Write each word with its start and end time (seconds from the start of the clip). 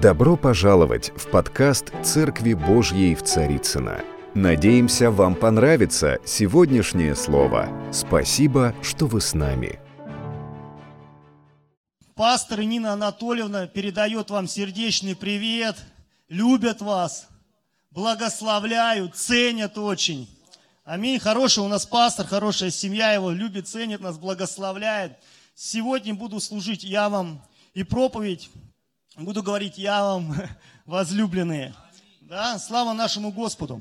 Добро 0.00 0.36
пожаловать 0.36 1.10
в 1.16 1.28
подкаст 1.28 1.92
«Церкви 2.04 2.54
Божьей 2.54 3.16
в 3.16 3.24
Царицыно». 3.24 4.04
Надеемся, 4.32 5.10
вам 5.10 5.34
понравится 5.34 6.18
сегодняшнее 6.24 7.16
слово. 7.16 7.68
Спасибо, 7.92 8.76
что 8.80 9.06
вы 9.06 9.20
с 9.20 9.34
нами. 9.34 9.80
Пастор 12.14 12.62
Нина 12.62 12.92
Анатольевна 12.92 13.66
передает 13.66 14.30
вам 14.30 14.46
сердечный 14.46 15.16
привет, 15.16 15.76
любят 16.28 16.80
вас, 16.80 17.26
благословляют, 17.90 19.16
ценят 19.16 19.78
очень. 19.78 20.30
Аминь. 20.84 21.18
Хороший 21.18 21.64
у 21.64 21.68
нас 21.68 21.86
пастор, 21.86 22.24
хорошая 22.24 22.70
семья 22.70 23.14
его 23.14 23.32
любит, 23.32 23.66
ценит 23.66 24.00
нас, 24.00 24.16
благословляет. 24.16 25.18
Сегодня 25.56 26.14
буду 26.14 26.38
служить 26.38 26.84
я 26.84 27.08
вам 27.08 27.42
и 27.74 27.82
проповедь 27.82 28.48
буду 29.24 29.42
говорить 29.42 29.78
я 29.78 30.02
вам, 30.02 30.34
возлюбленные. 30.86 31.74
Да, 32.22 32.58
слава 32.58 32.92
нашему 32.92 33.32
Господу. 33.32 33.80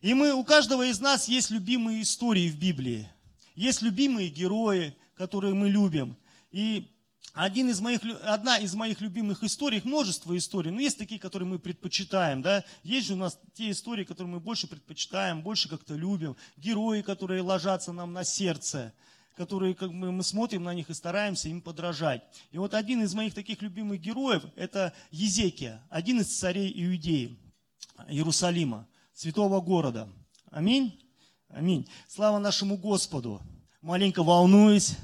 И 0.00 0.14
мы, 0.14 0.32
у 0.32 0.44
каждого 0.44 0.86
из 0.86 1.00
нас 1.00 1.28
есть 1.28 1.50
любимые 1.50 2.02
истории 2.02 2.48
в 2.48 2.58
Библии. 2.58 3.08
Есть 3.56 3.82
любимые 3.82 4.28
герои, 4.28 4.96
которые 5.16 5.54
мы 5.54 5.68
любим. 5.68 6.16
И 6.52 6.88
один 7.34 7.68
из 7.68 7.80
моих, 7.80 8.00
одна 8.22 8.58
из 8.58 8.74
моих 8.74 9.00
любимых 9.00 9.42
историй, 9.42 9.80
множество 9.84 10.36
историй, 10.36 10.70
но 10.70 10.80
есть 10.80 10.98
такие, 10.98 11.20
которые 11.20 11.48
мы 11.48 11.58
предпочитаем. 11.58 12.42
Да? 12.42 12.64
Есть 12.84 13.08
же 13.08 13.14
у 13.14 13.16
нас 13.16 13.40
те 13.54 13.70
истории, 13.70 14.04
которые 14.04 14.34
мы 14.34 14.40
больше 14.40 14.68
предпочитаем, 14.68 15.42
больше 15.42 15.68
как-то 15.68 15.94
любим. 15.94 16.36
Герои, 16.56 17.02
которые 17.02 17.42
ложатся 17.42 17.92
нам 17.92 18.12
на 18.12 18.22
сердце 18.22 18.92
которые 19.38 19.76
как 19.76 19.90
бы, 19.90 20.10
мы 20.10 20.22
смотрим 20.24 20.64
на 20.64 20.74
них 20.74 20.90
и 20.90 20.94
стараемся 20.94 21.48
им 21.48 21.62
подражать. 21.62 22.22
И 22.50 22.58
вот 22.58 22.74
один 22.74 23.02
из 23.02 23.14
моих 23.14 23.32
таких 23.32 23.62
любимых 23.62 24.00
героев– 24.00 24.42
это 24.56 24.92
Езекия, 25.12 25.80
один 25.88 26.20
из 26.20 26.36
царей 26.36 26.70
Иудеи, 26.74 27.38
Иерусалима, 28.08 28.88
святого 29.14 29.60
города. 29.60 30.08
Аминь. 30.50 31.00
Аминь. 31.50 31.88
Слава 32.08 32.38
нашему 32.38 32.76
Господу. 32.76 33.40
Маленько 33.80 34.24
волнуюсь. 34.24 34.96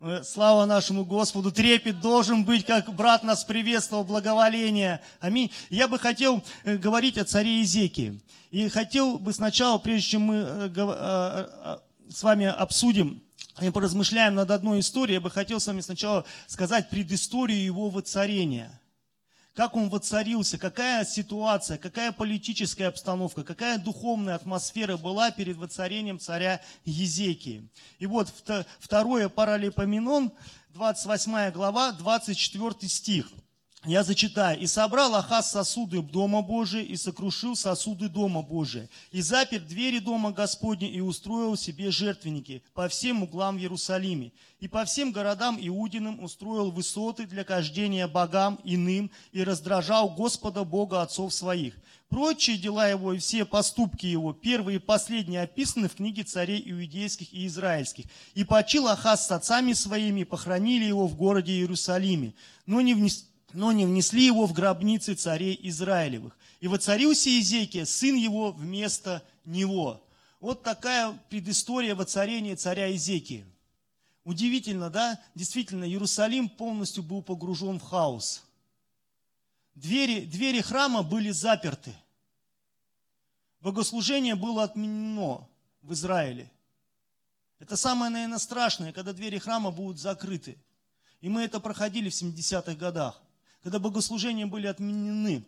Э, 0.00 0.22
слава 0.24 0.66
нашему 0.66 1.06
Господу. 1.06 1.50
Трепет 1.50 2.00
должен 2.00 2.44
быть, 2.44 2.66
как 2.66 2.94
брат 2.94 3.22
нас 3.22 3.44
приветствовал, 3.44 4.04
благоволение. 4.04 5.00
Аминь. 5.20 5.50
Я 5.70 5.88
бы 5.88 5.98
хотел 5.98 6.44
э, 6.64 6.76
говорить 6.76 7.16
о 7.16 7.24
царе 7.24 7.60
Езекии. 7.60 8.20
И 8.50 8.68
хотел 8.68 9.18
бы 9.18 9.32
сначала, 9.32 9.78
прежде 9.78 10.10
чем 10.10 10.22
мы 10.22 10.36
э, 10.36 11.78
с 12.10 12.22
вами 12.22 12.44
обсудим 12.44 13.22
мы 13.62 13.72
поразмышляем 13.72 14.34
над 14.34 14.50
одной 14.50 14.80
историей, 14.80 15.14
я 15.14 15.20
бы 15.20 15.30
хотел 15.30 15.60
с 15.60 15.66
вами 15.66 15.80
сначала 15.80 16.24
сказать 16.46 16.90
предысторию 16.90 17.62
его 17.62 17.90
воцарения. 17.90 18.80
Как 19.54 19.76
он 19.76 19.88
воцарился, 19.88 20.58
какая 20.58 21.04
ситуация, 21.04 21.76
какая 21.76 22.12
политическая 22.12 22.86
обстановка, 22.86 23.42
какая 23.42 23.78
духовная 23.78 24.36
атмосфера 24.36 24.96
была 24.96 25.32
перед 25.32 25.56
воцарением 25.56 26.20
царя 26.20 26.62
Езекии. 26.84 27.68
И 27.98 28.06
вот 28.06 28.32
второе 28.78 29.28
паралипоменон, 29.28 30.32
28 30.70 31.50
глава, 31.50 31.92
24 31.92 32.88
стих. 32.88 33.26
Я 33.86 34.04
зачитаю. 34.04 34.60
«И 34.60 34.66
собрал 34.66 35.14
Ахаз 35.14 35.52
сосуды 35.52 36.02
Дома 36.02 36.42
Божия, 36.42 36.82
и 36.82 36.96
сокрушил 36.96 37.56
сосуды 37.56 38.10
Дома 38.10 38.42
Божия, 38.42 38.90
и 39.10 39.22
запер 39.22 39.60
двери 39.60 40.00
Дома 40.00 40.32
Господня, 40.32 40.86
и 40.86 41.00
устроил 41.00 41.56
себе 41.56 41.90
жертвенники 41.90 42.62
по 42.74 42.88
всем 42.88 43.22
углам 43.22 43.56
в 43.56 43.60
Иерусалиме, 43.60 44.32
и 44.60 44.68
по 44.68 44.84
всем 44.84 45.12
городам 45.12 45.58
Иудиным 45.58 46.22
устроил 46.22 46.70
высоты 46.70 47.26
для 47.26 47.42
кождения 47.42 48.06
богам 48.06 48.60
иным, 48.64 49.10
и 49.32 49.42
раздражал 49.42 50.10
Господа 50.10 50.64
Бога 50.64 51.00
отцов 51.00 51.32
своих. 51.32 51.74
Прочие 52.10 52.58
дела 52.58 52.86
его 52.86 53.14
и 53.14 53.18
все 53.18 53.46
поступки 53.46 54.04
его, 54.04 54.34
первые 54.34 54.76
и 54.76 54.80
последние, 54.80 55.42
описаны 55.42 55.88
в 55.88 55.94
книге 55.94 56.24
царей 56.24 56.62
иудейских 56.66 57.32
и 57.32 57.46
израильских. 57.46 58.06
И 58.34 58.44
почил 58.44 58.88
Ахаз 58.88 59.26
с 59.26 59.30
отцами 59.30 59.72
своими, 59.72 60.24
похоронили 60.24 60.84
его 60.84 61.06
в 61.06 61.16
городе 61.16 61.52
Иерусалиме, 61.52 62.34
но 62.66 62.82
не 62.82 62.92
внесли 62.92 63.29
но 63.52 63.72
не 63.72 63.86
внесли 63.86 64.26
его 64.26 64.46
в 64.46 64.52
гробницы 64.52 65.14
царей 65.14 65.58
Израилевых. 65.62 66.36
И 66.60 66.68
воцарился 66.68 67.28
Иезекия, 67.28 67.84
сын 67.84 68.14
его, 68.14 68.52
вместо 68.52 69.22
него. 69.44 70.02
Вот 70.40 70.62
такая 70.62 71.12
предыстория 71.28 71.94
воцарения 71.94 72.56
царя 72.56 72.86
Иезекии. 72.86 73.46
Удивительно, 74.24 74.90
да? 74.90 75.20
Действительно, 75.34 75.84
Иерусалим 75.84 76.48
полностью 76.48 77.02
был 77.02 77.22
погружен 77.22 77.78
в 77.78 77.82
хаос. 77.82 78.44
Двери, 79.74 80.20
двери 80.20 80.60
храма 80.60 81.02
были 81.02 81.30
заперты. 81.30 81.94
Богослужение 83.60 84.34
было 84.34 84.64
отменено 84.64 85.48
в 85.82 85.92
Израиле. 85.92 86.50
Это 87.58 87.76
самое, 87.76 88.10
наверное, 88.10 88.38
страшное, 88.38 88.92
когда 88.92 89.12
двери 89.12 89.38
храма 89.38 89.70
будут 89.70 89.98
закрыты. 89.98 90.58
И 91.20 91.28
мы 91.28 91.42
это 91.42 91.60
проходили 91.60 92.08
в 92.08 92.14
70-х 92.14 92.74
годах 92.74 93.20
когда 93.62 93.78
богослужения 93.78 94.46
были 94.46 94.66
отменены. 94.66 95.44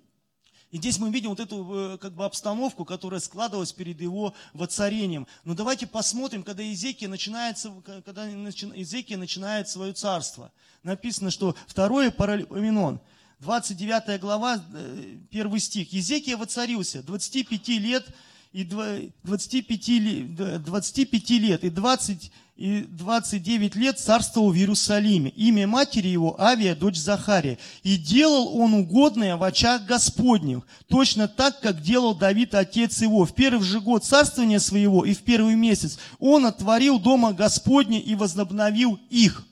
И 0.71 0.78
здесь 0.78 0.99
мы 0.99 1.11
видим 1.11 1.31
вот 1.31 1.41
эту 1.41 1.95
э, 1.95 1.99
как 1.99 2.15
бы, 2.15 2.25
обстановку, 2.25 2.87
которая 2.87 3.21
складывалась 3.21 3.73
перед 3.73 4.00
его 4.00 4.33
воцарением. 4.55 5.27
Но 5.45 5.55
давайте 5.55 5.87
посмотрим, 5.87 6.43
когда 6.43 6.62
Иезекия, 6.62 7.09
начинается, 7.09 7.71
когда 8.06 8.27
Иезекия 8.27 9.19
начинает 9.19 9.69
свое 9.69 9.93
царство. 9.93 10.50
Написано, 10.83 11.31
что 11.31 11.55
второе 11.67 12.11
Паралипоменон, 12.11 13.00
29 13.41 14.19
глава, 14.19 14.55
1 14.55 15.55
э, 15.55 15.59
стих. 15.59 15.93
Езекия 15.93 16.39
воцарился 16.39 17.03
25 17.03 17.69
лет 17.69 18.06
и 18.53 18.65
25, 18.65 20.62
25 20.62 21.31
лет 21.31 21.65
и 21.65 21.71
20 21.71 22.33
и 22.57 22.83
29 22.83 23.77
лет 23.77 23.99
царствовал 23.99 24.53
в 24.53 24.57
Иерусалиме. 24.57 25.31
Имя 25.31 25.67
матери 25.67 26.09
его 26.09 26.41
Авия, 26.41 26.75
дочь 26.75 26.99
Захария. 26.99 27.59
И 27.83 27.97
делал 27.97 28.57
он 28.57 28.75
угодное 28.75 29.37
в 29.37 29.43
очах 29.43 29.87
Господних, 29.87 30.67
точно 30.87 31.29
так, 31.29 31.61
как 31.61 31.81
делал 31.81 32.15
Давид, 32.15 32.55
отец 32.55 33.01
его. 33.01 33.25
В 33.25 33.35
первый 33.35 33.65
же 33.65 33.81
год 33.81 34.05
царствования 34.05 34.59
своего 34.59 35.05
и 35.05 35.15
в 35.15 35.23
первый 35.23 35.55
месяц 35.55 35.99
он 36.19 36.45
отворил 36.45 36.99
дома 36.99 37.33
Господня 37.33 37.99
и 37.99 38.15
возобновил 38.15 39.01
их. 39.09 39.45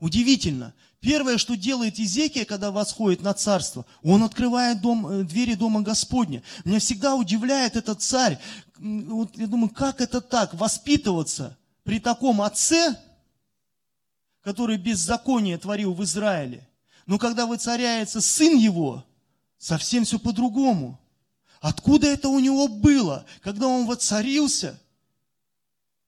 Удивительно. 0.00 0.74
Первое, 1.00 1.38
что 1.38 1.56
делает 1.56 1.98
Изекия, 1.98 2.44
когда 2.44 2.70
восходит 2.70 3.22
на 3.22 3.32
царство, 3.32 3.86
он 4.02 4.22
открывает 4.22 4.82
дом, 4.82 5.06
э, 5.06 5.24
двери 5.24 5.54
дома 5.54 5.80
Господня. 5.80 6.42
Меня 6.66 6.78
всегда 6.78 7.14
удивляет 7.14 7.74
этот 7.74 8.02
царь. 8.02 8.38
Вот 8.78 9.34
я 9.38 9.46
думаю, 9.46 9.70
как 9.70 10.02
это 10.02 10.20
так, 10.20 10.52
воспитываться 10.52 11.56
при 11.90 11.98
таком 11.98 12.40
отце, 12.40 12.96
который 14.42 14.76
беззаконие 14.76 15.58
творил 15.58 15.92
в 15.92 16.04
Израиле. 16.04 16.68
Но 17.04 17.18
когда 17.18 17.46
воцаряется 17.46 18.20
сын 18.20 18.56
его, 18.56 19.04
совсем 19.58 20.04
все 20.04 20.20
по-другому. 20.20 21.00
Откуда 21.60 22.06
это 22.06 22.28
у 22.28 22.38
него 22.38 22.68
было? 22.68 23.26
Когда 23.42 23.66
он 23.66 23.86
воцарился, 23.86 24.80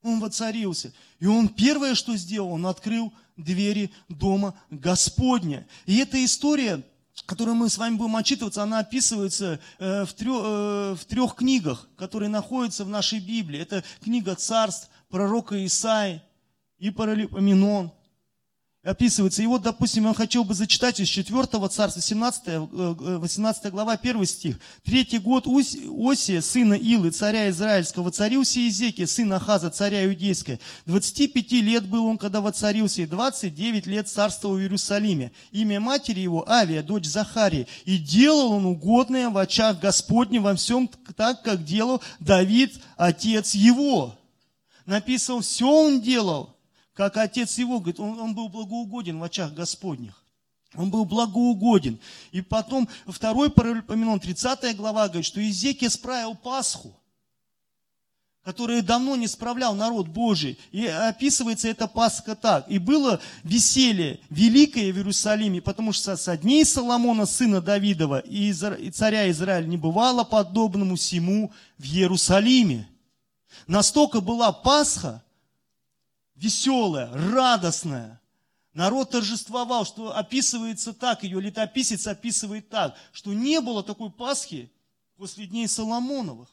он 0.01 0.21
воцарился. 0.21 0.93
И 1.19 1.25
он 1.25 1.49
первое, 1.49 1.95
что 1.95 2.15
сделал, 2.15 2.53
он 2.53 2.65
открыл 2.65 3.11
двери 3.35 3.91
дома 4.07 4.53
Господня. 4.69 5.67
И 5.85 5.97
эта 5.97 6.23
история, 6.23 6.81
которую 7.25 7.55
мы 7.55 7.69
с 7.69 7.77
вами 7.77 7.97
будем 7.97 8.15
отчитываться, 8.15 8.63
она 8.63 8.79
описывается 8.79 9.59
э, 9.79 10.05
в 10.05 10.13
трех, 10.13 10.41
э, 10.45 10.95
в 10.97 11.03
трех 11.03 11.35
книгах, 11.35 11.89
которые 11.97 12.29
находятся 12.29 12.85
в 12.85 12.89
нашей 12.89 13.19
Библии. 13.19 13.59
Это 13.59 13.83
книга 14.01 14.35
царств, 14.35 14.89
пророка 15.13 15.63
Исаи 15.63 16.23
и 16.79 16.89
Паралипоменон– 16.89 17.91
описывается. 18.83 19.41
И 19.41 19.45
вот, 19.45 19.61
допустим, 19.61 20.07
я 20.07 20.13
хотел 20.13 20.43
бы 20.43 20.53
зачитать 20.53 20.99
из 20.99 21.07
4 21.07 21.45
царства, 21.69 22.01
17, 22.01 22.43
18 22.71 23.65
э, 23.65 23.69
глава, 23.69 23.93
1 23.93 24.25
стих. 24.25 24.59
Третий 24.83 25.19
год 25.19 25.47
Осия, 25.47 26.41
сына 26.41 26.73
Илы, 26.73 27.11
царя 27.11 27.49
Израильского, 27.49 28.03
воцарился 28.03 28.59
Иезекия, 28.59 29.07
сына 29.07 29.37
Ахаза, 29.37 29.69
царя 29.69 30.05
Иудейского. 30.05 30.59
25 30.85 31.51
лет 31.53 31.85
был 31.87 32.05
он, 32.05 32.17
когда 32.17 32.41
воцарился, 32.41 33.03
и 33.03 33.05
29 33.05 33.87
лет 33.87 34.09
царствовал 34.09 34.55
в 34.55 34.59
Иерусалиме. 34.59 35.31
Имя 35.51 35.79
матери 35.79 36.19
его 36.19 36.47
Авия, 36.49 36.83
дочь 36.83 37.05
Захарии. 37.05 37.67
И 37.85 37.97
делал 37.97 38.51
он 38.51 38.65
угодное 38.65 39.29
в 39.29 39.37
очах 39.37 39.79
Господнем 39.79 40.43
во 40.43 40.55
всем 40.55 40.89
так, 41.15 41.41
как 41.41 41.63
делал 41.63 42.01
Давид, 42.19 42.81
отец 42.97 43.55
его. 43.55 44.17
Написано, 44.85 45.41
все 45.41 45.67
он 45.67 46.01
делал 46.01 46.53
как 46.93 47.17
отец 47.17 47.57
его, 47.57 47.79
говорит, 47.79 47.99
он, 47.99 48.19
он 48.19 48.35
был 48.35 48.49
благоугоден 48.49 49.19
в 49.19 49.23
очах 49.23 49.53
Господних. 49.53 50.23
Он 50.75 50.89
был 50.89 51.05
благоугоден. 51.05 51.99
И 52.31 52.41
потом 52.41 52.87
второй 53.07 53.49
Паралипоменон, 53.49 54.19
30 54.19 54.75
глава, 54.75 55.07
говорит, 55.07 55.25
что 55.25 55.47
Изекия 55.47 55.89
справил 55.89 56.35
Пасху. 56.35 56.95
которые 58.43 58.81
давно 58.81 59.15
не 59.15 59.27
справлял 59.27 59.73
народ 59.73 60.07
Божий. 60.07 60.59
И 60.71 60.85
описывается 60.85 61.69
эта 61.69 61.87
Пасха 61.87 62.35
так. 62.35 62.69
«И 62.69 62.77
было 62.77 63.21
веселье 63.43 64.19
великое 64.29 64.91
в 64.91 64.97
Иерусалиме, 64.97 65.61
потому 65.61 65.93
что 65.93 66.17
со 66.17 66.35
дней 66.35 66.65
Соломона, 66.65 67.25
сына 67.25 67.61
Давидова, 67.61 68.19
и 68.19 68.51
царя 68.91 69.31
Израиля 69.31 69.65
не 69.65 69.77
бывало 69.77 70.25
подобному 70.25 70.95
всему 70.95 71.53
в 71.77 71.85
Иерусалиме». 71.85 72.87
Настолько 73.67 74.21
была 74.21 74.51
Пасха 74.51 75.23
веселая, 76.35 77.11
радостная. 77.31 78.19
Народ 78.73 79.11
торжествовал, 79.11 79.85
что 79.85 80.15
описывается 80.15 80.93
так, 80.93 81.23
ее 81.23 81.39
летописец 81.39 82.07
описывает 82.07 82.69
так, 82.69 82.95
что 83.11 83.33
не 83.33 83.61
было 83.61 83.83
такой 83.83 84.09
Пасхи 84.09 84.71
после 85.15 85.45
дней 85.45 85.67
Соломоновых. 85.67 86.49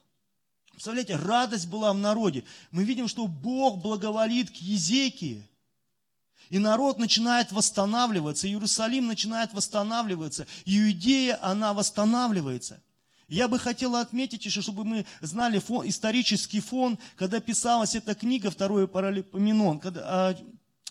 Представляете, 0.70 1.16
радость 1.16 1.66
была 1.66 1.92
в 1.92 1.98
народе. 1.98 2.44
Мы 2.70 2.84
видим, 2.84 3.08
что 3.08 3.26
Бог 3.26 3.78
благоволит 3.78 4.50
к 4.50 4.54
Езекии. 4.56 5.46
И 6.50 6.58
народ 6.58 6.98
начинает 6.98 7.52
восстанавливаться, 7.52 8.48
Иерусалим 8.48 9.06
начинает 9.06 9.52
восстанавливаться, 9.52 10.46
Иудея, 10.64 11.38
она 11.42 11.72
восстанавливается. 11.72 12.82
Я 13.30 13.46
бы 13.46 13.60
хотел 13.60 13.94
отметить 13.94 14.44
еще, 14.44 14.60
чтобы 14.60 14.84
мы 14.84 15.06
знали 15.20 15.60
фон, 15.60 15.88
исторический 15.88 16.58
фон, 16.58 16.98
когда 17.14 17.38
писалась 17.38 17.94
эта 17.94 18.16
книга, 18.16 18.50
второе 18.50 18.88
Паралипоменон, 18.88 19.78
когда, 19.78 20.00
а, 20.04 20.36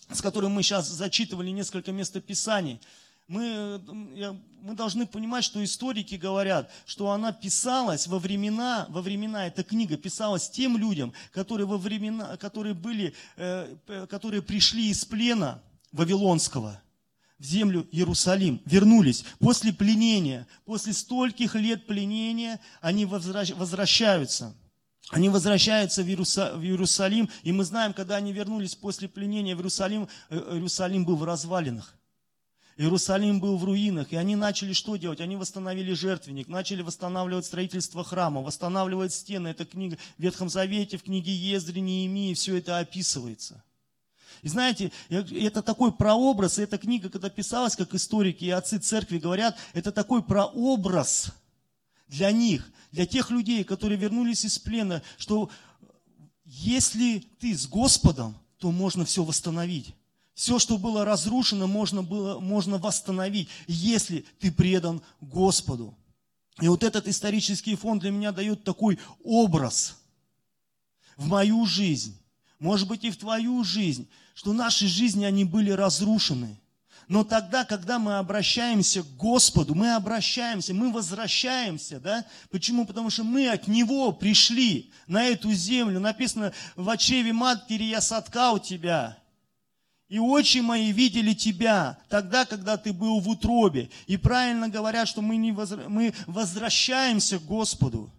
с 0.10 0.22
которой 0.22 0.50
мы 0.50 0.64
сейчас 0.64 0.88
зачитывали 0.88 1.50
несколько 1.50 1.92
местописаний. 1.92 2.80
Мы, 3.28 3.78
мы 4.62 4.74
должны 4.74 5.06
понимать, 5.06 5.44
что 5.44 5.62
историки 5.62 6.16
говорят, 6.16 6.72
что 6.86 7.12
она 7.12 7.34
писалась 7.34 8.08
во 8.08 8.20
времена, 8.20 8.88
во 8.90 9.02
времена, 9.02 9.46
эта 9.46 9.62
книга 9.64 9.98
писалась 9.98 10.50
тем 10.50 10.78
людям, 10.78 11.12
которые, 11.34 11.68
во 11.68 11.78
времена, 11.78 12.38
которые, 12.38 12.74
были, 12.74 13.14
э, 13.36 13.76
которые 14.10 14.42
пришли 14.42 14.90
из 14.90 15.04
плена 15.04 15.62
Вавилонского 15.92 16.82
в 17.40 17.44
землю 17.44 17.88
Иерусалим, 17.92 18.62
вернулись 18.66 19.24
после 19.40 19.74
пленения, 19.74 20.46
после 20.66 20.94
стольких 20.94 21.56
лет 21.56 21.88
пленения 21.88 22.60
они 22.82 23.06
возвращаются. 23.06 24.56
Они 25.10 25.30
возвращаются 25.30 26.04
в 26.04 26.08
Иерусалим, 26.08 27.30
и 27.42 27.52
мы 27.52 27.64
знаем, 27.64 27.94
когда 27.94 28.18
они 28.18 28.32
вернулись 28.32 28.76
после 28.76 29.08
пленения 29.08 29.56
в 29.56 29.60
Иерусалим, 29.60 30.08
э, 30.30 30.38
Иерусалим 30.54 31.04
был 31.04 31.16
в 31.16 31.24
развалинах. 31.24 31.96
Иерусалим 32.78 33.40
был 33.40 33.58
в 33.58 33.66
руинах, 33.66 34.14
и 34.14 34.16
они 34.16 34.36
начали 34.36 34.72
что 34.72 34.96
делать? 34.96 35.20
Они 35.20 35.36
восстановили 35.36 35.94
жертвенник, 35.94 36.48
начали 36.48 36.82
восстанавливать 36.82 37.46
строительство 37.46 38.04
храма, 38.04 38.42
восстанавливать 38.42 39.12
стены. 39.12 39.50
Это 39.50 39.66
книга 39.66 39.98
в 40.18 40.22
Ветхом 40.22 40.48
Завете, 40.48 40.98
в 40.98 41.04
книге 41.04 41.34
Ездри, 41.34 41.82
Неемии, 41.82 42.34
все 42.36 42.58
это 42.58 42.78
описывается. 42.78 43.64
И 44.42 44.48
знаете, 44.48 44.92
это 45.10 45.62
такой 45.62 45.92
прообраз, 45.92 46.60
и 46.60 46.64
эта 46.64 46.78
книга, 46.78 47.10
когда 47.10 47.30
писалась, 47.30 47.76
как 47.76 47.94
историки 47.94 48.46
и 48.46 48.50
отцы 48.50 48.80
церкви 48.80 49.18
говорят, 49.18 49.58
это 49.74 49.92
такой 49.92 50.24
прообраз 50.24 51.34
для 52.08 52.32
них, 52.32 52.70
для 52.92 53.06
тех 53.06 53.30
людей, 53.32 53.64
которые 53.64 53.98
вернулись 53.98 54.46
из 54.46 54.58
плена, 54.58 55.02
что 55.18 55.50
если 56.46 57.20
ты 57.40 57.56
с 57.56 57.68
Господом, 57.68 58.36
то 58.58 58.72
можно 58.72 59.06
все 59.06 59.24
восстановить. 59.24 59.94
Все, 60.34 60.58
что 60.58 60.78
было 60.78 61.04
разрушено, 61.04 61.68
можно, 61.68 62.02
было, 62.02 62.40
можно 62.40 62.78
восстановить, 62.78 63.50
если 63.68 64.26
ты 64.40 64.52
предан 64.52 65.02
Господу. 65.20 65.98
И 66.62 66.68
вот 66.68 66.84
этот 66.84 67.08
исторический 67.08 67.76
фон 67.76 68.00
для 68.00 68.12
меня 68.12 68.32
дает 68.32 68.64
такой 68.64 69.00
образ 69.24 69.98
в 71.18 71.28
мою 71.28 71.66
жизнь, 71.66 72.19
может 72.60 72.88
быть 72.88 73.04
и 73.04 73.12
в 73.12 73.18
твою 73.18 73.64
жизнь, 73.64 74.08
что 74.34 74.54
наши 74.54 74.88
жизни, 74.88 75.26
они 75.26 75.46
были 75.46 75.72
разрушены. 75.72 76.60
Но 77.08 77.24
тогда, 77.24 77.66
когда 77.66 77.98
мы 77.98 78.20
обращаемся 78.20 79.02
к 79.02 79.16
Господу, 79.16 79.74
мы 79.74 79.96
обращаемся, 79.96 80.76
мы 80.76 80.92
возвращаемся, 80.92 82.00
да? 82.00 82.24
Почему? 82.52 82.86
Потому 82.86 83.10
что 83.10 83.24
мы 83.24 83.50
от 83.50 83.68
Него 83.68 84.12
пришли 84.12 84.92
на 85.08 85.24
эту 85.24 85.52
землю. 85.52 86.00
Написано, 86.00 86.54
в 86.76 86.88
очреве 86.88 87.34
матери 87.34 87.86
я 87.86 88.00
соткал 88.00 88.60
тебя. 88.60 89.18
И 90.08 90.20
очи 90.20 90.60
мои 90.60 90.92
видели 90.92 91.34
тебя 91.34 91.98
тогда, 92.10 92.46
когда 92.46 92.78
ты 92.78 92.94
был 92.94 93.20
в 93.20 93.30
утробе. 93.30 93.90
И 94.06 94.18
правильно 94.18 94.70
говорят, 94.70 95.08
что 95.08 95.22
мы, 95.22 95.38
не 95.38 95.52
возра... 95.52 95.90
мы 95.90 96.14
возвращаемся 96.28 97.40
к 97.40 97.46
Господу. 97.46 98.12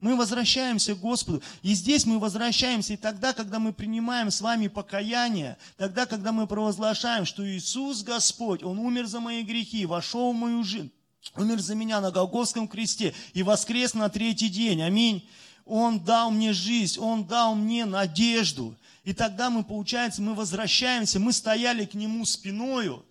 Мы 0.00 0.16
возвращаемся 0.16 0.94
к 0.94 1.00
Господу. 1.00 1.42
И 1.62 1.72
здесь 1.74 2.04
мы 2.04 2.18
возвращаемся 2.18 2.92
и 2.92 2.96
тогда, 2.96 3.32
когда 3.32 3.58
мы 3.58 3.72
принимаем 3.72 4.30
с 4.30 4.40
вами 4.40 4.68
покаяние, 4.68 5.56
тогда, 5.76 6.04
когда 6.06 6.32
мы 6.32 6.46
провозглашаем, 6.46 7.24
что 7.24 7.48
Иисус 7.48 8.02
Господь, 8.02 8.62
Он 8.62 8.78
умер 8.78 9.06
за 9.06 9.20
мои 9.20 9.42
грехи, 9.42 9.86
вошел 9.86 10.32
в 10.32 10.36
мою 10.36 10.62
жизнь, 10.62 10.90
умер 11.36 11.60
за 11.60 11.74
меня 11.74 12.00
на 12.00 12.10
Голгофском 12.10 12.68
кресте 12.68 13.14
и 13.32 13.42
воскрес 13.42 13.94
на 13.94 14.08
третий 14.08 14.48
день. 14.48 14.82
Аминь. 14.82 15.26
Он 15.64 15.98
дал 16.00 16.30
мне 16.30 16.52
жизнь, 16.52 17.00
Он 17.00 17.24
дал 17.24 17.54
мне 17.54 17.86
надежду. 17.86 18.76
И 19.04 19.14
тогда 19.14 19.48
мы, 19.48 19.64
получается, 19.64 20.20
мы 20.22 20.34
возвращаемся, 20.34 21.20
мы 21.20 21.32
стояли 21.32 21.84
к 21.84 21.94
Нему 21.94 22.24
спиною. 22.24 23.04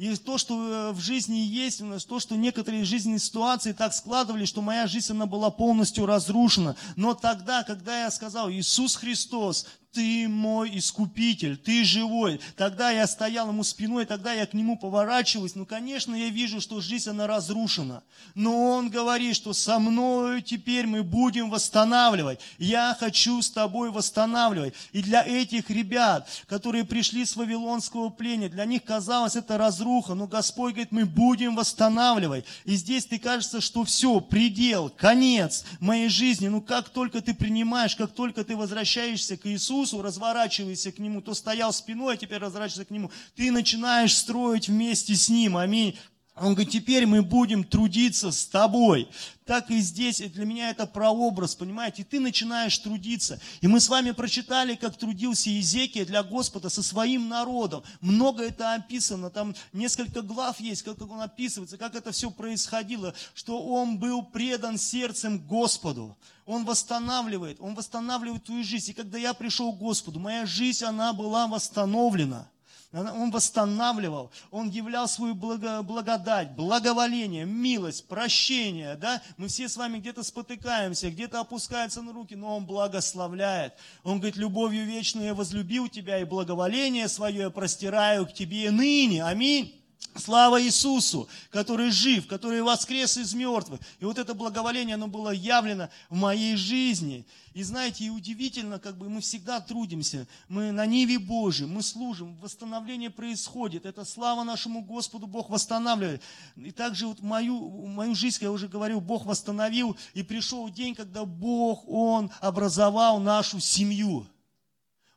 И 0.00 0.16
то, 0.16 0.38
что 0.38 0.54
э, 0.54 0.92
в 0.92 0.98
жизни 0.98 1.36
есть 1.36 1.82
у 1.82 1.84
нас, 1.84 2.06
то, 2.06 2.20
что 2.20 2.34
некоторые 2.34 2.84
жизненные 2.84 3.18
ситуации 3.18 3.72
так 3.72 3.92
складывались, 3.92 4.48
что 4.48 4.62
моя 4.62 4.86
жизнь, 4.86 5.12
она 5.12 5.26
была 5.26 5.50
полностью 5.50 6.06
разрушена. 6.06 6.74
Но 6.96 7.12
тогда, 7.12 7.64
когда 7.64 8.04
я 8.04 8.10
сказал, 8.10 8.50
Иисус 8.50 8.96
Христос, 8.96 9.66
ты 9.92 10.28
мой 10.28 10.78
искупитель, 10.78 11.56
ты 11.56 11.84
живой. 11.84 12.40
Тогда 12.56 12.90
я 12.90 13.06
стоял 13.06 13.48
ему 13.48 13.64
спиной, 13.64 14.06
тогда 14.06 14.32
я 14.32 14.46
к 14.46 14.54
нему 14.54 14.78
поворачиваюсь. 14.78 15.56
Ну, 15.56 15.66
конечно, 15.66 16.14
я 16.14 16.28
вижу, 16.28 16.60
что 16.60 16.80
жизнь, 16.80 17.10
она 17.10 17.26
разрушена. 17.26 18.02
Но 18.34 18.70
он 18.70 18.90
говорит, 18.90 19.34
что 19.34 19.52
со 19.52 19.78
мною 19.78 20.42
теперь 20.42 20.86
мы 20.86 21.02
будем 21.02 21.50
восстанавливать. 21.50 22.40
Я 22.58 22.96
хочу 22.98 23.42
с 23.42 23.50
тобой 23.50 23.90
восстанавливать. 23.90 24.74
И 24.92 25.02
для 25.02 25.24
этих 25.24 25.70
ребят, 25.70 26.28
которые 26.46 26.84
пришли 26.84 27.24
с 27.24 27.34
Вавилонского 27.34 28.10
плена, 28.10 28.48
для 28.48 28.66
них 28.66 28.84
казалось 28.84 29.34
это 29.34 29.58
разруха. 29.58 30.14
Но 30.14 30.28
Господь 30.28 30.74
говорит, 30.74 30.92
мы 30.92 31.04
будем 31.04 31.56
восстанавливать. 31.56 32.44
И 32.64 32.76
здесь 32.76 33.06
ты 33.06 33.18
кажется, 33.18 33.60
что 33.60 33.84
все, 33.84 34.20
предел, 34.20 34.88
конец 34.88 35.64
моей 35.80 36.08
жизни. 36.08 36.46
Ну, 36.46 36.60
как 36.60 36.90
только 36.90 37.20
ты 37.20 37.34
принимаешь, 37.34 37.96
как 37.96 38.12
только 38.12 38.44
ты 38.44 38.54
возвращаешься 38.54 39.36
к 39.36 39.46
Иисусу, 39.46 39.79
Иисусу, 39.80 40.02
разворачивайся 40.02 40.92
к 40.92 40.98
Нему, 40.98 41.22
то 41.22 41.34
стоял 41.34 41.72
спиной, 41.72 42.14
а 42.14 42.16
теперь 42.16 42.38
разворачивайся 42.38 42.84
к 42.86 42.90
Нему. 42.90 43.10
Ты 43.34 43.50
начинаешь 43.50 44.14
строить 44.14 44.68
вместе 44.68 45.14
с 45.14 45.28
Ним, 45.28 45.56
аминь. 45.56 45.98
Он 46.36 46.54
говорит, 46.54 46.72
теперь 46.72 47.06
мы 47.06 47.22
будем 47.22 47.64
трудиться 47.64 48.30
с 48.30 48.46
тобой. 48.46 49.08
Так 49.44 49.70
и 49.70 49.80
здесь 49.80 50.20
для 50.20 50.46
меня 50.46 50.70
это 50.70 50.86
прообраз, 50.86 51.54
понимаете? 51.54 52.04
Ты 52.04 52.18
начинаешь 52.18 52.78
трудиться. 52.78 53.40
И 53.60 53.66
мы 53.66 53.80
с 53.80 53.88
вами 53.88 54.12
прочитали, 54.12 54.74
как 54.76 54.96
трудился 54.96 55.50
Езекия 55.50 56.06
для 56.06 56.22
Господа 56.22 56.70
со 56.70 56.82
своим 56.82 57.28
народом. 57.28 57.82
Много 58.00 58.44
это 58.44 58.74
описано, 58.74 59.28
там 59.28 59.54
несколько 59.72 60.22
глав 60.22 60.60
есть, 60.60 60.82
как 60.82 61.02
он 61.02 61.20
описывается, 61.20 61.76
как 61.76 61.94
это 61.94 62.12
все 62.12 62.30
происходило, 62.30 63.12
что 63.34 63.60
он 63.60 63.98
был 63.98 64.22
предан 64.22 64.78
сердцем 64.78 65.38
Господу. 65.46 66.16
Он 66.46 66.64
восстанавливает, 66.64 67.60
он 67.60 67.74
восстанавливает 67.74 68.44
твою 68.44 68.64
жизнь. 68.64 68.92
И 68.92 68.94
когда 68.94 69.18
я 69.18 69.34
пришел 69.34 69.72
к 69.72 69.78
Господу, 69.78 70.20
моя 70.20 70.46
жизнь, 70.46 70.84
она 70.84 71.12
была 71.12 71.46
восстановлена. 71.48 72.48
Он 72.92 73.30
восстанавливал, 73.30 74.32
Он 74.50 74.68
являл 74.68 75.06
свою 75.06 75.36
благо, 75.36 75.80
благодать, 75.82 76.56
благоволение, 76.56 77.44
милость, 77.44 78.08
прощение. 78.08 78.96
Да? 78.96 79.22
Мы 79.36 79.46
все 79.46 79.68
с 79.68 79.76
вами 79.76 79.98
где-то 79.98 80.24
спотыкаемся, 80.24 81.10
где-то 81.10 81.38
опускаются 81.38 82.02
на 82.02 82.12
руки, 82.12 82.34
но 82.34 82.56
Он 82.56 82.66
благословляет. 82.66 83.74
Он 84.02 84.18
говорит, 84.18 84.36
любовью 84.36 84.84
вечную 84.86 85.26
я 85.26 85.34
возлюбил 85.34 85.88
тебя, 85.88 86.18
и 86.18 86.24
благоволение 86.24 87.06
свое 87.06 87.38
я 87.38 87.50
простираю 87.50 88.26
к 88.26 88.34
тебе 88.34 88.70
ныне. 88.72 89.24
Аминь. 89.24 89.79
Слава 90.16 90.60
Иисусу, 90.60 91.28
который 91.50 91.90
жив, 91.90 92.26
который 92.26 92.62
воскрес 92.62 93.16
из 93.16 93.32
мертвых. 93.32 93.80
И 94.00 94.04
вот 94.04 94.18
это 94.18 94.34
благоволение, 94.34 94.94
оно 94.94 95.06
было 95.06 95.30
явлено 95.30 95.88
в 96.08 96.16
моей 96.16 96.56
жизни. 96.56 97.24
И 97.54 97.62
знаете, 97.62 98.04
и 98.04 98.10
удивительно, 98.10 98.80
как 98.80 98.98
бы 98.98 99.08
мы 99.08 99.20
всегда 99.20 99.60
трудимся. 99.60 100.26
Мы 100.48 100.72
на 100.72 100.84
Ниве 100.84 101.20
Божьей, 101.20 101.66
мы 101.66 101.82
служим, 101.82 102.36
восстановление 102.38 103.10
происходит. 103.10 103.86
Это 103.86 104.04
слава 104.04 104.42
нашему 104.42 104.82
Господу, 104.82 105.28
Бог 105.28 105.48
восстанавливает. 105.48 106.22
И 106.56 106.72
также 106.72 107.06
вот 107.06 107.20
мою, 107.20 107.86
мою 107.86 108.16
жизнь, 108.16 108.38
я 108.42 108.50
уже 108.50 108.66
говорил, 108.66 109.00
Бог 109.00 109.26
восстановил. 109.26 109.96
И 110.14 110.24
пришел 110.24 110.68
день, 110.68 110.96
когда 110.96 111.24
Бог, 111.24 111.84
Он 111.86 112.30
образовал 112.40 113.20
нашу 113.20 113.60
семью. 113.60 114.26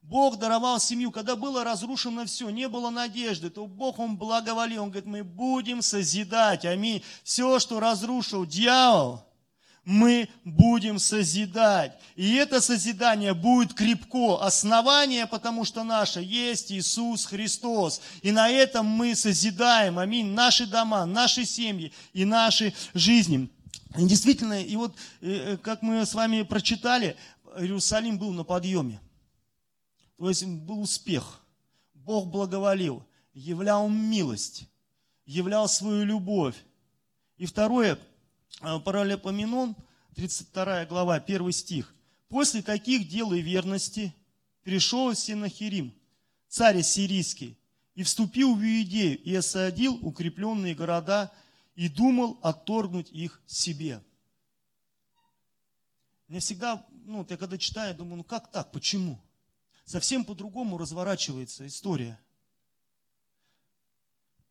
Бог 0.04 0.38
даровал 0.38 0.80
семью, 0.80 1.12
когда 1.12 1.36
было 1.36 1.64
разрушено 1.64 2.26
все, 2.26 2.50
не 2.50 2.68
было 2.68 2.90
надежды, 2.90 3.50
то 3.50 3.66
Бог, 3.66 4.00
Он 4.00 4.18
благоволил, 4.18 4.84
Он 4.84 4.90
говорит, 4.90 5.08
мы 5.08 5.24
будем 5.24 5.82
созидать, 5.82 6.66
аминь. 6.66 7.02
Все, 7.24 7.58
что 7.60 7.80
разрушил 7.80 8.46
дьявол, 8.46 9.24
мы 9.86 10.30
будем 10.44 11.00
созидать. 11.00 11.98
И 12.16 12.36
это 12.36 12.60
созидание 12.60 13.34
будет 13.34 13.74
крепко. 13.74 14.42
Основание, 14.42 15.26
потому 15.26 15.64
что 15.64 15.84
наше 15.84 16.22
есть 16.22 16.72
Иисус 16.72 17.26
Христос. 17.26 18.02
И 18.22 18.32
на 18.32 18.50
этом 18.50 18.86
мы 18.86 19.16
созидаем, 19.16 20.00
аминь, 20.00 20.28
наши 20.32 20.66
дома, 20.66 21.06
наши 21.06 21.46
семьи 21.46 21.94
и 22.12 22.26
наши 22.26 22.74
жизни. 22.94 23.50
И 23.98 24.06
действительно, 24.06 24.62
и 24.62 24.76
вот 24.76 24.96
э, 25.22 25.58
как 25.62 25.82
мы 25.82 26.06
с 26.06 26.14
вами 26.14 26.42
прочитали, 26.42 27.16
Иерусалим 27.58 28.18
был 28.18 28.32
на 28.32 28.44
подъеме. 28.44 29.00
То 30.24 30.30
есть 30.30 30.46
был 30.46 30.80
успех. 30.80 31.42
Бог 31.94 32.30
благоволил, 32.30 33.06
являл 33.34 33.90
милость, 33.90 34.70
являл 35.26 35.68
свою 35.68 36.06
любовь. 36.06 36.56
И 37.36 37.46
второе, 37.46 38.00
э, 38.62 38.80
Паралипоменон, 38.80 39.76
32 40.16 40.86
глава, 40.86 41.20
1 41.20 41.52
стих. 41.52 41.94
«После 42.30 42.62
таких 42.62 43.10
дел 43.10 43.34
и 43.34 43.42
верности 43.42 44.16
пришел 44.64 45.14
Синахирим, 45.14 45.94
царь 46.48 46.82
сирийский, 46.84 47.58
и 47.94 48.04
вступил 48.04 48.56
в 48.56 48.62
Иудею, 48.62 49.22
и 49.22 49.36
осадил 49.36 50.00
укрепленные 50.02 50.74
города, 50.74 51.34
и 51.76 51.90
думал 51.90 52.40
отторгнуть 52.42 53.12
их 53.12 53.42
себе». 53.46 54.02
Мне 56.30 56.40
всегда, 56.40 56.82
ну, 57.04 57.28
я 57.30 57.36
когда 57.36 57.58
читаю, 57.58 57.94
думаю, 57.94 58.16
ну 58.16 58.24
как 58.24 58.50
так, 58.54 58.72
почему? 58.72 59.20
Совсем 59.86 60.24
по-другому 60.24 60.78
разворачивается 60.78 61.68
история. 61.68 62.20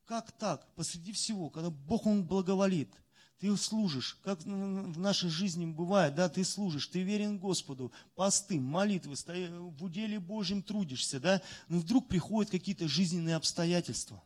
Как 0.06 0.30
так? 0.32 0.66
Посреди 0.74 1.12
всего, 1.12 1.48
когда 1.48 1.70
Бог, 1.70 2.06
Он 2.06 2.24
благоволит, 2.24 2.90
ты 3.38 3.56
служишь, 3.56 4.18
как 4.22 4.40
в 4.42 4.98
нашей 5.00 5.28
жизни 5.28 5.66
бывает, 5.66 6.14
да, 6.14 6.28
ты 6.28 6.44
служишь, 6.44 6.86
ты 6.86 7.02
верен 7.02 7.38
Господу, 7.38 7.90
посты, 8.14 8.60
молитвы, 8.60 9.16
в 9.16 9.82
уделе 9.82 10.20
Божьем 10.20 10.62
трудишься, 10.62 11.18
да, 11.18 11.42
но 11.68 11.78
вдруг 11.80 12.06
приходят 12.06 12.52
какие-то 12.52 12.86
жизненные 12.86 13.34
обстоятельства. 13.34 14.22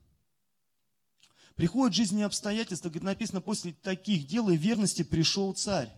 Приходят 1.54 1.94
жизненные 1.94 2.26
обстоятельства, 2.26 2.90
говорит, 2.90 3.04
написано, 3.04 3.40
после 3.40 3.72
таких 3.72 4.26
дел 4.26 4.50
и 4.50 4.56
верности 4.58 5.02
пришел 5.02 5.54
царь. 5.54 5.90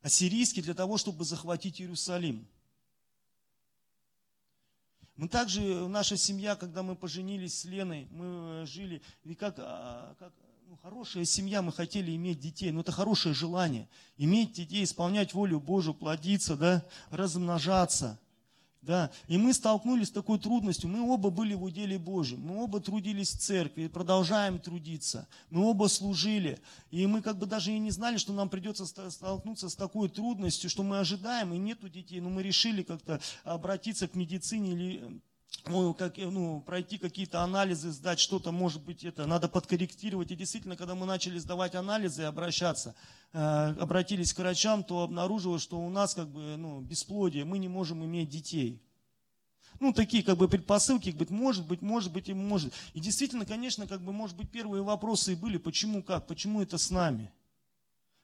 Ассирийский 0.00 0.62
для 0.62 0.72
того, 0.72 0.96
чтобы 0.96 1.26
захватить 1.26 1.80
Иерусалим. 1.80 2.48
Мы 5.16 5.28
также, 5.28 5.60
наша 5.88 6.16
семья, 6.16 6.56
когда 6.56 6.82
мы 6.82 6.96
поженились 6.96 7.60
с 7.60 7.64
Леной, 7.64 8.08
мы 8.10 8.64
жили, 8.66 9.02
и 9.24 9.34
как, 9.34 9.56
а, 9.58 10.14
как 10.18 10.32
ну, 10.68 10.78
хорошая 10.82 11.26
семья, 11.26 11.60
мы 11.60 11.70
хотели 11.70 12.16
иметь 12.16 12.40
детей, 12.40 12.70
но 12.70 12.80
это 12.80 12.92
хорошее 12.92 13.34
желание. 13.34 13.90
Иметь 14.16 14.54
детей, 14.54 14.84
исполнять 14.84 15.34
волю 15.34 15.60
Божию, 15.60 15.92
плодиться, 15.92 16.56
да, 16.56 16.82
размножаться. 17.10 18.18
Да. 18.82 19.12
И 19.28 19.38
мы 19.38 19.52
столкнулись 19.54 20.08
с 20.08 20.10
такой 20.10 20.40
трудностью. 20.40 20.90
Мы 20.90 21.08
оба 21.08 21.30
были 21.30 21.54
в 21.54 21.62
уделе 21.62 21.98
Божьем. 21.98 22.40
Мы 22.40 22.62
оба 22.62 22.80
трудились 22.80 23.30
в 23.30 23.38
церкви, 23.38 23.86
продолжаем 23.86 24.58
трудиться. 24.58 25.28
Мы 25.50 25.64
оба 25.64 25.86
служили. 25.86 26.60
И 26.90 27.06
мы 27.06 27.22
как 27.22 27.38
бы 27.38 27.46
даже 27.46 27.72
и 27.72 27.78
не 27.78 27.92
знали, 27.92 28.16
что 28.16 28.32
нам 28.32 28.48
придется 28.48 28.84
столкнуться 28.84 29.68
с 29.68 29.76
такой 29.76 30.08
трудностью, 30.08 30.68
что 30.68 30.82
мы 30.82 30.98
ожидаем, 30.98 31.54
и 31.54 31.58
нету 31.58 31.88
детей. 31.88 32.20
Но 32.20 32.28
мы 32.28 32.42
решили 32.42 32.82
как-то 32.82 33.20
обратиться 33.44 34.08
к 34.08 34.16
медицине 34.16 34.72
или 34.72 35.22
ну, 35.66 35.94
как, 35.94 36.16
ну, 36.16 36.60
пройти 36.60 36.98
какие-то 36.98 37.42
анализы, 37.42 37.90
сдать 37.92 38.18
что-то, 38.18 38.50
может 38.52 38.82
быть, 38.82 39.04
это 39.04 39.26
надо 39.26 39.48
подкорректировать. 39.48 40.30
И 40.30 40.36
действительно, 40.36 40.76
когда 40.76 40.94
мы 40.94 41.06
начали 41.06 41.38
сдавать 41.38 41.74
анализы 41.74 42.22
и 42.22 42.24
обращаться, 42.24 42.94
э, 43.32 43.74
обратились 43.78 44.32
к 44.32 44.38
врачам, 44.38 44.82
то 44.82 45.02
обнаружилось, 45.02 45.62
что 45.62 45.78
у 45.78 45.88
нас 45.88 46.14
как 46.14 46.28
бы 46.28 46.56
ну, 46.56 46.80
бесплодие, 46.80 47.44
мы 47.44 47.58
не 47.58 47.68
можем 47.68 48.04
иметь 48.04 48.28
детей. 48.28 48.82
Ну, 49.78 49.92
такие 49.92 50.22
как 50.22 50.36
бы 50.36 50.48
предпосылки, 50.48 51.12
как 51.12 51.28
бы, 51.28 51.34
может 51.34 51.66
быть, 51.66 51.82
может 51.82 52.12
быть 52.12 52.28
и 52.28 52.34
может. 52.34 52.72
И 52.94 53.00
действительно, 53.00 53.46
конечно, 53.46 53.86
как 53.86 54.02
бы, 54.02 54.12
может 54.12 54.36
быть, 54.36 54.50
первые 54.50 54.82
вопросы 54.82 55.32
и 55.32 55.36
были, 55.36 55.58
почему 55.58 56.02
как, 56.02 56.26
почему 56.26 56.62
это 56.62 56.78
с 56.78 56.90
нами. 56.90 57.32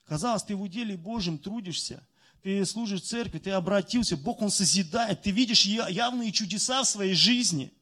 Казалось, 0.07 0.43
ты 0.43 0.57
в 0.57 0.63
уделе 0.63 0.97
Божьем 0.97 1.39
трудишься, 1.39 2.03
ты 2.43 2.65
служишь 2.65 3.03
церкви, 3.03 3.39
ты 3.39 3.51
обратился, 3.51 4.17
Бог, 4.17 4.43
Он 4.43 4.51
созидает, 4.51 5.23
ты 5.23 5.31
видишь 5.31 5.65
явные 5.65 6.33
чудеса 6.33 6.83
в 6.83 6.89
своей 6.89 7.15
жизни. 7.15 7.73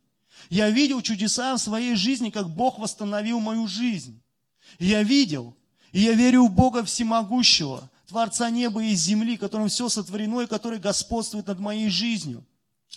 Я 0.51 0.71
видел 0.71 1.03
чудеса 1.03 1.55
в 1.55 1.61
своей 1.61 1.95
жизни, 1.95 2.31
как 2.31 2.49
Бог 2.49 2.79
восстановил 2.79 3.41
мою 3.41 3.67
жизнь. 3.67 4.23
я 4.79 5.03
видел, 5.03 5.57
и 5.93 6.01
я 6.01 6.13
верю 6.13 6.47
в 6.47 6.53
Бога 6.53 6.85
Всемогущего, 6.85 7.91
Творца 8.07 8.51
неба 8.51 8.83
и 8.85 8.95
земли, 8.95 9.37
которым 9.37 9.69
все 9.69 9.89
сотворено 9.89 10.43
и 10.43 10.47
который 10.47 10.79
господствует 10.79 11.47
над 11.49 11.59
моей 11.59 11.89
жизнью. 11.89 12.47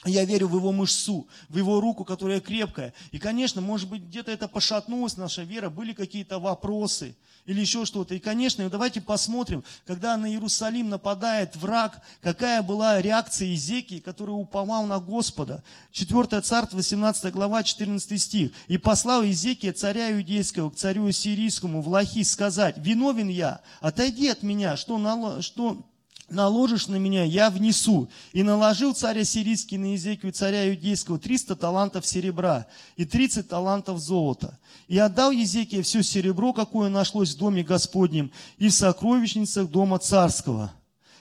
Я 0.06 0.24
верю 0.24 0.48
в 0.48 0.56
его 0.56 0.72
мышцу, 0.72 1.28
в 1.50 1.58
его 1.58 1.82
руку, 1.82 2.06
которая 2.06 2.40
крепкая. 2.40 2.94
И, 3.12 3.20
конечно, 3.20 3.60
может 3.60 3.90
быть, 3.90 4.04
где-то 4.04 4.32
это 4.32 4.48
пошатнулась 4.48 5.18
наша 5.18 5.44
вера, 5.44 5.70
были 5.70 5.94
какие-то 5.94 6.40
вопросы 6.40 7.18
или 7.50 7.62
еще 7.62 7.84
что-то. 7.84 8.14
И, 8.14 8.20
конечно, 8.20 8.70
давайте 8.70 9.02
посмотрим, 9.02 9.64
когда 9.88 10.16
на 10.18 10.30
Иерусалим 10.30 10.90
нападает 10.90 11.56
враг, 11.56 12.00
какая 12.22 12.62
была 12.62 13.02
реакция 13.02 13.56
Изекии, 13.56 13.98
который 13.98 14.32
уповал 14.32 14.86
на 14.86 15.00
Господа. 15.00 15.64
4 15.92 16.42
царство, 16.42 16.78
18 16.78 17.34
глава, 17.34 17.64
14 17.64 18.22
стих. 18.22 18.52
«И 18.68 18.78
послал 18.78 19.24
Изекия 19.24 19.74
царя 19.74 20.12
иудейского 20.12 20.70
к 20.70 20.76
царю 20.76 21.12
сирийскому 21.12 21.82
в 21.82 21.88
Лахис 21.88 22.32
сказать, 22.32 22.78
«Виновен 22.78 23.30
я, 23.30 23.62
отойди 23.82 24.28
от 24.28 24.44
меня, 24.44 24.78
что, 24.78 25.42
что 25.42 25.84
наложишь 26.32 26.88
на 26.88 26.96
меня, 26.96 27.24
я 27.24 27.50
внесу. 27.50 28.10
И 28.34 28.44
наложил 28.44 28.94
царь 28.94 29.22
Ассирийский 29.22 29.78
на 29.78 29.94
Езекию 29.94 30.32
царя 30.32 30.70
Иудейского 30.70 31.20
300 31.20 31.56
талантов 31.56 32.06
серебра 32.06 32.68
и 32.96 33.06
30 33.06 33.48
талантов 33.48 34.00
золота. 34.00 34.58
И 34.88 34.98
отдал 34.98 35.32
Езекия 35.32 35.84
все 35.84 36.04
серебро, 36.04 36.54
какое 36.54 36.90
нашлось 36.90 37.36
в 37.36 37.38
доме 37.38 37.64
Господнем 37.64 38.32
и 38.58 38.70
в 38.70 38.74
сокровищницах 38.74 39.70
дома 39.70 40.00
царского. 40.00 40.74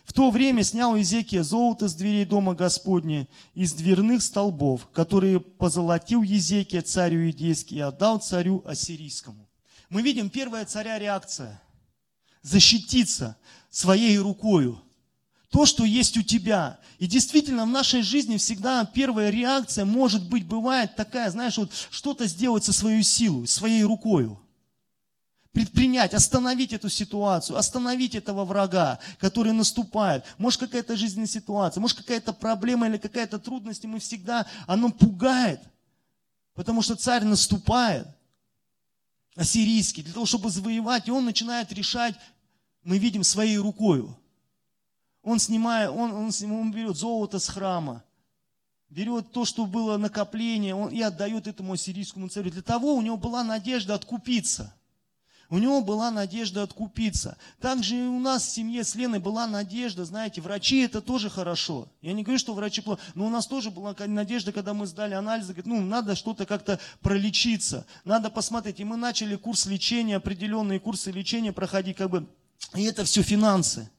В 0.08 0.14
то 0.14 0.30
время 0.30 0.64
снял 0.64 0.96
Езекия 0.96 1.42
золото 1.42 1.86
с 1.86 1.94
дверей 1.94 2.24
дома 2.24 2.54
Господня, 2.54 3.28
из 3.54 3.74
дверных 3.74 4.22
столбов, 4.22 4.88
которые 4.94 5.38
позолотил 5.38 6.22
Езекия 6.22 6.80
царю 6.80 7.26
Иудейский 7.26 7.76
и 7.76 7.80
отдал 7.80 8.18
царю 8.18 8.62
Ассирийскому. 8.64 9.46
Мы 9.90 10.00
видим 10.00 10.30
первая 10.30 10.64
царя 10.64 10.98
реакция– 10.98 11.60
защититься 12.42 13.36
своей 13.70 14.16
рукою– 14.16 14.80
то, 15.50 15.64
что 15.64 15.84
есть 15.84 16.16
у 16.16 16.22
тебя. 16.22 16.78
И 16.98 17.06
действительно, 17.06 17.64
в 17.64 17.68
нашей 17.68 18.02
жизни 18.02 18.36
всегда 18.36 18.84
первая 18.84 19.30
реакция, 19.30 19.84
может 19.84 20.28
быть, 20.28 20.46
бывает 20.46 20.94
такая, 20.96 21.30
знаешь, 21.30 21.56
вот 21.56 21.70
что-то 21.90 22.26
сделать 22.26 22.64
со 22.64 22.72
своей 22.72 23.02
силой, 23.02 23.46
своей 23.46 23.82
рукою. 23.82 24.40
Предпринять, 25.52 26.12
остановить 26.12 26.74
эту 26.74 26.90
ситуацию, 26.90 27.56
остановить 27.56 28.14
этого 28.14 28.44
врага, 28.44 28.98
который 29.18 29.52
наступает. 29.52 30.24
Может, 30.36 30.60
какая-то 30.60 30.96
жизненная 30.96 31.26
ситуация, 31.26 31.80
может, 31.80 31.96
какая-то 31.96 32.32
проблема 32.34 32.86
или 32.86 32.98
какая-то 32.98 33.38
трудность, 33.38 33.84
и 33.84 33.88
мы 33.88 33.98
всегда, 33.98 34.46
оно 34.66 34.90
пугает. 34.90 35.60
Потому 36.54 36.82
что 36.82 36.94
царь 36.94 37.24
наступает, 37.24 38.06
ассирийский, 39.34 40.02
для 40.02 40.12
того, 40.12 40.26
чтобы 40.26 40.50
завоевать, 40.50 41.08
и 41.08 41.12
он 41.12 41.24
начинает 41.24 41.72
решать, 41.72 42.14
мы 42.82 42.98
видим, 42.98 43.24
своей 43.24 43.56
рукою. 43.56 44.18
Он 45.28 45.38
снимает, 45.38 45.90
он, 45.90 46.10
он, 46.12 46.30
он 46.50 46.72
берет 46.72 46.96
золото 46.96 47.38
с 47.38 47.48
храма, 47.48 48.02
берет 48.88 49.30
то, 49.30 49.44
что 49.44 49.66
было 49.66 49.98
накопление, 49.98 50.74
он, 50.74 50.88
и 50.88 51.02
отдает 51.02 51.46
этому 51.46 51.74
ассирийскому 51.74 52.30
царю. 52.30 52.50
Для 52.50 52.62
того 52.62 52.94
у 52.94 53.02
него 53.02 53.18
была 53.18 53.44
надежда 53.44 53.94
откупиться. 53.94 54.74
У 55.50 55.58
него 55.58 55.82
была 55.82 56.10
надежда 56.10 56.62
откупиться. 56.62 57.36
Также 57.60 57.96
и 57.96 58.06
у 58.06 58.18
нас 58.20 58.46
в 58.46 58.50
семье 58.50 58.84
с 58.84 58.94
Леной 58.94 59.18
была 59.18 59.46
надежда, 59.46 60.06
знаете, 60.06 60.40
врачи 60.40 60.78
это 60.78 61.02
тоже 61.02 61.28
хорошо. 61.28 61.88
Я 62.00 62.14
не 62.14 62.22
говорю, 62.22 62.38
что 62.38 62.54
врачи 62.54 62.80
плохо, 62.80 63.02
но 63.14 63.26
у 63.26 63.30
нас 63.30 63.46
тоже 63.46 63.70
была 63.70 63.94
надежда, 64.06 64.50
когда 64.50 64.72
мы 64.72 64.86
сдали 64.86 65.12
анализы, 65.12 65.52
говорит, 65.52 65.66
ну, 65.66 65.82
надо 65.82 66.16
что-то 66.16 66.46
как-то 66.46 66.80
пролечиться, 67.02 67.86
надо 68.06 68.30
посмотреть. 68.30 68.80
И 68.80 68.84
мы 68.84 68.96
начали 68.96 69.36
курс 69.36 69.66
лечения, 69.66 70.16
определенные 70.16 70.80
курсы 70.80 71.10
лечения 71.10 71.52
проходить, 71.52 71.98
как 71.98 72.08
бы, 72.08 72.26
и 72.74 72.84
это 72.84 73.04
все 73.04 73.20
финансы. 73.22 73.90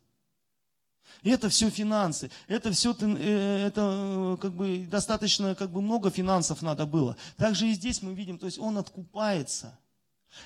Это 1.23 1.49
все 1.49 1.69
финансы. 1.69 2.31
Это 2.47 2.71
все, 2.71 2.95
э, 2.99 3.67
это 3.67 3.81
э, 3.81 4.37
как 4.41 4.53
бы 4.53 4.87
достаточно 4.89 5.53
как 5.55 5.69
бы 5.69 5.81
много 5.81 6.09
финансов 6.09 6.61
надо 6.61 6.85
было. 6.85 7.17
Также 7.35 7.67
и 7.67 7.73
здесь 7.73 8.01
мы 8.01 8.13
видим, 8.13 8.37
то 8.37 8.45
есть 8.45 8.57
он 8.57 8.77
откупается. 8.77 9.77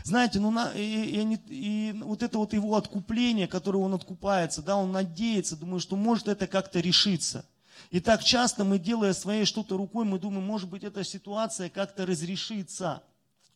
Знаете, 0.04 0.40
ну, 0.40 0.54
и, 0.74 0.80
и, 0.80 1.40
и 1.50 1.92
вот 2.02 2.24
это 2.24 2.38
вот 2.38 2.54
его 2.54 2.76
откупление, 2.76 3.48
которое 3.48 3.80
он 3.80 3.94
откупается, 3.94 4.62
да, 4.62 4.78
он 4.78 4.92
надеется, 4.92 5.58
думаю, 5.58 5.80
что 5.80 5.96
может 5.96 6.28
это 6.28 6.48
как-то 6.48 6.80
решиться. 6.80 7.46
И 7.92 8.00
так 8.00 8.24
часто 8.24 8.64
мы, 8.64 8.80
делая 8.80 9.14
своей 9.14 9.46
что-то 9.46 9.78
рукой, 9.78 10.06
мы 10.06 10.18
думаем, 10.18 10.46
может 10.46 10.70
быть, 10.70 10.84
эта 10.84 11.04
ситуация 11.04 11.70
как-то 11.70 12.06
разрешится. 12.06 13.04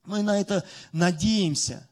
Мы 0.05 0.21
на 0.21 0.39
это 0.39 0.63
надеемся. 0.91 1.87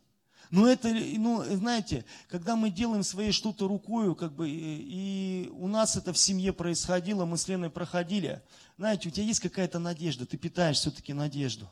Но 0.52 0.68
это, 0.68 0.90
ну, 0.90 1.44
знаете, 1.44 2.06
когда 2.28 2.56
мы 2.56 2.70
делаем 2.70 3.04
своей 3.04 3.32
что-то 3.32 3.68
рукою, 3.68 4.16
как 4.16 4.34
бы, 4.34 4.50
и, 4.50 5.50
у 5.54 5.68
нас 5.68 5.96
это 5.96 6.14
в 6.14 6.18
семье 6.18 6.54
происходило, 6.54 7.26
мы 7.26 7.38
с 7.38 7.48
Леной 7.48 7.70
проходили, 7.70 8.42
знаете, 8.78 9.10
у 9.10 9.12
тебя 9.12 9.26
есть 9.26 9.40
какая-то 9.40 9.80
надежда, 9.80 10.26
ты 10.26 10.38
питаешь 10.38 10.78
все-таки 10.78 11.14
надежду. 11.14 11.70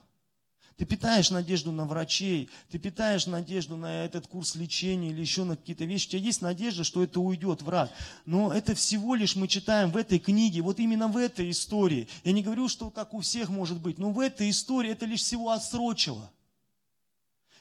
Ты 0.75 0.85
питаешь 0.85 1.29
надежду 1.29 1.71
на 1.71 1.85
врачей, 1.85 2.49
ты 2.71 2.79
питаешь 2.79 3.27
надежду 3.27 3.77
на 3.77 4.05
этот 4.05 4.25
курс 4.25 4.55
лечения 4.55 5.09
или 5.11 5.21
еще 5.21 5.43
на 5.43 5.55
какие-то 5.55 5.85
вещи. 5.85 6.07
У 6.07 6.09
тебя 6.11 6.21
есть 6.21 6.41
надежда, 6.41 6.83
что 6.83 7.03
это 7.03 7.19
уйдет 7.19 7.61
в 7.61 7.69
рак. 7.69 7.91
Но 8.25 8.51
это 8.51 8.73
всего 8.73 9.13
лишь 9.13 9.35
мы 9.35 9.47
читаем 9.47 9.91
в 9.91 9.97
этой 9.97 10.17
книге, 10.17 10.61
вот 10.61 10.79
именно 10.79 11.07
в 11.07 11.17
этой 11.17 11.51
истории. 11.51 12.07
Я 12.23 12.31
не 12.31 12.41
говорю, 12.41 12.67
что 12.69 12.89
так 12.89 13.13
у 13.13 13.19
всех 13.19 13.49
может 13.49 13.79
быть, 13.79 13.99
но 13.99 14.09
в 14.09 14.19
этой 14.19 14.49
истории 14.49 14.89
это 14.89 15.05
лишь 15.05 15.21
всего 15.21 15.51
отсрочило. 15.51 16.31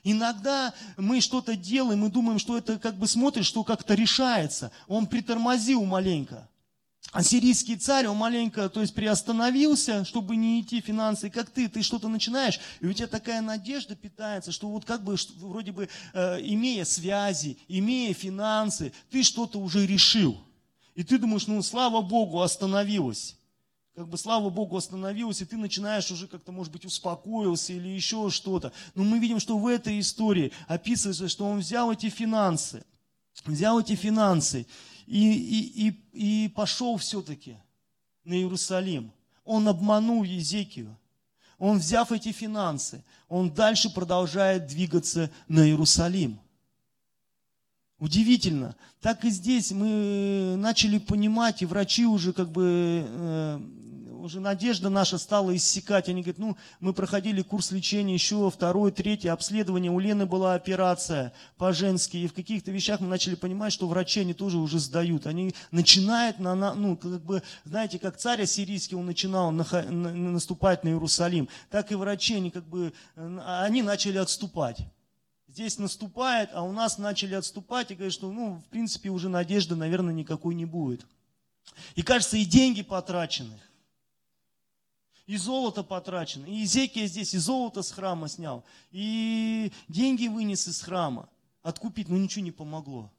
Иногда 0.04 0.74
мы 0.96 1.20
что-то 1.20 1.54
делаем, 1.54 2.00
мы 2.00 2.10
думаем, 2.10 2.38
что 2.38 2.58
это 2.58 2.78
как 2.78 2.96
бы 2.96 3.06
смотришь, 3.06 3.46
что 3.46 3.62
как-то 3.62 3.94
решается. 3.94 4.72
Он 4.88 5.06
притормозил 5.06 5.84
маленько. 5.84 6.48
А 7.12 7.22
сирийский 7.22 7.76
царь, 7.76 8.06
он 8.06 8.16
маленько, 8.16 8.68
то 8.68 8.80
есть 8.80 8.94
приостановился, 8.94 10.04
чтобы 10.04 10.34
не 10.36 10.60
идти 10.60 10.80
финансы, 10.80 11.30
как 11.30 11.50
ты, 11.50 11.68
ты 11.68 11.82
что-то 11.82 12.08
начинаешь, 12.08 12.58
и 12.80 12.86
у 12.86 12.92
тебя 12.92 13.06
такая 13.06 13.42
надежда 13.42 13.94
питается, 13.94 14.50
что 14.50 14.68
вот 14.68 14.84
как 14.84 15.02
бы, 15.02 15.16
вроде 15.40 15.72
бы, 15.72 15.88
э, 16.14 16.40
имея 16.42 16.84
связи, 16.84 17.58
имея 17.68 18.14
финансы, 18.14 18.92
ты 19.10 19.22
что-то 19.22 19.58
уже 19.58 19.86
решил. 19.86 20.40
И 20.94 21.02
ты 21.02 21.18
думаешь, 21.18 21.46
ну, 21.46 21.60
слава 21.62 22.00
Богу, 22.00 22.40
остановилось. 22.40 23.36
Как 23.94 24.08
бы, 24.08 24.16
слава 24.16 24.48
Богу, 24.48 24.76
остановилось, 24.76 25.42
и 25.42 25.44
ты 25.44 25.58
начинаешь 25.58 26.10
уже 26.10 26.26
как-то, 26.26 26.50
может 26.50 26.72
быть, 26.72 26.86
успокоился 26.86 27.74
или 27.74 27.88
еще 27.88 28.30
что-то. 28.30 28.72
Но 28.94 29.04
мы 29.04 29.18
видим, 29.18 29.38
что 29.38 29.58
в 29.58 29.66
этой 29.66 30.00
истории 30.00 30.50
описывается, 30.66 31.28
что 31.28 31.44
он 31.44 31.58
взял 31.58 31.92
эти 31.92 32.08
финансы, 32.08 32.84
взял 33.44 33.78
эти 33.80 33.94
финансы, 33.94 34.66
и, 35.06 35.32
и, 35.32 35.88
и, 35.88 36.44
и 36.44 36.48
пошел 36.48 36.96
все-таки 36.96 37.58
на 38.24 38.32
Иерусалим. 38.32 39.12
Он 39.44 39.68
обманул 39.68 40.22
Езекию. 40.22 40.96
Он, 41.58 41.78
взяв 41.78 42.12
эти 42.12 42.32
финансы, 42.32 43.04
он 43.28 43.52
дальше 43.52 43.90
продолжает 43.90 44.68
двигаться 44.68 45.30
на 45.48 45.66
Иерусалим. 45.66 46.40
Удивительно. 47.98 48.74
Так 49.00 49.24
и 49.24 49.30
здесь 49.30 49.70
мы 49.70 50.56
начали 50.56 50.98
понимать, 50.98 51.62
и 51.62 51.66
врачи 51.66 52.04
уже 52.04 52.32
как 52.32 52.50
бы 52.50 53.04
э, 53.06 53.60
уже 54.22 54.40
надежда 54.40 54.88
наша 54.88 55.18
стала 55.18 55.54
иссякать. 55.54 56.08
Они 56.08 56.22
говорят, 56.22 56.38
ну, 56.38 56.56
мы 56.80 56.92
проходили 56.92 57.42
курс 57.42 57.72
лечения 57.72 58.14
еще 58.14 58.50
второе, 58.50 58.92
третье 58.92 59.32
обследование, 59.32 59.90
у 59.90 59.98
Лены 59.98 60.26
была 60.26 60.54
операция 60.54 61.32
по-женски, 61.56 62.16
и 62.16 62.28
в 62.28 62.32
каких-то 62.32 62.70
вещах 62.70 63.00
мы 63.00 63.08
начали 63.08 63.34
понимать, 63.34 63.72
что 63.72 63.88
врачи, 63.88 64.20
они 64.20 64.32
тоже 64.32 64.58
уже 64.58 64.78
сдают. 64.78 65.26
Они 65.26 65.54
начинают, 65.72 66.38
на, 66.38 66.54
ну, 66.74 66.96
как 66.96 67.24
бы, 67.24 67.42
знаете, 67.64 67.98
как 67.98 68.16
царь 68.16 68.42
ассирийский, 68.42 68.96
он 68.96 69.06
начинал 69.06 69.50
на, 69.50 69.66
на, 69.90 70.12
наступать 70.12 70.84
на 70.84 70.90
Иерусалим, 70.90 71.48
так 71.70 71.90
и 71.90 71.96
врачи, 71.96 72.36
они 72.36 72.50
как 72.50 72.64
бы, 72.64 72.92
они 73.16 73.82
начали 73.82 74.18
отступать 74.18 74.78
здесь 75.48 75.78
наступает, 75.78 76.48
а 76.54 76.62
у 76.62 76.72
нас 76.72 76.96
начали 76.96 77.34
отступать 77.34 77.90
и 77.90 77.94
говорят, 77.94 78.14
что, 78.14 78.32
ну, 78.32 78.62
в 78.66 78.70
принципе, 78.70 79.10
уже 79.10 79.28
надежды, 79.28 79.76
наверное, 79.76 80.14
никакой 80.14 80.54
не 80.54 80.64
будет. 80.64 81.04
И 81.94 82.00
кажется, 82.00 82.38
и 82.38 82.46
деньги 82.46 82.80
потрачены 82.80 83.60
и 85.26 85.36
золото 85.36 85.84
потрачено. 85.84 86.46
И 86.46 86.62
Изекия 86.62 87.08
здесь 87.08 87.34
и 87.34 87.38
золото 87.38 87.82
с 87.82 87.92
храма 87.92 88.28
снял, 88.28 88.64
и 88.92 89.72
деньги 89.88 90.28
вынес 90.28 90.66
из 90.66 90.82
храма. 90.82 91.28
Откупить, 91.62 92.08
но 92.08 92.16
ничего 92.16 92.44
не 92.44 92.50
помогло. 92.50 93.10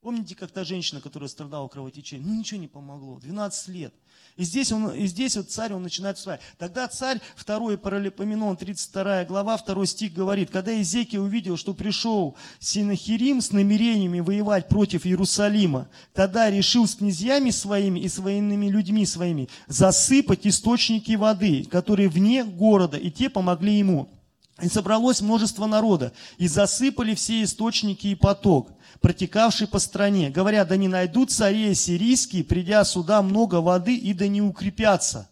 Помните, 0.00 0.34
как 0.36 0.52
та 0.52 0.64
женщина, 0.64 1.00
которая 1.00 1.28
страдала 1.28 1.66
кровотечением? 1.68 2.28
Ну, 2.28 2.38
ничего 2.38 2.60
не 2.60 2.68
помогло. 2.68 3.18
12 3.18 3.68
лет. 3.68 3.94
И 4.36 4.44
здесь, 4.44 4.70
он, 4.70 4.90
и 4.90 5.06
здесь 5.06 5.36
вот 5.36 5.50
царь, 5.50 5.72
он 5.72 5.82
начинает 5.82 6.18
вставать. 6.18 6.40
Тогда 6.58 6.86
царь, 6.88 7.20
второй 7.34 7.78
Паралипоменон, 7.78 8.58
32 8.58 9.24
глава, 9.24 9.56
второй 9.56 9.86
стих 9.86 10.12
говорит, 10.12 10.50
когда 10.50 10.78
Изекия 10.80 11.20
увидел, 11.20 11.56
что 11.56 11.72
пришел 11.72 12.36
Синахирим 12.60 13.40
с 13.40 13.50
намерениями 13.50 14.20
воевать 14.20 14.68
против 14.68 15.06
Иерусалима, 15.06 15.88
тогда 16.12 16.50
решил 16.50 16.86
с 16.86 16.96
князьями 16.96 17.50
своими 17.50 18.00
и 18.00 18.08
своими 18.10 18.68
людьми 18.68 19.06
своими 19.06 19.48
засыпать 19.68 20.46
источники 20.46 21.12
воды, 21.12 21.64
которые 21.64 22.10
вне 22.10 22.44
города, 22.44 22.98
и 22.98 23.10
те 23.10 23.30
помогли 23.30 23.78
ему. 23.78 24.10
И 24.60 24.68
собралось 24.68 25.20
множество 25.20 25.66
народа, 25.66 26.14
и 26.38 26.48
засыпали 26.48 27.14
все 27.14 27.42
источники 27.42 28.06
и 28.06 28.14
поток, 28.14 28.72
протекавший 29.00 29.68
по 29.68 29.78
стране, 29.78 30.30
говоря, 30.30 30.64
да 30.64 30.76
не 30.76 30.88
найдут 30.88 31.30
цари 31.30 31.74
сирийские, 31.74 32.42
придя 32.42 32.82
сюда 32.84 33.20
много 33.20 33.56
воды, 33.60 33.94
и 33.96 34.14
да 34.14 34.28
не 34.28 34.40
укрепятся. 34.40 35.28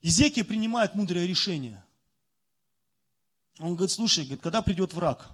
Изекия 0.00 0.44
принимает 0.44 0.94
мудрое 0.94 1.26
решение. 1.26 1.84
Он 3.58 3.74
говорит, 3.74 3.90
слушай, 3.90 4.24
говорит, 4.24 4.42
когда 4.42 4.62
придет 4.62 4.94
враг, 4.94 5.30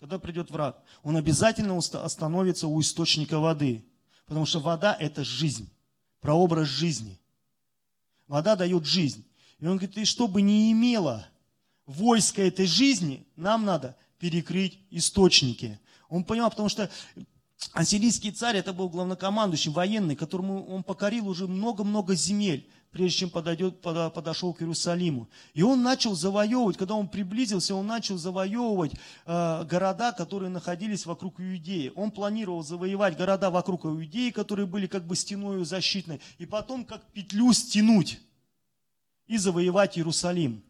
когда 0.00 0.18
придет 0.18 0.50
враг, 0.50 0.82
он 1.04 1.16
обязательно 1.16 1.78
остановится 1.78 2.66
у 2.66 2.80
источника 2.80 3.38
воды, 3.38 3.84
потому 4.26 4.44
что 4.44 4.58
вода– 4.58 4.96
это 5.00 5.22
жизнь, 5.22 5.70
прообраз 6.20 6.66
жизни. 6.66 7.18
Вода 8.26 8.56
дает 8.56 8.84
жизнь. 8.84 9.24
И 9.60 9.66
он 9.66 9.76
говорит, 9.76 9.96
и 9.98 10.04
чтобы 10.04 10.42
не 10.42 10.72
имело 10.72 11.26
войска 11.86 12.42
этой 12.42 12.66
жизни, 12.66 13.26
нам 13.36 13.64
надо 13.64 13.96
перекрыть 14.18 14.78
источники. 14.90 15.80
Он 16.08 16.24
понимал, 16.24 16.50
потому 16.50 16.68
что 16.68 16.90
Ассирийский 17.72 18.30
царь, 18.30 18.56
это 18.56 18.72
был 18.72 18.88
главнокомандующий, 18.88 19.72
военный, 19.72 20.14
которому 20.14 20.64
он 20.66 20.84
покорил 20.84 21.28
уже 21.28 21.48
много-много 21.48 22.14
земель, 22.14 22.68
прежде 22.92 23.18
чем 23.18 23.30
подойдет, 23.30 23.80
подошел 23.80 24.54
к 24.54 24.62
Иерусалиму. 24.62 25.28
И 25.54 25.62
он 25.62 25.82
начал 25.82 26.14
завоевывать, 26.14 26.76
когда 26.76 26.94
он 26.94 27.08
приблизился, 27.08 27.74
он 27.74 27.88
начал 27.88 28.16
завоевывать 28.16 28.92
э, 29.26 29.64
города, 29.64 30.12
которые 30.12 30.50
находились 30.50 31.04
вокруг 31.04 31.40
Иудеи. 31.40 31.92
Он 31.96 32.12
планировал 32.12 32.62
завоевать 32.62 33.16
города 33.16 33.50
вокруг 33.50 33.86
Иудеи, 33.86 34.30
которые 34.30 34.66
были 34.66 34.86
как 34.86 35.04
бы 35.04 35.16
стеной 35.16 35.64
защитной, 35.64 36.20
и 36.38 36.46
потом 36.46 36.84
как 36.84 37.02
петлю 37.12 37.52
стянуть 37.52 38.20
и 39.28 39.36
завоевать 39.36 39.96
Иерусалим, 39.96 40.62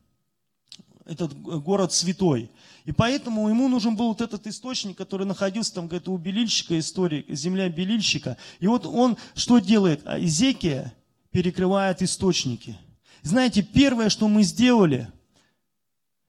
этот 1.06 1.40
город 1.40 1.92
святой. 1.92 2.50
И 2.84 2.92
поэтому 2.92 3.48
ему 3.48 3.68
нужен 3.68 3.96
был 3.96 4.08
вот 4.08 4.20
этот 4.20 4.46
источник, 4.46 4.96
который 4.96 5.26
находился 5.26 5.74
там 5.74 5.88
где-то 5.88 6.12
у 6.12 6.18
белильщика, 6.18 6.78
истории, 6.78 7.24
земля 7.28 7.68
белильщика. 7.68 8.36
И 8.60 8.66
вот 8.66 8.84
он 8.84 9.16
что 9.34 9.58
делает? 9.58 10.02
А 10.04 10.18
Изекия 10.18 10.94
перекрывает 11.30 12.02
источники. 12.02 12.78
Знаете, 13.22 13.62
первое, 13.62 14.08
что 14.08 14.28
мы 14.28 14.42
сделали, 14.42 15.10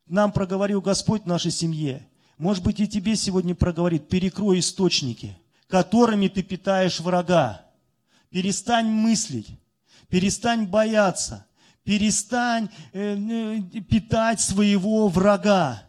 нам 0.06 0.32
проговорил 0.32 0.82
Господь 0.82 1.24
в 1.24 1.28
нашей 1.28 1.52
семье. 1.52 2.08
Может 2.38 2.64
быть, 2.64 2.80
и 2.80 2.88
тебе 2.88 3.16
сегодня 3.16 3.56
проговорит, 3.56 4.08
перекрой 4.08 4.60
источники, 4.60 5.38
которыми 5.68 6.30
ты 6.30 6.42
питаешь 6.42 7.00
врага. 7.00 7.66
Перестань 8.30 8.88
мыслить, 8.88 9.48
перестань 10.08 10.66
бояться, 10.66 11.46
перестань 11.84 12.70
э, 12.94 13.18
э, 13.18 13.82
питать 13.82 14.42
своего 14.42 15.08
врага. 15.08 15.84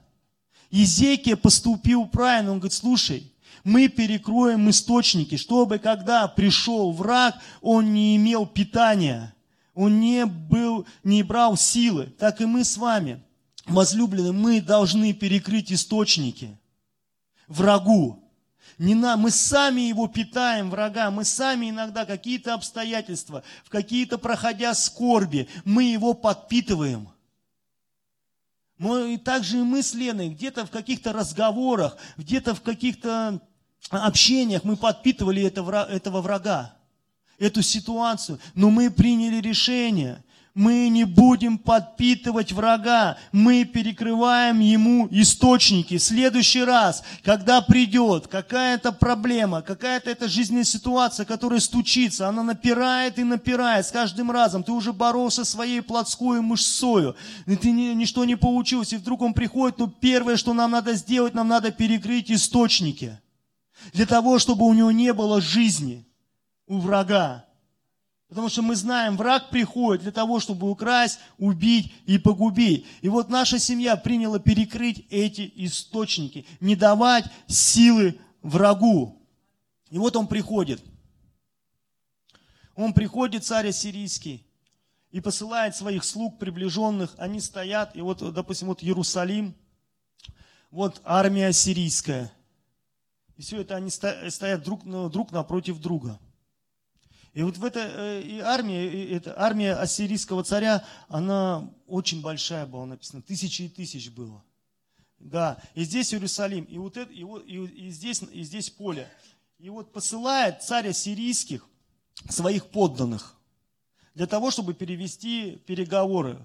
Изекия 0.71 1.37
поступил 1.37 2.07
правильно, 2.07 2.53
он 2.53 2.59
говорит, 2.59 2.73
слушай, 2.73 3.33
мы 3.65 3.89
перекроем 3.89 4.71
источники, 4.71 5.37
чтобы 5.37 5.79
когда 5.79 6.27
пришел 6.29 6.93
враг, 6.93 7.35
он 7.61 7.93
не 7.93 8.17
имел 8.17 8.47
питания, 8.47 9.35
он 9.75 10.01
не, 10.01 10.27
был, 10.27 10.87
не 11.05 11.23
брал 11.23 11.57
силы. 11.57 12.07
Так 12.19 12.41
и 12.41 12.47
мы 12.47 12.65
с 12.65 12.77
вами, 12.77 13.23
возлюбленные, 13.67 14.33
мы 14.33 14.61
должны 14.61 15.13
перекрыть 15.13 15.73
источники 15.73 16.57
врагу. 17.49 18.20
Не 18.79 18.95
на, 18.95 19.17
мы 19.17 19.31
сами 19.31 19.83
его 19.83 20.09
питаем, 20.09 20.71
врага, 20.71 21.11
мы 21.11 21.25
сами 21.25 21.71
иногда 21.71 22.05
какие-то 22.07 22.55
обстоятельства, 22.55 23.43
в 23.65 23.71
какие-то 23.71 24.19
проходя 24.19 24.75
скорби, 24.75 25.49
мы 25.65 25.85
его 25.85 26.15
подпитываем. 26.15 27.09
Мы, 28.79 29.19
также 29.19 29.59
и 29.59 29.63
мы 29.63 29.83
с 29.83 29.93
Леной, 29.93 30.31
где-то 30.31 30.65
в 30.65 30.71
каких-то 30.71 31.13
разговорах, 31.13 31.99
где-то 32.17 32.55
в 32.55 32.63
каких-то 32.63 33.41
общениях 33.91 34.65
мы 34.65 34.77
подпитывали 34.77 35.43
этого 35.43 36.23
врага, 36.23 36.75
эту 37.39 37.61
ситуацию. 37.61 38.39
Но 38.55 38.71
мы 38.71 38.91
приняли 38.91 39.41
решение, 39.41 40.25
мы 40.55 40.89
не 40.89 41.05
будем 41.05 41.59
подпитывать 41.59 42.53
врага, 42.53 43.17
мы 43.33 43.65
перекрываем 43.65 44.61
ему 44.61 45.07
источники. 45.11 45.99
В 45.99 46.03
следующий 46.03 46.65
раз, 46.65 47.03
когда 47.23 47.61
придет 47.61 48.27
какая-то 48.27 48.93
проблема, 48.93 49.63
какая-то 49.63 50.11
эта 50.11 50.29
жизненная 50.29 50.65
ситуация, 50.65 51.25
которая 51.25 51.61
стучится, 51.61 52.29
она 52.29 52.43
напирает 52.43 53.19
и 53.19 53.25
напирает 53.25 53.87
с 53.87 53.93
каждым 53.93 54.31
разом. 54.31 54.65
Ты 54.65 54.73
уже 54.73 54.93
боролся 54.93 55.45
своей 55.45 55.83
плотской 55.83 56.41
мышцою, 56.41 57.15
и 57.47 57.57
ты 57.57 57.71
ни, 57.71 57.93
ничто 57.95 58.25
не 58.25 58.37
получилось, 58.37 58.93
и 58.93 58.97
вдруг 58.97 59.23
он 59.23 59.35
приходит, 59.35 59.79
но 59.79 59.87
первое, 59.87 60.37
что 60.37 60.53
нам 60.53 60.73
надо 60.73 60.95
сделать, 60.95 61.35
нам 61.35 61.49
надо 61.49 61.71
перекрыть 61.71 62.31
источники. 62.31 63.19
Для 63.93 64.07
того, 64.07 64.39
чтобы 64.39 64.67
у 64.67 64.75
него 64.75 64.91
не 64.91 65.13
было 65.13 65.41
жизни, 65.41 66.07
у 66.67 66.79
врага. 66.79 67.45
Потому 68.31 68.49
что 68.49 68.63
мы 68.63 68.77
знаем, 68.77 69.17
враг 69.17 69.51
приходит 69.51 70.03
для 70.03 70.13
того, 70.13 70.39
чтобы 70.39 70.71
украсть, 70.71 71.19
убить 71.37 71.93
и 72.07 72.17
погубить. 72.17 72.87
И 73.03 73.09
вот 73.09 73.29
наша 73.29 73.59
семья 73.59 73.97
приняла 73.97 74.39
перекрыть 74.39 75.05
эти 75.11 75.53
источники, 75.57 76.47
не 76.61 76.77
давать 76.77 77.25
силы 77.49 78.21
врагу. 78.41 79.21
И 79.91 79.99
вот 79.99 80.15
он 80.15 80.29
приходит. 80.29 80.81
Он 82.77 82.93
приходит, 82.93 83.45
царь 83.45 83.71
ассирийский, 83.71 84.47
и 85.11 85.21
посылает 85.21 85.75
своих 85.75 86.05
слуг 86.05 86.39
приближенных. 86.39 87.13
Они 87.19 87.41
стоят, 87.41 87.97
и 87.97 88.01
вот, 88.01 88.33
допустим, 88.33 88.69
вот 88.69 88.81
Иерусалим, 88.85 89.57
вот 90.71 91.03
армия 91.05 91.49
ассирийская. 91.49 92.33
И 93.37 93.43
все 93.43 93.63
это 93.63 93.75
они 93.75 93.91
стоят 93.91 94.63
друг, 94.63 94.85
друг 95.11 95.33
напротив 95.33 95.81
друга. 95.81 96.21
И 97.33 97.43
вот 97.43 97.57
в 97.57 97.65
этой 97.65 97.83
э, 97.83 98.41
армии, 98.41 99.13
эта 99.13 99.41
армия 99.41 99.75
ассирийского 99.75 100.43
царя, 100.43 100.85
она 101.09 101.71
очень 101.87 102.21
большая 102.23 102.67
была 102.67 102.87
написано, 102.87 103.23
тысячи 103.23 103.63
и 103.63 103.69
тысяч 103.69 104.11
было. 104.11 104.43
Да, 105.19 105.63
и 105.75 105.85
здесь 105.85 106.13
Иерусалим, 106.15 106.65
и 106.65 106.79
вот 106.79 106.97
это, 106.97 107.13
и, 107.13 107.23
и, 107.23 107.87
и, 107.87 107.91
здесь, 107.91 108.23
и 108.33 108.43
здесь 108.43 108.71
поле. 108.71 109.09
И 109.59 109.69
вот 109.69 109.93
посылает 109.93 110.63
царь 110.63 110.89
ассирийских 110.89 111.67
своих 112.29 112.67
подданных 112.67 113.37
для 114.15 114.27
того, 114.27 114.51
чтобы 114.51 114.75
перевести 114.75 115.57
переговоры, 115.67 116.45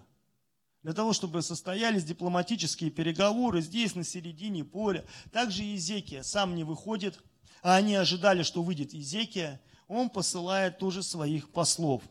для 0.83 0.93
того, 0.93 1.13
чтобы 1.13 1.41
состоялись 1.41 2.03
дипломатические 2.03 2.91
переговоры 2.91 3.61
здесь, 3.61 3.95
на 3.95 4.03
середине 4.03 4.63
поля. 4.63 5.03
Также 5.31 5.63
Езекия 5.63 6.21
сам 6.21 6.53
не 6.53 6.63
выходит, 6.63 7.17
а 7.63 7.75
они 7.75 7.95
ожидали, 7.95 8.43
что 8.43 8.61
выйдет 8.61 8.93
Езекия, 8.93 9.61
он 9.87 10.09
посылает 10.09 10.79
тоже 10.79 11.03
своих 11.03 11.49
послов. 11.49 12.01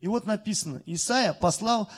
И 0.00 0.06
вот 0.06 0.26
написано, 0.26 0.82
Исаия 0.84 1.32
послал, 1.32 1.88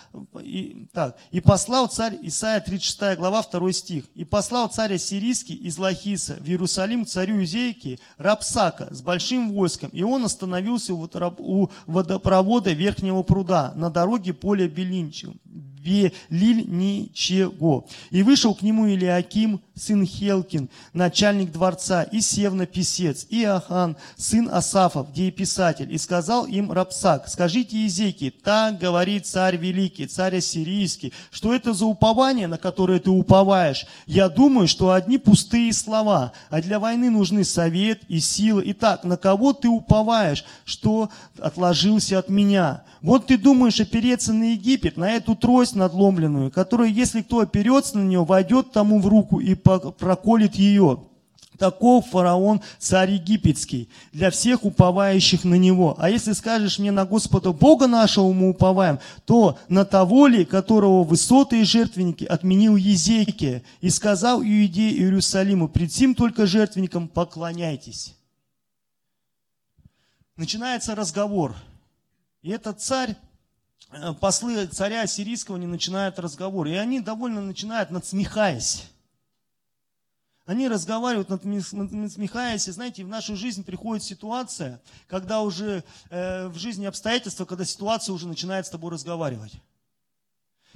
и, 0.41 0.87
так, 0.93 1.17
и 1.33 1.41
послал 1.41 1.89
царь, 1.89 2.17
Исаия 2.23 2.61
36 2.61 3.19
глава 3.19 3.43
2 3.43 3.73
стих, 3.73 4.05
и 4.15 4.25
послал 4.25 4.69
царь 4.69 4.97
сирийский 4.97 5.55
из 5.55 5.77
Лахиса 5.77 6.35
в 6.35 6.47
Иерусалим 6.47 7.05
царю 7.05 7.43
Изейки 7.43 7.99
Рапсака 8.17 8.95
с 8.95 9.03
большим 9.03 9.53
войском, 9.53 9.91
и 9.91 10.05
он 10.05 10.25
остановился 10.25 10.95
у 10.95 11.71
водопровода 11.87 12.73
Верхнего 12.73 13.25
пруда 13.25 13.73
на 13.75 13.91
дороге 13.91 14.33
поля 14.35 14.69
Белинчи, 14.69 15.33
Белиль 15.87 16.67
ничего. 16.67 17.87
И 18.11 18.23
вышел 18.25 18.55
к 18.55 18.63
нему 18.63 18.87
Илиаким, 18.87 19.61
сын 19.77 20.05
Хелкин, 20.05 20.69
начальник 20.93 21.53
дворца, 21.53 22.03
и 22.03 22.21
Севна 22.21 22.67
писец, 22.67 23.27
и 23.29 23.45
Ахан, 23.45 23.97
сын 24.17 24.49
Асафов, 24.51 25.09
писатель, 25.37 25.93
и 25.93 25.99
сказал 25.99 26.47
им 26.47 26.73
Рапсак, 26.73 27.29
скажите 27.29 27.85
Езеки, 27.85 28.31
так 28.31 28.79
говорит 28.79 29.27
царь 29.27 29.57
великий, 29.57 30.07
царь 30.07 30.39
ассирийский, 30.39 31.13
что 31.31 31.55
это 31.55 31.73
за 31.73 31.85
упование, 31.85 32.49
на 32.49 32.59
которое 32.59 32.99
ты 32.99 33.11
уповаешь? 33.11 33.87
Я 34.07 34.29
думаю, 34.29 34.67
что 34.67 34.93
одни 34.93 35.19
пустые 35.19 35.73
слова, 35.73 36.33
а 36.51 36.63
для 36.63 36.81
войны 36.81 37.11
нужны 37.11 37.45
совет 37.45 38.03
и 38.09 38.19
сила. 38.19 38.63
Итак, 38.65 39.05
на 39.05 39.17
кого 39.17 39.53
ты 39.53 39.69
уповаешь, 39.69 40.45
что 40.65 41.11
отложился 41.39 42.19
от 42.19 42.29
меня? 42.29 42.83
Вот 43.07 43.29
ты 43.29 43.39
думаешь 43.39 43.79
опереться 43.79 44.33
на 44.33 44.55
Египет, 44.55 44.97
на 44.97 45.13
эту 45.13 45.37
трость 45.37 45.77
надломленную, 45.77 46.51
которая, 46.51 46.89
если 46.89 47.23
кто 47.23 47.39
оперется 47.39 47.97
на 47.99 48.03
нее, 48.03 48.25
войдет 48.25 48.73
тому 48.73 48.99
в 48.99 49.07
руку 49.07 49.39
и 49.39 49.55
проколет 49.55 50.57
ее. 50.57 51.05
Таков 51.57 52.09
фараон, 52.09 52.63
царь 52.81 53.13
египетский, 53.13 53.89
для 54.13 54.33
всех 54.33 54.65
уповающих 54.65 55.45
на 55.45 55.55
него. 55.55 55.95
А 55.99 56.11
если 56.11 56.33
скажешь 56.33 56.81
мне 56.81 56.91
на 56.91 57.05
Господа 57.05 57.53
Бога 57.53 57.87
нашего 57.87 58.33
мы 58.33 58.51
уповаем, 58.51 58.99
то 59.25 59.57
на 59.69 59.85
того 59.85 60.27
ли, 60.27 60.45
которого 60.45 61.05
высоты 61.05 61.61
и 61.61 61.65
жертвенники 61.65 62.25
отменил 62.25 62.75
Езекия, 62.75 63.63
и 63.81 63.89
сказал 63.89 64.43
Иудеи 64.43 64.99
Иерусалиму, 64.99 65.69
пред 65.69 65.93
сим 65.93 66.17
только 66.17 66.45
жертвенникам 66.45 67.07
поклоняйтесь. 67.07 68.17
Начинается 70.37 70.97
разговор– 70.97 71.55
и 72.47 72.51
этот 72.51 72.81
царь, 72.81 73.17
э, 73.91 74.13
послы 74.21 74.69
царя 74.69 75.05
сирийского 75.09 75.57
не 75.57 75.67
начинают 75.67 76.21
разговор. 76.21 76.69
И 76.69 76.75
они 76.75 77.01
довольно 77.01 77.41
начинают 77.41 77.91
надсмехаясь. 77.91 78.85
Они 80.45 80.69
разговаривают, 80.69 81.29
надсмехаясь. 81.29 82.69
И 82.69 82.71
знаете, 82.71 83.05
в 83.05 83.09
нашу 83.09 83.35
жизнь 83.35 83.65
приходит 83.65 84.05
ситуация, 84.05 84.81
когда 85.09 85.41
уже 85.41 85.83
э, 86.11 86.47
в 86.47 86.57
жизни 86.57 86.87
обстоятельства, 86.87 87.47
когда 87.47 87.65
ситуация 87.65 88.13
уже 88.13 88.29
начинает 88.29 88.65
с 88.67 88.71
тобой 88.71 88.93
разговаривать. 88.93 89.55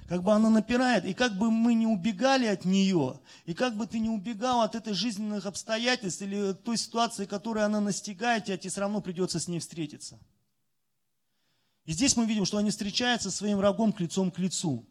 Как 0.09 0.25
бы 0.25 0.33
она 0.33 0.51
напирает, 0.51 1.05
и 1.05 1.15
как 1.15 1.39
бы 1.39 1.53
мы 1.53 1.75
не 1.75 1.87
убегали 1.87 2.47
от 2.47 2.65
нее, 2.65 3.21
и 3.45 3.55
как 3.55 3.77
бы 3.77 3.87
ты 3.87 4.01
не 4.01 4.11
убегал 4.11 4.63
от 4.63 4.75
этой 4.75 4.93
жизненных 4.93 5.47
обстоятельств 5.47 6.21
или 6.21 6.53
той 6.53 6.77
ситуации, 6.77 7.27
которая 7.27 7.67
она 7.67 7.81
настигает 7.81 8.47
тебя, 8.47 8.57
тебе 8.57 8.71
все 8.71 8.81
равно 8.81 9.01
придется 9.01 9.39
с 9.39 9.47
ней 9.47 9.61
встретиться. 9.61 10.19
И 11.85 11.93
здесь 11.93 12.17
мы 12.17 12.27
видим, 12.27 12.45
что 12.45 12.59
они 12.59 12.71
встречаются 12.71 13.31
со 13.31 13.39
своим 13.39 13.59
врагом 13.59 13.93
к 13.93 14.01
лицом 14.01 14.31
к 14.31 14.39
лицу. 14.39 14.87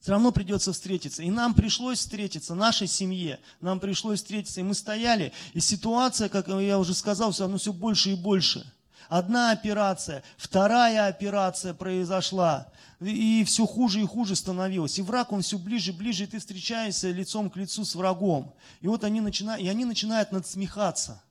Все 0.00 0.10
равно 0.10 0.32
придется 0.32 0.72
встретиться. 0.72 1.22
И 1.22 1.30
нам 1.30 1.54
пришлось 1.54 2.00
встретиться, 2.00 2.56
нашей 2.56 2.88
семье, 2.88 3.38
нам 3.60 3.78
пришлось 3.78 4.18
встретиться. 4.18 4.60
И 4.60 4.64
мы 4.64 4.74
стояли, 4.74 5.32
и 5.52 5.60
ситуация, 5.60 6.28
как 6.28 6.48
я 6.48 6.78
уже 6.78 6.92
сказал, 6.92 7.30
все 7.30 7.44
равно 7.44 7.58
все 7.58 7.72
больше 7.72 8.10
и 8.10 8.16
больше. 8.16 8.66
Одна 9.08 9.52
операция, 9.52 10.24
вторая 10.38 11.06
операция 11.06 11.74
произошла, 11.74 12.72
и 12.98 13.44
все 13.44 13.66
хуже 13.66 14.00
и 14.00 14.06
хуже 14.06 14.34
становилось. 14.34 14.98
И 14.98 15.02
враг, 15.02 15.32
он 15.32 15.42
все 15.42 15.58
ближе 15.58 15.92
и 15.92 15.94
ближе, 15.94 16.24
и 16.24 16.26
ты 16.26 16.38
встречаешься 16.38 17.10
лицом 17.10 17.50
к 17.50 17.56
лицу 17.56 17.84
с 17.84 17.94
врагом. 17.94 18.54
И 18.80 18.88
вот 18.88 19.04
они 19.04 19.20
начинают, 19.20 19.62
и 19.62 19.68
они 19.68 19.84
начинают 19.84 20.32
надсмехаться. 20.32 21.22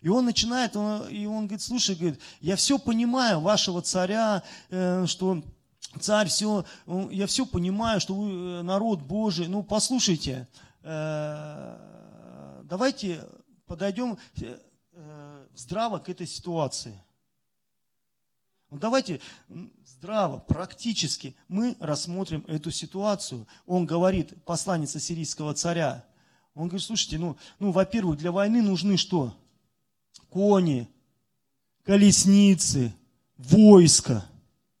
И 0.00 0.08
он 0.08 0.24
начинает, 0.24 0.76
он, 0.76 1.08
и 1.08 1.26
он 1.26 1.46
говорит, 1.46 1.62
слушай, 1.62 1.94
говорит, 1.94 2.20
я 2.40 2.56
все 2.56 2.78
понимаю 2.78 3.40
вашего 3.40 3.82
царя, 3.82 4.42
э, 4.70 5.06
что 5.06 5.42
царь 5.98 6.28
все, 6.28 6.64
я 7.10 7.26
все 7.26 7.44
понимаю, 7.44 8.00
что 8.00 8.14
вы 8.14 8.30
э, 8.30 8.62
народ 8.62 9.02
Божий. 9.02 9.48
Ну, 9.48 9.62
послушайте, 9.62 10.48
э, 10.82 12.60
давайте 12.64 13.24
подойдем 13.66 14.16
э, 14.40 15.46
здраво 15.54 15.98
к 15.98 16.08
этой 16.08 16.26
ситуации. 16.26 16.98
Ну, 18.70 18.78
давайте 18.78 19.20
здраво, 19.84 20.38
практически 20.38 21.34
мы 21.48 21.76
рассмотрим 21.80 22.44
эту 22.46 22.70
ситуацию. 22.70 23.46
Он 23.66 23.84
говорит, 23.84 24.44
посланец 24.44 24.96
сирийского 25.02 25.54
царя, 25.54 26.04
он 26.54 26.68
говорит, 26.68 26.86
слушайте, 26.86 27.18
ну, 27.18 27.36
ну 27.58 27.72
во-первых, 27.72 28.18
для 28.18 28.30
войны 28.30 28.62
нужны 28.62 28.96
что? 28.96 29.36
Кони, 30.28 30.88
колесницы, 31.84 32.94
войско. 33.36 34.24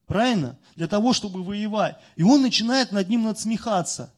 Правильно? 0.06 0.58
Для 0.76 0.88
того, 0.88 1.12
чтобы 1.12 1.42
воевать. 1.42 1.96
И 2.16 2.22
он 2.22 2.42
начинает 2.42 2.92
над 2.92 3.08
ним 3.08 3.24
надсмехаться. 3.24 4.12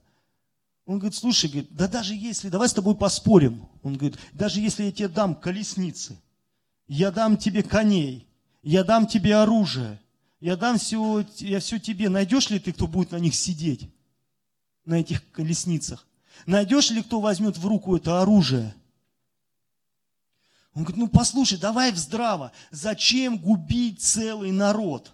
Он 0.85 0.99
говорит, 0.99 1.17
слушай, 1.17 1.49
говорит, 1.49 1.69
да 1.71 1.87
даже 1.87 2.15
если, 2.15 2.49
давай 2.49 2.69
с 2.69 2.75
тобой 2.75 2.97
поспорим. 2.97 3.69
Он 3.83 3.97
говорит, 3.97 4.19
даже 4.33 4.61
если 4.61 4.85
я 4.85 4.93
тебе 4.93 5.09
дам 5.09 5.35
колесницы, 5.35 6.21
я 6.89 7.11
дам 7.11 7.37
тебе 7.37 7.63
коней, 7.63 8.27
я 8.63 8.85
дам 8.85 9.07
тебе 9.07 9.37
оружие, 9.37 10.01
я 10.41 10.57
дам 10.57 10.79
все, 10.79 11.25
я 11.39 11.61
все 11.61 11.79
тебе, 11.79 12.09
найдешь 12.09 12.51
ли 12.51 12.59
ты, 12.59 12.73
кто 12.73 12.87
будет 12.87 13.13
на 13.13 13.17
них 13.17 13.35
сидеть, 13.35 13.89
на 14.85 14.95
этих 14.95 15.31
колесницах? 15.31 16.07
Найдешь 16.47 16.91
ли 16.91 17.03
кто 17.03 17.21
возьмет 17.21 17.57
в 17.59 17.67
руку 17.67 17.97
это 17.97 18.21
оружие? 18.21 18.75
Он 20.75 20.85
говорит, 20.85 20.97
ну 20.97 21.09
послушай, 21.09 21.59
давай 21.59 21.93
в 21.93 21.99
здраво. 21.99 22.53
Зачем 22.71 23.39
губить 23.39 24.01
целый 24.01 24.53
народ? 24.53 25.13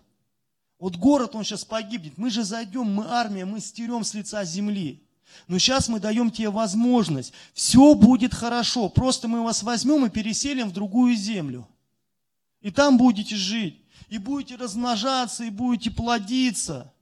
Вот 0.78 0.96
город, 0.96 1.34
он 1.34 1.44
сейчас 1.44 1.64
погибнет. 1.64 2.16
Мы 2.16 2.30
же 2.30 2.44
зайдем, 2.44 2.94
мы 2.94 3.06
армия, 3.08 3.44
мы 3.44 3.60
стерем 3.60 4.04
с 4.04 4.14
лица 4.14 4.44
земли. 4.44 5.02
Но 5.48 5.58
сейчас 5.58 5.88
мы 5.88 5.98
даем 5.98 6.30
тебе 6.30 6.50
возможность. 6.50 7.32
Все 7.52 7.94
будет 7.94 8.32
хорошо. 8.32 8.88
Просто 8.88 9.26
мы 9.26 9.42
вас 9.42 9.62
возьмем 9.62 10.06
и 10.06 10.10
переселим 10.10 10.68
в 10.68 10.72
другую 10.72 11.16
землю. 11.16 11.68
И 12.60 12.70
там 12.70 12.96
будете 12.96 13.34
жить. 13.34 13.82
И 14.08 14.18
будете 14.18 14.56
размножаться, 14.56 15.44
и 15.44 15.50
будете 15.50 15.90
плодиться. 15.90 16.92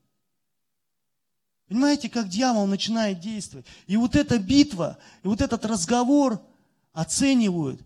Понимаете, 1.68 2.08
как 2.08 2.28
дьявол 2.28 2.66
начинает 2.66 3.20
действовать? 3.20 3.66
И 3.86 3.96
вот 3.96 4.16
эта 4.16 4.38
битва, 4.38 4.98
и 5.22 5.28
вот 5.28 5.40
этот 5.40 5.64
разговор 5.64 6.40
оценивают, 6.92 7.80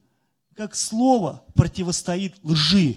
как 0.54 0.74
слово 0.74 1.44
противостоит 1.54 2.34
лжи. 2.42 2.96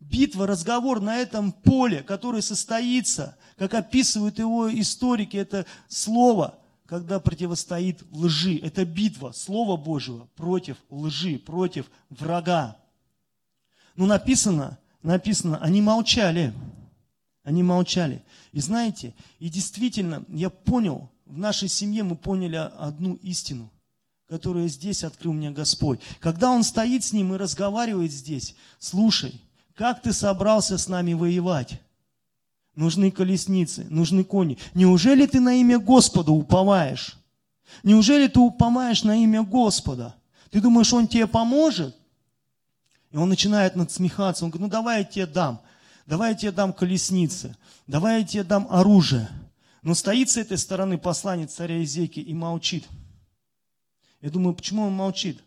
Битва, 0.00 0.46
разговор 0.46 1.00
на 1.00 1.16
этом 1.16 1.52
поле, 1.52 2.02
который 2.02 2.42
состоится, 2.42 3.36
как 3.56 3.74
описывают 3.74 4.38
его 4.38 4.72
историки, 4.72 5.36
это 5.36 5.66
слово, 5.88 6.58
когда 6.86 7.18
противостоит 7.18 8.02
лжи. 8.12 8.58
Это 8.58 8.84
битва 8.84 9.32
Слова 9.32 9.76
Божьего 9.76 10.28
против 10.36 10.76
лжи, 10.90 11.38
против 11.38 11.90
врага. 12.08 12.76
Ну, 13.96 14.06
написано, 14.06 14.78
написано, 15.02 15.58
они 15.58 15.80
молчали. 15.80 16.52
Они 17.42 17.62
молчали. 17.62 18.24
И 18.52 18.60
знаете, 18.60 19.14
и 19.38 19.48
действительно, 19.48 20.24
я 20.28 20.50
понял, 20.50 21.10
в 21.26 21.38
нашей 21.38 21.68
семье 21.68 22.02
мы 22.02 22.16
поняли 22.16 22.56
одну 22.56 23.14
истину, 23.14 23.70
которую 24.28 24.68
здесь 24.68 25.04
открыл 25.04 25.32
мне 25.32 25.50
Господь. 25.50 26.00
Когда 26.20 26.50
Он 26.50 26.62
стоит 26.62 27.04
с 27.04 27.12
ним 27.12 27.34
и 27.34 27.38
разговаривает 27.38 28.12
здесь, 28.12 28.54
слушай, 28.78 29.40
как 29.74 30.02
ты 30.02 30.12
собрался 30.12 30.78
с 30.78 30.88
нами 30.88 31.12
воевать? 31.12 31.80
Нужны 32.74 33.10
колесницы, 33.10 33.86
нужны 33.88 34.24
кони. 34.24 34.58
Неужели 34.74 35.26
ты 35.26 35.40
на 35.40 35.54
имя 35.54 35.78
Господа 35.78 36.32
уповаешь? 36.32 37.16
Неужели 37.82 38.26
ты 38.26 38.40
уповаешь 38.40 39.02
на 39.02 39.22
имя 39.22 39.42
Господа? 39.42 40.14
Ты 40.50 40.60
думаешь, 40.60 40.92
Он 40.92 41.08
тебе 41.08 41.26
поможет? 41.26 41.96
И 43.12 43.16
он 43.16 43.28
начинает 43.28 43.76
надсмехаться. 43.76 44.44
Он 44.44 44.50
говорит, 44.50 44.62
ну 44.66 44.70
давай 44.70 44.98
я 44.98 45.04
тебе 45.04 45.26
дам 45.26 45.60
давай 46.06 46.30
я 46.30 46.36
тебе 46.36 46.52
дам 46.52 46.72
колесницы, 46.72 47.56
давай 47.86 48.20
я 48.20 48.26
тебе 48.26 48.44
дам 48.44 48.66
оружие. 48.70 49.28
Но 49.82 49.94
стоит 49.94 50.30
с 50.30 50.36
этой 50.36 50.58
стороны 50.58 50.98
посланец 50.98 51.54
царя 51.54 51.82
Изеки 51.82 52.20
и 52.20 52.34
молчит. 52.34 52.86
Я 54.20 54.30
думаю, 54.30 54.54
почему 54.54 54.82
он 54.82 54.92
молчит? 54.92 55.42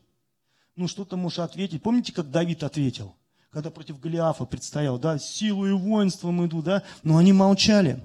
Ну, 0.76 0.88
что-то 0.88 1.18
можешь 1.18 1.40
ответить. 1.40 1.82
Помните, 1.82 2.14
как 2.14 2.32
Давид 2.32 2.64
ответил? 2.64 3.16
Когда 3.52 3.72
против 3.72 4.00
Голиафа 4.00 4.46
предстоял, 4.46 5.00
да, 5.00 5.18
силу 5.18 5.66
и 5.68 5.72
воинством 5.72 6.46
иду, 6.46 6.62
да, 6.62 6.84
но 7.04 7.18
они 7.18 7.34
молчали. 7.34 8.02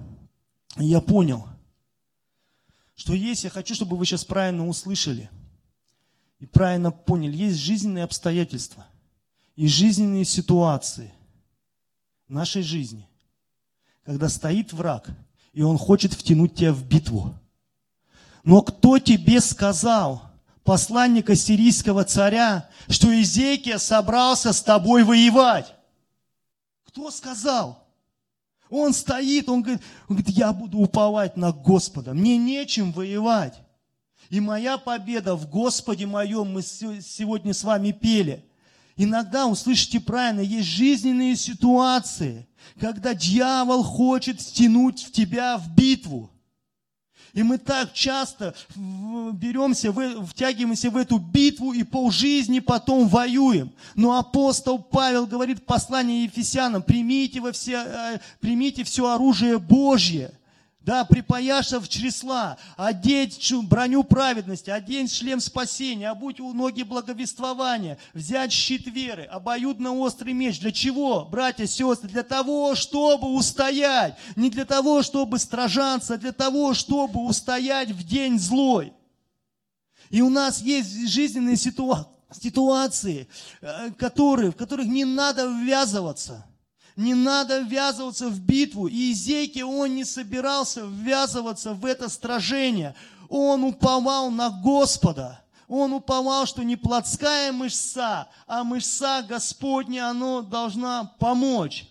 И 0.79 0.87
я 0.87 1.01
понял, 1.01 1.47
что 2.97 3.13
есть, 3.13 3.45
я 3.45 3.51
хочу, 3.51 3.75
чтобы 3.75 3.97
вы 3.97 4.07
сейчас 4.07 4.25
правильно 4.25 4.67
услышали 4.67 5.31
и 6.39 6.47
правильно 6.47 6.91
поняли, 6.91 7.37
есть 7.37 7.59
жизненные 7.59 8.05
обстоятельства 8.05 8.87
и 9.55 9.69
жизненные 9.69 10.25
ситуации– 10.25 11.13
нашей 12.29 12.63
жизни, 12.63 13.09
когда 14.05 14.29
стоит 14.29 14.73
враг, 14.73 15.09
и 15.53 15.63
он 15.63 15.79
хочет 15.79 16.13
втянуть 16.13 16.55
тебя 16.55 16.73
в 16.73 16.85
битву. 16.85 17.35
Но 18.43 18.63
кто 18.63 18.99
тебе 18.99 19.41
сказал, 19.41 20.24
посланника 20.65 21.37
сирийского 21.37 22.05
царя, 22.05 22.69
что 22.89 23.09
Изекия 23.21 23.79
собрался 23.79 24.53
с 24.53 24.63
тобой 24.63 25.05
воевать? 25.05 25.75
Кто 26.89 27.11
сказал? 27.11 27.87
Он 28.71 28.93
стоит, 28.93 29.49
он 29.49 29.63
говорит, 29.63 29.83
он 30.09 30.17
говорит, 30.17 30.37
я 30.37 30.53
буду 30.53 30.79
уповать 30.79 31.37
на 31.37 31.53
Господа, 31.53 32.15
мне 32.15 32.37
нечем 32.37 32.93
воевать. 32.93 33.61
И 34.31 34.41
моя 34.41 34.79
победа 34.79 35.37
в 35.37 35.49
Господе 35.49 36.07
моем, 36.07 36.53
мы 36.53 36.63
сегодня 36.63 37.55
с 37.55 37.63
вами 37.63 37.93
пели– 37.93 38.45
Иногда, 38.97 39.47
услышите 39.47 39.99
правильно, 39.99 40.41
есть 40.41 40.69
жизненные 40.69 41.35
ситуации, 41.37 42.47
когда 42.79 43.13
дьявол 43.13 43.83
хочет 43.83 44.41
стянуть 44.41 45.03
в 45.03 45.13
тебя 45.13 45.59
в 45.59 45.75
битву. 45.75 46.31
И 47.35 47.43
мы 47.43 47.59
так 47.59 47.93
часто 47.93 48.55
беремся, 48.77 49.93
втягиваемся 49.93 50.89
в 50.91 50.97
эту 50.97 51.19
битву 51.19 51.73
и 51.73 51.83
полжизни 51.83 52.61
потом 52.61 53.09
воюем. 53.09 53.73
Но 53.97 54.17
апостол 54.17 54.79
Павел 54.79 55.27
говорит 55.27 55.59
в 55.59 55.65
послании 55.65 56.25
Ефесянам, 56.25 56.83
примите, 56.83 57.41
во 57.41 57.51
все, 57.51 57.85
э, 57.85 58.21
примите 58.41 58.85
все 58.85 59.11
оружие 59.11 59.59
Божье– 59.59 60.33
да, 60.85 61.05
припаяшься 61.07 61.81
чресла, 61.89 62.59
одеть 62.77 63.53
броню 63.63 64.05
праведности, 64.05 64.69
одеть 64.69 65.13
шлем 65.13 65.41
спасения, 65.41 66.11
обуть 66.11 66.41
у 66.41 66.53
ноги 66.53 66.83
благовествования, 66.83 67.97
взять 68.13 68.53
щит 68.53 68.87
веры, 68.87 69.25
обоюдно 69.25 69.95
острый 69.95 70.35
меч. 70.35 70.61
Для 70.61 70.73
чего, 70.73 71.25
братья, 71.25 71.67
сестры? 71.67 72.11
Для 72.11 72.23
того, 72.23 72.75
чтобы 72.75 73.29
устоять. 73.29 74.17
Не 74.37 74.51
для 74.51 74.67
того, 74.67 75.03
чтобы 75.03 75.39
стражаться, 75.39 76.15
а 76.15 76.19
для 76.19 76.33
того, 76.33 76.75
чтобы 76.75 77.25
устоять 77.25 77.91
в 77.91 78.07
день 78.07 78.39
злой. 78.39 78.93
И 80.11 80.21
у 80.21 80.29
нас 80.29 80.61
есть 80.61 81.09
жизненные 81.09 81.57
ситуации, 81.57 83.27
э, 83.63 83.91
которые, 83.93 84.51
в 84.53 84.57
которых 84.57 84.87
не 84.87 85.07
надо 85.07 85.47
ввязываться– 85.47 86.47
не 86.97 87.15
надо 87.15 87.61
ввязываться 87.61 88.29
в 88.29 88.41
битву. 88.41 88.87
И 88.87 89.13
Изейки, 89.13 89.61
он 89.61 89.95
не 89.95 90.05
собирался 90.05 90.87
ввязываться 90.87 91.75
в 91.75 91.85
это 91.85 92.09
сражение. 92.09 92.95
Он 93.29 93.65
уповал 93.65 94.31
на 94.31 94.51
Господа. 94.51 95.41
Он 95.67 95.93
уповал, 95.93 96.47
что 96.47 96.63
не 96.63 96.77
плотская 96.77 97.51
мышца, 97.51 98.29
а 98.47 98.65
мышца 98.65 99.23
Господня, 99.23 100.09
оно 100.11 100.43
должна 100.43 101.05
помочь. 101.19 101.89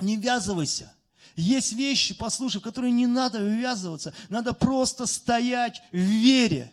Не 0.00 0.16
ввязывайся. 0.16 0.92
Есть 1.36 1.72
вещи, 1.72 2.14
послушай, 2.14 2.60
в 2.60 2.64
которые 2.64 2.92
не 2.92 3.06
надо 3.06 3.38
ввязываться. 3.38 4.12
Надо 4.28 4.52
просто 4.52 5.06
стоять 5.06 5.80
в 5.92 5.96
вере. 5.96 6.72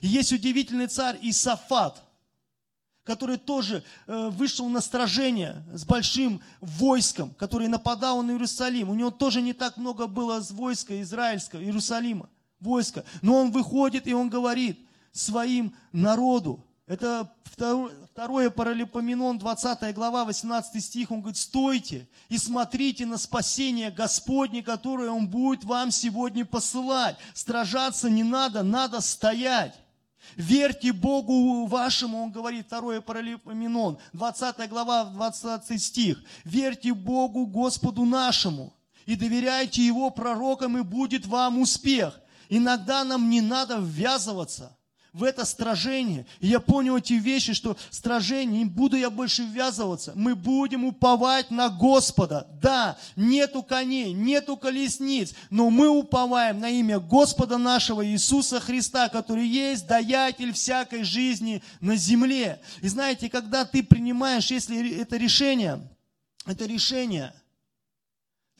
Есть 0.00 0.32
удивительный 0.32 0.88
царь 0.88 1.18
Исафат– 1.22 2.02
который 3.10 3.38
тоже 3.38 3.82
э, 4.06 4.28
вышел 4.28 4.68
на 4.68 4.80
сражение 4.80 5.64
с 5.74 5.84
большим 5.84 6.40
войском, 6.60 7.30
который 7.30 7.66
нападал 7.66 8.22
на 8.22 8.30
Иерусалим. 8.30 8.88
У 8.88 8.94
него 8.94 9.10
тоже 9.10 9.42
не 9.42 9.52
так 9.52 9.76
много 9.76 10.06
было 10.06 10.40
войска 10.50 11.02
израильского, 11.02 11.60
Иерусалима, 11.60 12.28
войска. 12.60 13.02
Но 13.20 13.34
он 13.34 13.50
выходит 13.50 14.06
и 14.06 14.14
он 14.14 14.28
говорит 14.28 14.78
своим 15.10 15.74
народу, 15.90 16.64
это 16.86 17.28
второе 18.12 18.50
Паралипоменон, 18.50 19.38
20 19.38 19.92
глава, 19.92 20.24
18 20.24 20.84
стих, 20.84 21.10
он 21.10 21.20
говорит, 21.20 21.36
стойте 21.36 22.08
и 22.28 22.38
смотрите 22.38 23.06
на 23.06 23.18
спасение 23.18 23.90
Господне, 23.90 24.62
которое 24.62 25.10
Он 25.10 25.26
будет 25.26 25.64
вам 25.64 25.90
сегодня 25.90 26.44
посылать. 26.44 27.16
Стражаться 27.34 28.08
не 28.08 28.22
надо, 28.22 28.62
надо 28.62 29.00
стоять. 29.00 29.74
Верьте 30.36 30.92
Богу 30.92 31.66
вашему, 31.66 32.22
он 32.22 32.30
говорит, 32.30 32.68
2 32.68 33.00
Паралипоменон, 33.00 33.98
20 34.12 34.68
глава, 34.68 35.04
20 35.04 35.82
стих. 35.82 36.22
Верьте 36.44 36.94
Богу 36.94 37.46
Господу 37.46 38.04
нашему 38.04 38.72
и 39.06 39.16
доверяйте 39.16 39.84
Его 39.84 40.10
пророкам, 40.10 40.78
и 40.78 40.82
будет 40.82 41.26
вам 41.26 41.58
успех. 41.58 42.20
Иногда 42.48 43.04
нам 43.04 43.28
не 43.28 43.40
надо 43.40 43.78
ввязываться– 43.78 44.76
в 45.12 45.24
это 45.24 45.44
стражение. 45.44 46.26
И 46.40 46.48
я 46.48 46.60
понял 46.60 46.96
эти 46.96 47.14
вещи, 47.14 47.52
что 47.52 47.76
стражение, 47.90 48.60
не 48.60 48.64
буду 48.64 48.96
я 48.96 49.10
больше 49.10 49.42
ввязываться. 49.42 50.12
Мы 50.14 50.34
будем 50.34 50.84
уповать 50.84 51.50
на 51.50 51.68
Господа. 51.68 52.46
Да, 52.62 52.98
нету 53.16 53.62
коней, 53.62 54.12
нету 54.12 54.56
колесниц, 54.56 55.34
но 55.50 55.70
мы 55.70 55.88
уповаем 55.88 56.60
на 56.60 56.70
имя 56.70 57.00
Господа 57.00 57.58
нашего 57.58 58.06
Иисуса 58.06 58.60
Христа, 58.60 59.08
который 59.08 59.46
есть 59.46 59.86
даятель 59.86 60.52
всякой 60.52 61.02
жизни 61.02 61.62
на 61.80 61.96
земле. 61.96 62.60
И 62.80 62.88
знаете, 62.88 63.28
когда 63.28 63.64
ты 63.64 63.82
принимаешь, 63.82 64.50
если 64.50 65.00
это 65.00 65.16
решение, 65.16 65.80
это 66.46 66.66
решение– 66.66 67.32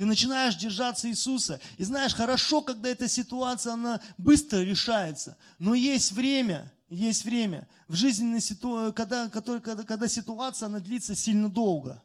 ты 0.01 0.07
начинаешь 0.07 0.57
держаться 0.57 1.11
Иисуса. 1.11 1.61
И 1.77 1.85
знаешь, 1.85 2.15
хорошо, 2.15 2.63
когда 2.63 2.89
эта 2.89 3.07
ситуация, 3.07 3.75
она 3.75 4.01
быстро 4.17 4.61
решается. 4.61 5.37
Но 5.59 5.75
есть 5.75 6.13
время, 6.13 6.73
есть 6.89 7.27
время 7.27 7.69
в 7.87 7.97
жизненной 7.97 8.41
ситуации, 8.41 8.95
когда, 8.95 9.29
когда, 9.29 9.61
когда 9.61 10.09
ситуация, 10.09 10.69
она 10.69 10.81
длится 10.81 11.15
сильно 11.15 11.51
долго. 11.51 12.03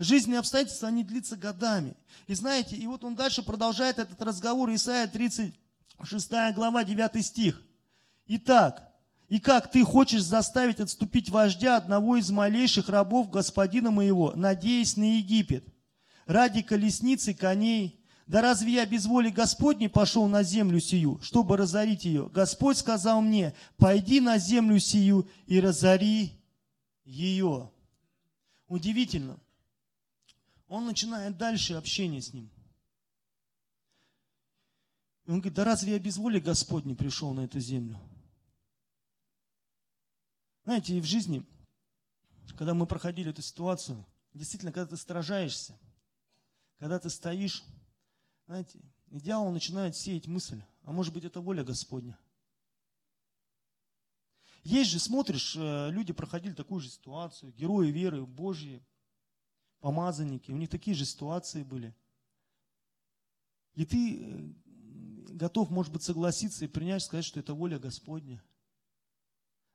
Жизненные 0.00 0.40
обстоятельства, 0.40 0.88
они 0.88 1.04
длятся 1.04 1.36
годами. 1.36 1.94
И 2.26 2.34
знаете, 2.34 2.74
и 2.74 2.88
вот 2.88 3.04
он 3.04 3.14
дальше 3.14 3.44
продолжает 3.44 4.00
этот 4.00 4.20
разговор, 4.20 4.68
Исайя 4.74 5.06
36 5.06 6.30
глава, 6.56 6.82
9 6.82 7.24
стих. 7.24 7.62
Итак, 8.26 8.92
и 9.28 9.38
как 9.38 9.70
ты 9.70 9.84
хочешь 9.84 10.24
заставить 10.24 10.80
отступить 10.80 11.28
вождя 11.28 11.76
одного 11.76 12.16
из 12.16 12.32
малейших 12.32 12.88
рабов 12.88 13.30
господина 13.30 13.92
моего, 13.92 14.32
надеясь 14.34 14.96
на 14.96 15.18
Египет– 15.18 15.64
ради 16.30 16.62
колесницы 16.62 17.34
коней. 17.34 18.00
Да 18.26 18.40
разве 18.40 18.74
я 18.74 18.86
без 18.86 19.06
воли 19.06 19.30
Господней 19.30 19.88
пошел 19.88 20.28
на 20.28 20.44
землю 20.44 20.78
сию, 20.78 21.20
чтобы 21.20 21.56
разорить 21.56 22.04
ее? 22.04 22.28
Господь 22.28 22.78
сказал 22.78 23.20
мне, 23.20 23.54
пойди 23.76 24.20
на 24.20 24.38
землю 24.38 24.78
сию 24.78 25.28
и 25.46 25.58
разори 25.58 26.40
ее. 27.04 27.72
Удивительно. 28.68 29.40
Он 30.68 30.86
начинает 30.86 31.36
дальше 31.36 31.74
общение 31.74 32.22
с 32.22 32.32
ним. 32.32 32.48
Он 35.26 35.40
говорит, 35.40 35.54
да 35.54 35.64
разве 35.64 35.94
я 35.94 35.98
без 35.98 36.16
воли 36.16 36.38
Господней 36.38 36.94
пришел 36.94 37.34
на 37.34 37.40
эту 37.40 37.58
землю? 37.58 37.98
Знаете, 40.64 40.96
и 40.96 41.00
в 41.00 41.04
жизни, 41.04 41.44
когда 42.56 42.74
мы 42.74 42.86
проходили 42.86 43.30
эту 43.30 43.42
ситуацию, 43.42 44.06
действительно, 44.34 44.70
когда 44.70 44.90
ты 44.90 44.96
сражаешься, 44.96 45.76
когда 46.80 46.98
ты 46.98 47.10
стоишь, 47.10 47.62
знаете, 48.46 48.80
и 49.10 49.20
дьявол 49.20 49.52
начинает 49.52 49.94
сеять 49.94 50.26
мысль, 50.26 50.60
а 50.82 50.92
может 50.92 51.12
быть 51.12 51.24
это 51.24 51.40
воля 51.40 51.62
Господня. 51.62 52.18
Есть 54.64 54.90
же, 54.90 54.98
смотришь, 54.98 55.54
э, 55.56 55.90
люди 55.90 56.12
проходили 56.12 56.54
такую 56.54 56.80
же 56.80 56.88
ситуацию, 56.88 57.52
герои 57.52 57.88
веры 57.88 58.24
Божьи, 58.26 58.82
помазанники, 59.80 60.50
у 60.50 60.56
них 60.56 60.70
такие 60.70 60.96
же 60.96 61.04
ситуации 61.04 61.62
были. 61.62 61.94
И 63.74 63.84
ты 63.84 64.18
э, 64.18 64.52
готов, 65.34 65.70
может 65.70 65.92
быть, 65.92 66.02
согласиться 66.02 66.64
и 66.64 66.68
принять, 66.68 67.02
сказать, 67.02 67.26
что 67.26 67.40
это 67.40 67.52
воля 67.52 67.78
Господня. 67.78 68.42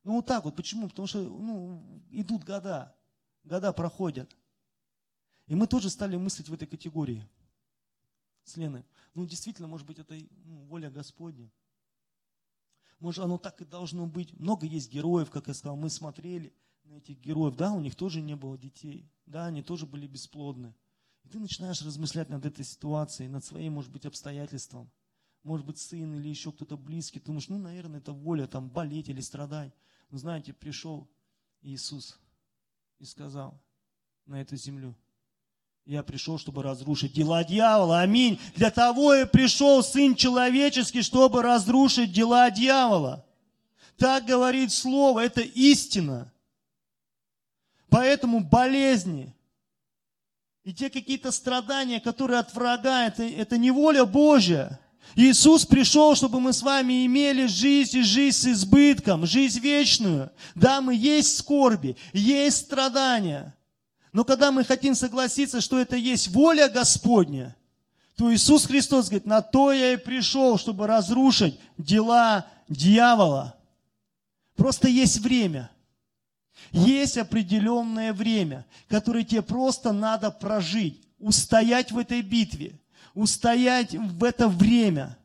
Ну 0.04 0.14
вот 0.18 0.26
так 0.26 0.44
вот. 0.46 0.56
Почему? 0.56 0.90
Потому 0.90 1.08
что 1.08 1.20
ну, 1.20 2.04
идут 2.12 2.44
года, 2.44 2.96
года 3.44 3.74
проходят. 3.74 4.36
И 5.48 5.56
мы 5.56 5.68
тоже 5.68 5.90
стали 5.90 6.16
мыслить 6.16 6.50
в 6.50 6.54
этой 6.54 6.68
категории 6.68 7.28
с 8.44 8.58
Леной. 8.58 8.84
Ну, 9.14 9.26
действительно, 9.26 9.68
может 9.68 9.86
быть, 9.86 10.00
это 10.00 10.16
ну, 10.46 10.64
воля 10.66 10.90
Господня. 10.90 11.52
Может, 13.00 13.24
оно 13.24 13.38
так 13.38 13.62
и 13.62 13.66
должно 13.66 14.08
быть. 14.08 14.34
Много 14.40 14.66
есть 14.66 14.92
героев, 14.92 15.30
как 15.30 15.48
я 15.48 15.54
сказал, 15.54 15.76
мы 15.76 15.90
смотрели 15.90 16.54
на 16.86 16.94
этих 16.96 17.20
героев. 17.20 17.56
Да, 17.56 17.72
у 17.74 17.80
них 17.80 17.96
тоже 17.96 18.22
не 18.22 18.36
было 18.36 18.58
детей. 18.58 19.10
Да, 19.26 19.46
они 19.48 19.62
тоже 19.62 19.86
были 19.86 20.08
бесплодны. 20.08 20.74
И 21.24 21.30
ты 21.30 21.40
начинаешь 21.40 21.82
размышлять 21.82 22.30
над 22.30 22.46
этой 22.46 22.64
ситуацией, 22.64 23.30
над 23.30 23.44
своим, 23.44 23.74
может 23.74 23.92
быть, 23.92 24.06
обстоятельством. 24.06 24.92
Может 25.44 25.66
быть, 25.66 25.78
сын 25.78 26.16
или 26.16 26.28
еще 26.28 26.52
кто-то 26.52 26.78
близкий. 26.78 27.20
Ты 27.20 27.28
думаешь, 27.28 27.50
ну, 27.50 27.58
наверное, 27.58 28.00
это 28.00 28.14
воля, 28.14 28.48
там, 28.48 28.70
болеть 28.70 29.10
или 29.10 29.22
страдать. 29.22 29.74
Но 30.10 30.18
знаете, 30.18 30.54
пришел 30.54 31.08
Иисус 31.62 32.20
и 33.00 33.06
сказал 33.06 33.60
на 34.26 34.42
эту 34.42 34.56
землю, 34.56 34.96
я 35.86 36.02
пришел, 36.02 36.40
чтобы 36.40 36.64
разрушить 36.64 37.14
дела 37.14 37.44
дьявола. 37.44 38.00
Аминь. 38.00 38.40
Для 38.56 38.72
того 38.72 39.14
и 39.14 39.26
пришел 39.26 39.84
Сын 39.84 40.16
Человеческий, 40.16 41.04
чтобы 41.04 41.44
разрушить 41.44 42.12
дела 42.12 42.50
дьявола. 42.50 43.24
Так 43.98 44.26
говорит 44.26 44.72
Слово, 44.72 45.26
это 45.26 45.42
истина. 45.42 46.34
Поэтому 47.90 48.40
болезни 48.40 49.36
и 50.64 50.74
те 50.74 50.90
какие-то 50.90 51.32
страдания, 51.32 52.00
которые 52.00 52.40
от 52.40 52.52
врага, 52.56 53.06
это, 53.06 53.22
это 53.22 53.56
не 53.60 53.70
воля 53.70 54.06
Божья. 54.06 54.80
Иисус 55.16 55.68
пришел, 55.68 56.16
чтобы 56.16 56.40
мы 56.40 56.52
с 56.52 56.64
вами 56.64 57.06
имели 57.06 57.46
жизнь 57.46 58.00
и 58.00 58.02
жизнь 58.02 58.36
с 58.36 58.46
избытком, 58.48 59.28
жизнь 59.28 59.60
вечную. 59.60 60.32
Да, 60.56 60.82
мы 60.82 60.96
есть 60.96 61.38
скорби, 61.38 61.96
есть 62.12 62.58
страдания. 62.66 63.56
Но 64.16 64.24
когда 64.24 64.50
мы 64.50 64.64
хотим 64.64 64.96
согласиться, 64.96 65.60
что 65.60 65.78
это 65.78 65.98
есть 65.98 66.30
воля 66.30 66.70
Господня, 66.70 67.54
то 68.16 68.34
Иисус 68.34 68.66
Христос 68.66 69.08
говорит, 69.10 69.26
на 69.26 69.42
то 69.42 69.74
я 69.74 69.92
и 69.92 69.98
пришел, 69.98 70.58
чтобы 70.58 70.88
разрушить 70.88 71.60
дела 71.78 72.48
дьявола. 72.70 73.58
Просто 74.56 74.88
есть 74.88 75.18
время. 75.18 75.70
Есть 76.72 77.18
определенное 77.18 78.14
время, 78.14 78.66
которое 78.88 79.26
тебе 79.26 79.42
просто 79.42 79.92
надо 79.92 80.32
прожить, 80.32 81.06
устоять 81.20 81.92
в 81.92 81.98
этой 81.98 82.22
битве, 82.22 82.80
устоять 83.16 83.96
в 83.96 84.24
это 84.24 84.48
время. 84.48 85.18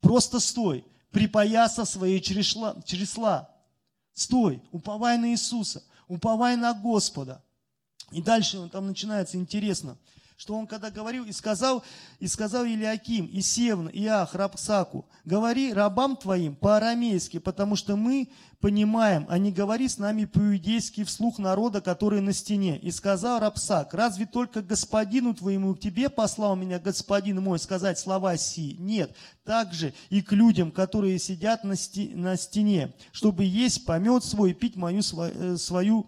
Просто 0.00 0.40
стой, 0.40 0.82
припояса 1.10 1.84
свои 1.84 2.18
чресла, 2.22 2.74
чресла. 2.86 3.50
Стой, 4.14 4.62
уповай 4.72 5.18
на 5.18 5.30
Иисуса, 5.30 5.82
уповай 6.08 6.56
на 6.56 6.72
Господа– 6.72 7.44
и 8.10 8.22
дальше 8.22 8.68
там 8.70 8.86
начинается 8.86 9.36
интересно, 9.36 9.96
что 10.40 10.54
он 10.54 10.66
когда 10.66 10.90
говорил, 10.90 11.26
и 11.26 11.32
сказал, 11.32 11.84
и 12.18 12.26
сказал 12.26 12.64
Илиаким, 12.64 13.26
и 13.26 13.42
Севн, 13.42 13.88
и 13.88 14.06
Ах, 14.06 14.34
Рапсаку, 14.34 15.04
говори 15.26 15.74
рабам 15.74 16.16
твоим 16.16 16.56
по-арамейски, 16.56 17.38
потому 17.38 17.76
что 17.76 17.94
мы 17.94 18.30
понимаем, 18.58 19.26
а 19.28 19.36
не 19.36 19.52
говори 19.52 19.86
с 19.86 19.98
нами 19.98 20.24
по-иудейски 20.24 21.04
вслух 21.04 21.38
народа, 21.38 21.82
который 21.82 22.22
на 22.22 22.32
стене. 22.32 22.78
И 22.78 22.90
сказал 22.90 23.38
Рапсак, 23.38 23.92
разве 23.92 24.24
только 24.24 24.62
господину 24.62 25.34
твоему 25.34 25.74
к 25.74 25.80
тебе 25.80 26.08
послал 26.08 26.56
меня 26.56 26.78
господин 26.78 27.42
мой 27.42 27.58
сказать 27.58 27.98
слова 27.98 28.38
си? 28.38 28.76
Нет, 28.78 29.14
также 29.44 29.92
и 30.08 30.22
к 30.22 30.32
людям, 30.32 30.72
которые 30.72 31.18
сидят 31.18 31.64
на, 31.64 31.76
стене, 31.76 32.94
чтобы 33.12 33.44
есть 33.44 33.84
помет 33.84 34.24
свой, 34.24 34.54
пить 34.54 34.76
мою 34.76 35.00
э, 35.00 35.56
свою 35.58 36.06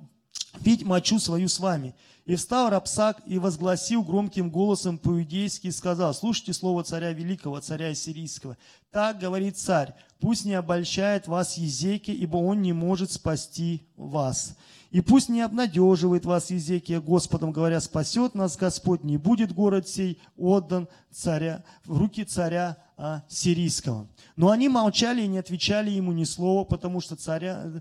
пить 0.64 0.84
мочу 0.84 1.18
свою 1.18 1.48
с 1.48 1.58
вами. 1.58 1.94
И 2.24 2.36
встал 2.36 2.70
Рапсак 2.70 3.20
и 3.26 3.38
возгласил 3.38 4.04
громким 4.04 4.48
голосом 4.48 4.96
по-иудейски 4.96 5.66
и 5.66 5.72
сказал, 5.72 6.14
слушайте 6.14 6.52
слово 6.52 6.84
царя 6.84 7.12
великого, 7.12 7.58
царя 7.60 7.94
сирийского. 7.94 8.56
Так 8.92 9.18
говорит 9.18 9.58
царь, 9.58 9.94
пусть 10.20 10.44
не 10.44 10.54
обольщает 10.54 11.26
вас 11.26 11.58
Езеки, 11.58 12.12
ибо 12.12 12.36
он 12.36 12.62
не 12.62 12.72
может 12.72 13.10
спасти 13.10 13.82
вас. 13.96 14.54
И 14.92 15.00
пусть 15.00 15.30
не 15.30 15.40
обнадеживает 15.40 16.26
вас 16.26 16.50
Езекия 16.50 17.00
Господом, 17.00 17.50
говоря, 17.50 17.80
спасет 17.80 18.34
нас 18.34 18.58
Господь, 18.58 19.02
не 19.04 19.16
будет 19.16 19.52
город 19.52 19.88
сей 19.88 20.20
отдан 20.36 20.86
царя, 21.10 21.64
в 21.86 21.96
руки 21.96 22.24
царя 22.24 22.76
а, 22.98 23.22
сирийского. 23.26 24.06
Но 24.36 24.50
они 24.50 24.68
молчали 24.68 25.22
и 25.22 25.28
не 25.28 25.38
отвечали 25.38 25.88
ему 25.88 26.12
ни 26.12 26.24
слова, 26.24 26.64
потому 26.64 27.00
что, 27.00 27.16
царя, 27.16 27.72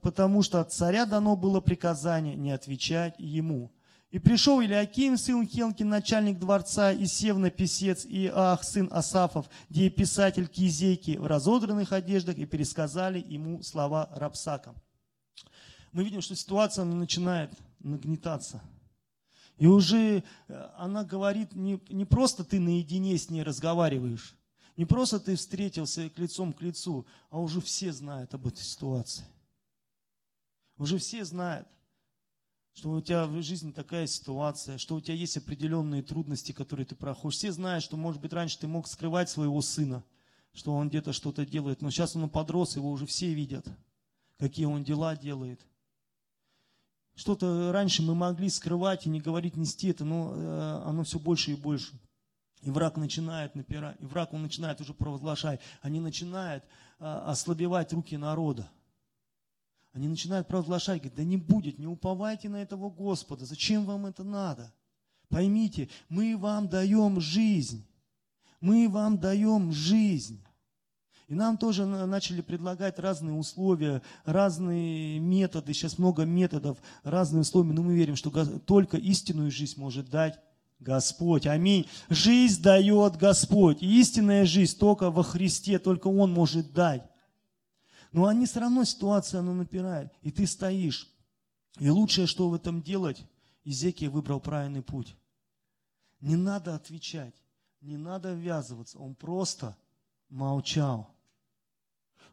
потому 0.00 0.42
что 0.42 0.60
от 0.60 0.72
царя 0.72 1.04
дано 1.04 1.36
было 1.36 1.60
приказание 1.60 2.34
не 2.34 2.50
отвечать 2.50 3.14
ему. 3.18 3.70
И 4.10 4.18
пришел 4.18 4.62
Илиаким, 4.62 5.18
сын 5.18 5.46
Хелкин, 5.46 5.90
начальник 5.90 6.38
дворца, 6.38 6.92
и 6.92 7.04
Севна, 7.04 7.50
писец, 7.50 8.06
и 8.06 8.30
Ах, 8.34 8.64
сын 8.64 8.88
Асафов, 8.90 9.50
где 9.68 9.90
писатель 9.90 10.48
Кизейки, 10.48 11.18
в 11.18 11.26
разодранных 11.26 11.92
одеждах, 11.92 12.38
и 12.38 12.46
пересказали 12.46 13.22
ему 13.28 13.62
слова 13.62 14.08
Рапсака. 14.14 14.74
Мы 15.92 16.04
видим, 16.04 16.20
что 16.20 16.34
ситуация 16.34 16.84
начинает 16.84 17.52
нагнетаться. 17.80 18.62
И 19.58 19.66
уже 19.66 20.24
э, 20.48 20.70
она 20.76 21.04
говорит, 21.04 21.54
не, 21.54 21.80
не 21.90 22.04
просто 22.04 22.44
ты 22.44 22.58
наедине 22.58 23.16
с 23.16 23.30
ней 23.30 23.42
разговариваешь, 23.42 24.34
не 24.76 24.86
просто 24.86 25.20
ты 25.20 25.36
встретился 25.36 26.08
к 26.08 26.18
лицом 26.18 26.52
к 26.52 26.62
лицу, 26.62 27.06
а 27.30 27.38
уже 27.38 27.60
все 27.60 27.92
знают 27.92 28.32
об 28.34 28.46
этой 28.46 28.62
ситуации. 28.64 29.24
Уже 30.78 30.98
все 30.98 31.24
знают, 31.24 31.68
что 32.72 32.90
у 32.90 33.00
тебя 33.02 33.26
в 33.26 33.42
жизни 33.42 33.70
такая 33.70 34.06
ситуация, 34.06 34.78
что 34.78 34.96
у 34.96 35.00
тебя 35.00 35.14
есть 35.14 35.36
определенные 35.36 36.02
трудности, 36.02 36.52
которые 36.52 36.86
ты 36.86 36.96
проходишь. 36.96 37.38
Все 37.38 37.52
знают, 37.52 37.84
что, 37.84 37.98
может 37.98 38.20
быть, 38.22 38.32
раньше 38.32 38.58
ты 38.58 38.66
мог 38.66 38.88
скрывать 38.88 39.28
своего 39.28 39.60
сына, 39.60 40.02
что 40.54 40.74
он 40.74 40.88
где-то 40.88 41.12
что-то 41.12 41.44
делает, 41.44 41.82
но 41.82 41.90
сейчас 41.90 42.16
он 42.16 42.28
подрос, 42.30 42.76
его 42.76 42.90
уже 42.90 43.04
все 43.04 43.34
видят, 43.34 43.66
какие 44.38 44.64
он 44.64 44.82
дела 44.82 45.14
делает. 45.16 45.60
Что-то 47.14 47.72
раньше 47.72 48.02
мы 48.02 48.14
могли 48.14 48.48
скрывать 48.48 49.06
и 49.06 49.10
не 49.10 49.20
говорить, 49.20 49.56
нести 49.56 49.88
это, 49.88 50.04
но 50.04 50.32
э, 50.34 50.82
оно 50.86 51.04
все 51.04 51.18
больше 51.18 51.52
и 51.52 51.56
больше. 51.56 51.92
И 52.62 52.70
враг 52.70 52.96
начинает 52.96 53.54
напирать, 53.54 53.96
и 54.00 54.04
враг 54.04 54.32
он 54.32 54.42
начинает 54.42 54.80
уже 54.80 54.94
провозглашать, 54.94 55.60
они 55.80 55.98
начинают 55.98 56.64
а, 57.00 57.32
ослабевать 57.32 57.92
руки 57.92 58.16
народа. 58.16 58.70
Они 59.92 60.06
начинают 60.06 60.46
провозглашать, 60.46 61.00
говорят, 61.00 61.16
да 61.16 61.24
не 61.24 61.36
будет, 61.36 61.78
не 61.78 61.88
уповайте 61.88 62.48
на 62.48 62.62
этого 62.62 62.88
Господа, 62.88 63.44
зачем 63.44 63.84
вам 63.84 64.06
это 64.06 64.22
надо? 64.22 64.72
Поймите, 65.28 65.90
мы 66.08 66.36
вам 66.36 66.68
даем 66.68 67.20
жизнь, 67.20 67.84
мы 68.60 68.88
вам 68.88 69.18
даем 69.18 69.72
жизнь. 69.72 70.42
И 71.32 71.34
нам 71.34 71.56
тоже 71.56 71.86
начали 71.86 72.42
предлагать 72.42 72.98
разные 72.98 73.32
условия, 73.34 74.02
разные 74.26 75.18
методы, 75.18 75.72
сейчас 75.72 75.96
много 75.96 76.26
методов, 76.26 76.76
разные 77.04 77.40
условия, 77.40 77.72
но 77.72 77.82
мы 77.82 77.94
верим, 77.94 78.16
что 78.16 78.30
только 78.58 78.98
истинную 78.98 79.50
жизнь 79.50 79.80
может 79.80 80.10
дать 80.10 80.38
Господь. 80.78 81.46
Аминь. 81.46 81.88
Жизнь 82.10 82.60
дает 82.60 83.16
Господь. 83.16 83.82
И 83.82 83.98
истинная 83.98 84.44
жизнь 84.44 84.76
только 84.76 85.10
во 85.10 85.22
Христе, 85.22 85.78
только 85.78 86.08
Он 86.08 86.30
может 86.30 86.74
дать. 86.74 87.02
Но 88.12 88.26
они 88.26 88.44
все 88.44 88.60
равно, 88.60 88.84
ситуация, 88.84 89.40
она 89.40 89.54
напирает. 89.54 90.12
И 90.20 90.30
ты 90.30 90.46
стоишь. 90.46 91.10
И 91.78 91.88
лучшее, 91.88 92.26
что 92.26 92.50
в 92.50 92.54
этом 92.54 92.82
делать, 92.82 93.24
Изекия 93.64 94.10
выбрал 94.10 94.38
правильный 94.38 94.82
путь. 94.82 95.16
Не 96.20 96.36
надо 96.36 96.74
отвечать, 96.74 97.42
не 97.80 97.96
надо 97.96 98.34
ввязываться. 98.34 98.98
Он 98.98 99.14
просто 99.14 99.74
молчал. 100.28 101.08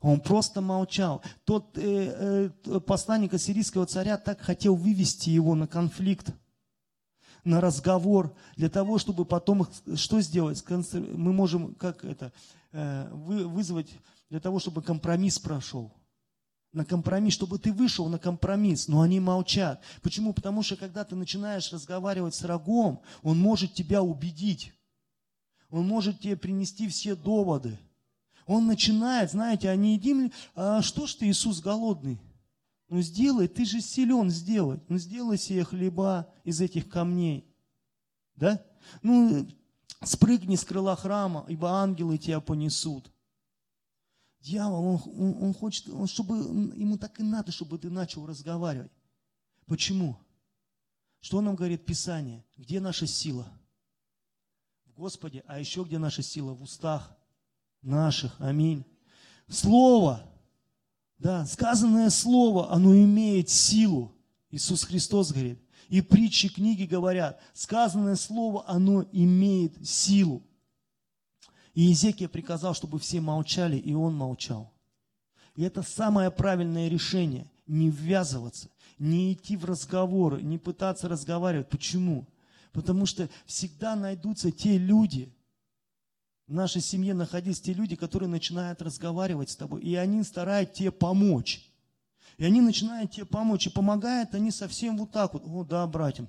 Он 0.01 0.21
просто 0.21 0.61
молчал. 0.61 1.21
Тот 1.43 1.77
э, 1.77 2.51
э, 2.65 2.79
посланник 2.79 3.33
ассирийского 3.33 3.85
царя 3.85 4.17
так 4.17 4.39
хотел 4.41 4.75
вывести 4.75 5.29
его 5.29 5.55
на 5.55 5.67
конфликт, 5.67 6.33
на 7.43 7.59
разговор, 7.61 8.35
для 8.55 8.69
того, 8.69 8.97
чтобы 8.97 9.25
потом 9.25 9.67
что 9.95 10.21
сделать? 10.21 10.63
Мы 10.93 11.33
можем 11.33 11.75
как 11.75 12.05
это 12.05 12.31
э, 12.71 13.09
вызвать 13.11 13.89
для 14.29 14.39
того, 14.39 14.59
чтобы 14.59 14.81
компромисс 14.81 15.39
прошел. 15.39 15.91
На 16.71 16.85
компромисс, 16.85 17.33
чтобы 17.33 17.57
ты 17.57 17.73
вышел 17.73 18.07
на 18.09 18.19
компромисс, 18.19 18.87
но 18.87 19.01
они 19.01 19.19
молчат. 19.19 19.81
Почему? 20.01 20.33
Потому 20.33 20.61
что 20.61 20.75
когда 20.75 21.03
ты 21.03 21.15
начинаешь 21.15 21.73
разговаривать 21.73 22.35
с 22.35 22.41
врагом, 22.43 23.01
он 23.23 23.39
может 23.39 23.73
тебя 23.73 24.03
убедить. 24.03 24.71
Он 25.71 25.87
может 25.87 26.19
тебе 26.19 26.37
принести 26.37 26.87
все 26.87 27.15
доводы. 27.15 27.77
Он 28.49 28.65
начинает, 28.65 29.29
знаете, 29.29 29.69
а 29.69 29.75
не 29.75 29.93
едим 29.93 30.31
а 30.55 30.81
что 30.81 31.05
ж 31.05 31.13
ты, 31.13 31.27
Иисус, 31.27 31.61
голодный? 31.61 32.19
Ну 32.87 32.99
сделай, 32.99 33.47
ты 33.47 33.63
же 33.63 33.79
силен 33.79 34.31
сделать. 34.31 34.81
Ну 34.89 34.97
сделай 34.97 35.37
себе 35.37 35.63
хлеба 35.63 36.33
из 36.43 36.59
этих 36.59 36.89
камней. 36.89 37.45
Да? 38.33 38.65
Ну, 39.03 39.47
спрыгни 40.03 40.55
с 40.55 40.63
крыла 40.63 40.95
храма, 40.95 41.45
ибо 41.47 41.69
ангелы 41.69 42.17
тебя 42.17 42.39
понесут. 42.39 43.11
Дьявол, 44.39 44.83
он, 44.83 45.01
он, 45.05 45.43
он 45.43 45.53
хочет, 45.53 45.87
он, 45.87 46.07
чтобы, 46.07 46.37
ему 46.75 46.97
так 46.97 47.19
и 47.19 47.23
надо, 47.23 47.51
чтобы 47.51 47.77
ты 47.77 47.91
начал 47.91 48.25
разговаривать. 48.25 48.91
Почему? 49.67 50.17
Что 51.19 51.41
нам 51.41 51.55
говорит 51.55 51.85
Писание? 51.85 52.43
Где 52.57 52.79
наша 52.79 53.05
сила? 53.05 53.47
В 54.85 54.93
Господе, 54.93 55.43
а 55.45 55.59
еще 55.59 55.83
где 55.83 55.99
наша 55.99 56.23
сила? 56.23 56.55
В 56.55 56.63
устах 56.63 57.15
наших. 57.81 58.35
Аминь. 58.39 58.85
Слово, 59.47 60.23
да, 61.17 61.45
сказанное 61.45 62.09
слово, 62.09 62.71
оно 62.71 62.95
имеет 62.95 63.49
силу. 63.49 64.15
Иисус 64.51 64.83
Христос 64.83 65.31
говорит. 65.31 65.59
И 65.89 66.01
притчи 66.01 66.49
книги 66.49 66.83
говорят, 66.83 67.41
сказанное 67.53 68.15
слово, 68.15 68.63
оно 68.67 69.03
имеет 69.11 69.87
силу. 69.87 70.43
И 71.73 71.81
Иезекия 71.81 72.27
приказал, 72.27 72.75
чтобы 72.75 72.99
все 72.99 73.21
молчали, 73.21 73.77
и 73.77 73.93
он 73.93 74.15
молчал. 74.15 74.71
И 75.55 75.63
это 75.63 75.81
самое 75.81 76.29
правильное 76.29 76.87
решение. 76.89 77.49
Не 77.65 77.89
ввязываться, 77.89 78.69
не 78.97 79.33
идти 79.33 79.57
в 79.57 79.65
разговоры, 79.65 80.41
не 80.41 80.57
пытаться 80.57 81.07
разговаривать. 81.07 81.69
Почему? 81.69 82.27
Потому 82.71 83.05
что 83.05 83.29
всегда 83.45 83.95
найдутся 83.95 84.51
те 84.51 84.77
люди, 84.77 85.33
в 86.49 86.53
нашей 86.53 86.81
семье 86.81 87.13
находились 87.13 87.61
те 87.61 87.73
люди, 87.73 87.95
которые 87.95 88.27
начинают 88.27 88.81
разговаривать 88.81 89.51
с 89.51 89.55
тобой, 89.55 89.83
и 89.83 89.93
они 89.93 90.23
стараются 90.23 90.77
тебе 90.77 90.91
помочь. 90.91 91.63
И 92.37 92.43
они 92.43 92.59
начинают 92.59 93.11
тебе 93.11 93.25
помочь, 93.25 93.67
и 93.67 93.69
помогают 93.69 94.33
они 94.33 94.49
совсем 94.49 94.97
вот 94.97 95.11
так 95.11 95.33
вот. 95.33 95.43
О, 95.45 95.63
да, 95.63 95.85
братьям. 95.85 96.27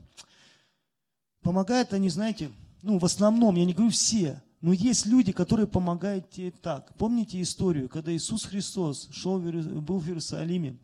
Помогают 1.40 1.94
они, 1.94 2.10
знаете, 2.10 2.50
ну, 2.82 2.98
в 2.98 3.04
основном, 3.06 3.56
я 3.56 3.64
не 3.64 3.72
говорю 3.72 3.92
все, 3.92 4.42
но 4.60 4.74
есть 4.74 5.06
люди, 5.06 5.32
которые 5.32 5.66
помогают 5.66 6.28
тебе 6.28 6.50
так. 6.50 6.94
Помните 6.96 7.40
историю, 7.40 7.88
когда 7.88 8.14
Иисус 8.14 8.44
Христос 8.44 9.08
шел, 9.12 9.38
был 9.38 10.00
в 10.00 10.06
Иерусалиме, 10.06 10.76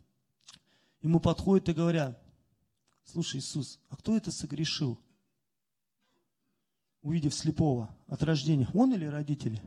ему 1.03 1.19
подходят 1.19 1.69
и 1.69 1.73
говорят, 1.73 2.19
слушай, 3.05 3.39
Иисус, 3.39 3.79
а 3.89 3.97
кто 3.97 4.17
это 4.17 4.31
согрешил? 4.31 4.97
Увидев 7.01 7.33
слепого 7.33 7.95
от 8.07 8.23
рождения, 8.23 8.67
он 8.73 8.93
или 8.93 9.05
родители? 9.05 9.61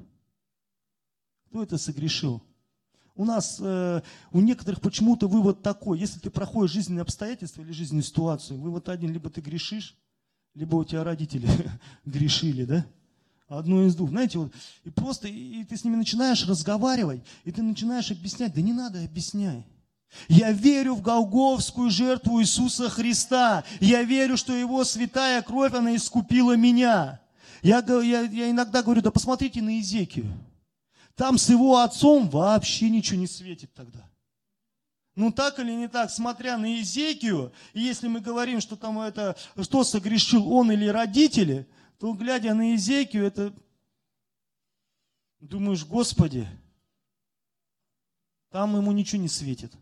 Кто 1.47 1.63
это 1.63 1.79
согрешил? 1.79 2.43
У 3.15 3.25
нас, 3.25 3.59
э, 3.61 4.03
у 4.33 4.41
некоторых 4.41 4.81
почему-то 4.81 5.29
вывод 5.29 5.63
такой, 5.63 5.99
если 5.99 6.21
ты 6.21 6.31
проходишь 6.31 6.73
жизненные 6.73 7.03
обстоятельства 7.03 7.63
или 7.63 7.73
жизненную 7.73 8.05
ситуацию, 8.05 8.59
вывод 8.59 8.89
один, 8.89 9.13
либо 9.13 9.29
ты 9.31 9.41
грешишь, 9.41 9.97
либо 10.55 10.77
у 10.77 10.85
тебя 10.85 11.05
родители 11.05 11.49
грешили, 12.05 12.65
да? 12.65 12.87
Одно 13.49 13.85
из 13.85 13.97
двух. 13.97 14.11
Знаете, 14.11 14.39
вот, 14.39 14.55
и 14.85 14.91
просто, 14.91 15.27
и 15.27 15.65
ты 15.65 15.77
с 15.77 15.85
ними 15.85 15.97
начинаешь 15.97 16.47
разговаривать, 16.47 17.21
и 17.45 17.51
ты 17.51 17.63
начинаешь 17.63 18.11
объяснять, 18.13 18.55
да 18.55 18.61
не 18.61 18.73
надо 18.73 19.03
объяснять. 19.03 19.67
Я 20.29 20.53
верю 20.53 20.95
в 20.95 21.03
Голговскую 21.03 21.91
жертву 21.91 22.41
Иисуса 22.41 22.89
Христа. 22.89 23.65
Я 23.81 24.03
верю, 24.03 24.37
что 24.37 24.53
Его 24.53 24.85
святая 24.85 25.41
кровь, 25.43 25.73
она 25.73 25.95
искупила 25.95 26.57
меня. 26.57 27.21
Я, 27.63 27.85
я, 27.87 28.23
я 28.23 28.51
иногда 28.51 28.83
говорю, 28.83 29.03
да 29.03 29.11
посмотрите 29.11 29.63
на 29.63 29.79
Изекию. 29.81 30.27
Там 31.15 31.37
с 31.37 31.51
его 31.51 31.79
отцом 31.79 32.31
вообще 32.31 32.89
ничего 32.89 33.21
не 33.21 33.27
светит 33.27 33.75
тогда. 33.75 34.09
Ну 35.15 35.31
так 35.31 35.59
или 35.59 35.73
не 35.73 35.87
так, 35.87 36.11
смотря 36.11 36.57
на 36.57 36.81
Изекию, 36.81 37.53
и 37.75 37.81
если 37.81 38.09
мы 38.09 38.21
говорим, 38.21 38.61
что 38.61 38.77
там 38.77 38.99
это, 39.01 39.37
что 39.61 39.85
согрешил 39.85 40.51
он 40.51 40.73
или 40.73 40.87
родители, 40.87 41.69
то 41.99 42.13
глядя 42.15 42.55
на 42.55 42.75
Изекию, 42.75 43.27
это 43.27 43.53
думаешь, 45.41 45.85
Господи, 45.85 46.49
там 48.51 48.77
ему 48.77 48.93
ничего 48.93 49.21
не 49.21 49.29
светит. 49.29 49.75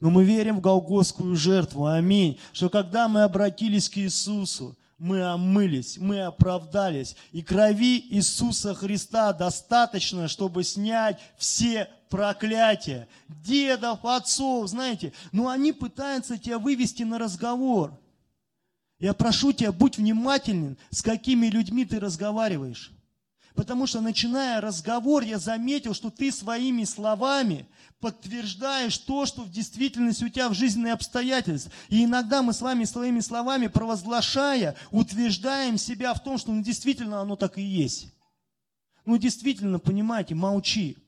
Но 0.00 0.10
мы 0.10 0.24
верим 0.24 0.58
в 0.58 0.60
Голгофскую 0.60 1.36
жертву, 1.36 1.86
аминь, 1.86 2.38
что 2.52 2.68
когда 2.68 3.08
мы 3.08 3.22
обратились 3.22 3.88
к 3.88 3.96
Иисусу, 3.96 4.76
мы 4.98 5.22
омылись, 5.22 5.98
мы 5.98 6.22
оправдались. 6.22 7.16
И 7.32 7.42
крови 7.42 8.04
Иисуса 8.10 8.74
Христа 8.74 9.32
достаточно, 9.32 10.28
чтобы 10.28 10.64
снять 10.64 11.18
все 11.36 11.88
проклятия. 12.08 13.08
Дедов, 13.28 14.04
отцов, 14.04 14.68
знаете, 14.68 15.12
но 15.32 15.48
они 15.48 15.72
пытаются 15.72 16.38
тебя 16.38 16.58
вывести 16.58 17.02
на 17.02 17.18
разговор. 17.18 17.98
Я 18.98 19.12
прошу 19.12 19.52
тебя, 19.52 19.72
будь 19.72 19.98
внимателен, 19.98 20.78
с 20.90 21.02
какими 21.02 21.48
людьми 21.48 21.84
ты 21.84 22.00
разговариваешь. 22.00 22.95
Потому 23.56 23.86
что 23.86 24.02
начиная 24.02 24.60
разговор, 24.60 25.22
я 25.22 25.38
заметил, 25.38 25.94
что 25.94 26.10
ты 26.10 26.30
своими 26.30 26.84
словами 26.84 27.66
подтверждаешь 28.00 28.98
то, 28.98 29.24
что 29.24 29.42
в 29.42 29.50
действительности 29.50 30.24
у 30.24 30.28
тебя 30.28 30.50
в 30.50 30.54
жизненные 30.54 30.92
обстоятельства. 30.92 31.72
И 31.88 32.04
иногда 32.04 32.42
мы 32.42 32.52
с 32.52 32.60
вами 32.60 32.84
своими 32.84 33.20
словами, 33.20 33.68
провозглашая, 33.68 34.76
утверждаем 34.90 35.78
себя 35.78 36.12
в 36.12 36.22
том, 36.22 36.36
что 36.36 36.52
ну, 36.52 36.62
действительно 36.62 37.22
оно 37.22 37.34
так 37.34 37.56
и 37.56 37.62
есть. 37.62 38.12
Ну 39.06 39.16
действительно, 39.16 39.78
понимаете, 39.78 40.34
молчи. 40.34 40.98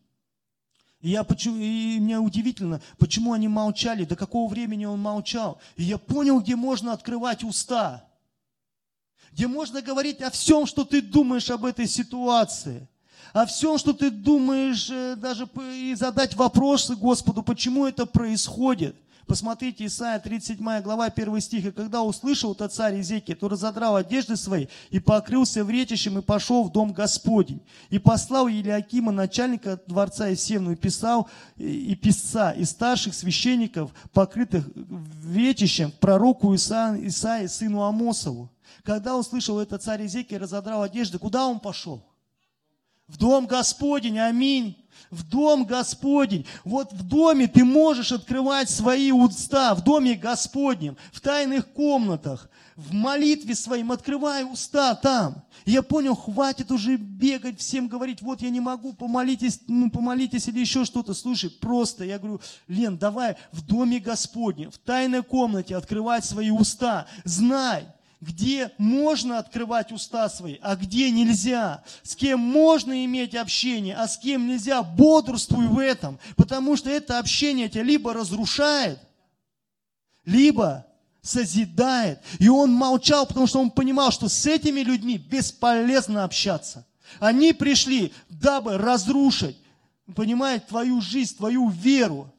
И, 1.02 1.10
я, 1.10 1.26
и 1.44 1.98
мне 2.00 2.18
удивительно, 2.18 2.80
почему 2.96 3.34
они 3.34 3.46
молчали, 3.46 4.04
до 4.04 4.16
какого 4.16 4.48
времени 4.48 4.86
он 4.86 5.00
молчал. 5.00 5.60
И 5.76 5.82
я 5.82 5.98
понял, 5.98 6.40
где 6.40 6.56
можно 6.56 6.94
открывать 6.94 7.44
уста 7.44 8.07
где 9.32 9.46
можно 9.46 9.82
говорить 9.82 10.20
о 10.22 10.30
всем, 10.30 10.66
что 10.66 10.84
ты 10.84 11.00
думаешь 11.00 11.50
об 11.50 11.64
этой 11.64 11.86
ситуации, 11.86 12.88
о 13.32 13.46
всем, 13.46 13.78
что 13.78 13.92
ты 13.92 14.10
думаешь, 14.10 14.88
э, 14.90 15.16
даже 15.16 15.48
и 15.74 15.94
задать 15.94 16.34
вопросы 16.34 16.96
Господу, 16.96 17.42
почему 17.42 17.86
это 17.86 18.06
происходит. 18.06 18.96
Посмотрите, 19.28 19.84
Исайя 19.84 20.18
37 20.18 20.80
глава, 20.80 21.10
1 21.10 21.40
стих. 21.42 21.66
«И 21.66 21.70
когда 21.70 22.02
услышал 22.02 22.54
то 22.54 22.66
царь 22.66 22.98
Изекия, 23.00 23.36
то 23.36 23.50
разодрал 23.50 23.96
одежды 23.96 24.36
свои 24.36 24.68
и 24.88 25.00
покрылся 25.00 25.64
вретищем 25.64 26.16
и 26.18 26.22
пошел 26.22 26.64
в 26.64 26.72
дом 26.72 26.94
Господень. 26.94 27.60
И 27.90 27.98
послал 27.98 28.48
Елиакима, 28.48 29.12
начальника 29.12 29.78
дворца 29.86 30.28
Есевну, 30.28 30.72
и 30.72 30.76
писал, 30.76 31.28
и 31.58 31.94
писца, 31.94 32.52
и 32.52 32.64
старших 32.64 33.14
священников, 33.14 33.90
покрытых 34.14 34.64
вретищем, 34.74 35.92
пророку 36.00 36.54
Иса, 36.54 36.96
Исаии, 36.98 37.48
сыну 37.48 37.82
Амосову. 37.82 38.48
Когда 38.84 39.16
услышал 39.16 39.58
это 39.58 39.78
царь 39.78 40.06
Изекия, 40.06 40.38
разодрал 40.38 40.82
одежды, 40.82 41.18
куда 41.18 41.46
он 41.46 41.60
пошел? 41.60 42.04
В 43.08 43.16
дом 43.16 43.46
Господень, 43.46 44.18
аминь. 44.18 44.76
В 45.10 45.26
дом 45.26 45.64
Господень. 45.64 46.44
Вот 46.64 46.92
в 46.92 47.02
доме 47.02 47.46
ты 47.46 47.64
можешь 47.64 48.12
открывать 48.12 48.68
свои 48.68 49.10
уста, 49.10 49.74
в 49.74 49.82
доме 49.82 50.14
Господнем, 50.14 50.96
в 51.12 51.20
тайных 51.20 51.68
комнатах, 51.72 52.50
в 52.76 52.92
молитве 52.92 53.54
своим, 53.54 53.90
открывай 53.90 54.44
уста 54.44 54.94
там. 54.94 55.42
И 55.64 55.72
я 55.72 55.82
понял, 55.82 56.14
хватит 56.14 56.70
уже 56.70 56.96
бегать, 56.96 57.58
всем 57.58 57.88
говорить, 57.88 58.20
вот 58.22 58.42
я 58.42 58.50
не 58.50 58.60
могу, 58.60 58.92
помолитесь, 58.92 59.60
ну 59.66 59.90
помолитесь 59.90 60.46
или 60.48 60.60
еще 60.60 60.84
что-то. 60.84 61.14
Слушай, 61.14 61.50
просто, 61.50 62.04
я 62.04 62.18
говорю, 62.18 62.40
Лен, 62.66 62.98
давай 62.98 63.36
в 63.52 63.64
доме 63.66 64.00
Господнем, 64.00 64.70
в 64.70 64.78
тайной 64.78 65.22
комнате 65.22 65.76
открывать 65.76 66.24
свои 66.24 66.50
уста. 66.50 67.06
Знай, 67.24 67.86
где 68.20 68.72
можно 68.78 69.38
открывать 69.38 69.92
уста 69.92 70.28
свои, 70.28 70.56
а 70.60 70.74
где 70.74 71.10
нельзя, 71.10 71.84
с 72.02 72.16
кем 72.16 72.40
можно 72.40 73.04
иметь 73.04 73.34
общение, 73.34 73.94
а 73.94 74.08
с 74.08 74.18
кем 74.18 74.48
нельзя, 74.48 74.82
бодрствуй 74.82 75.66
в 75.68 75.78
этом, 75.78 76.18
потому 76.36 76.76
что 76.76 76.90
это 76.90 77.18
общение 77.18 77.68
тебя 77.68 77.84
либо 77.84 78.12
разрушает, 78.12 78.98
либо 80.24 80.86
созидает. 81.22 82.20
И 82.38 82.48
он 82.48 82.72
молчал, 82.72 83.26
потому 83.26 83.46
что 83.46 83.60
он 83.60 83.70
понимал, 83.70 84.10
что 84.10 84.28
с 84.28 84.46
этими 84.46 84.80
людьми 84.80 85.18
бесполезно 85.18 86.24
общаться. 86.24 86.86
Они 87.20 87.52
пришли, 87.52 88.12
дабы 88.28 88.78
разрушить, 88.78 89.56
понимаете, 90.14 90.66
твою 90.68 91.00
жизнь, 91.00 91.36
твою 91.36 91.68
веру. 91.68 92.32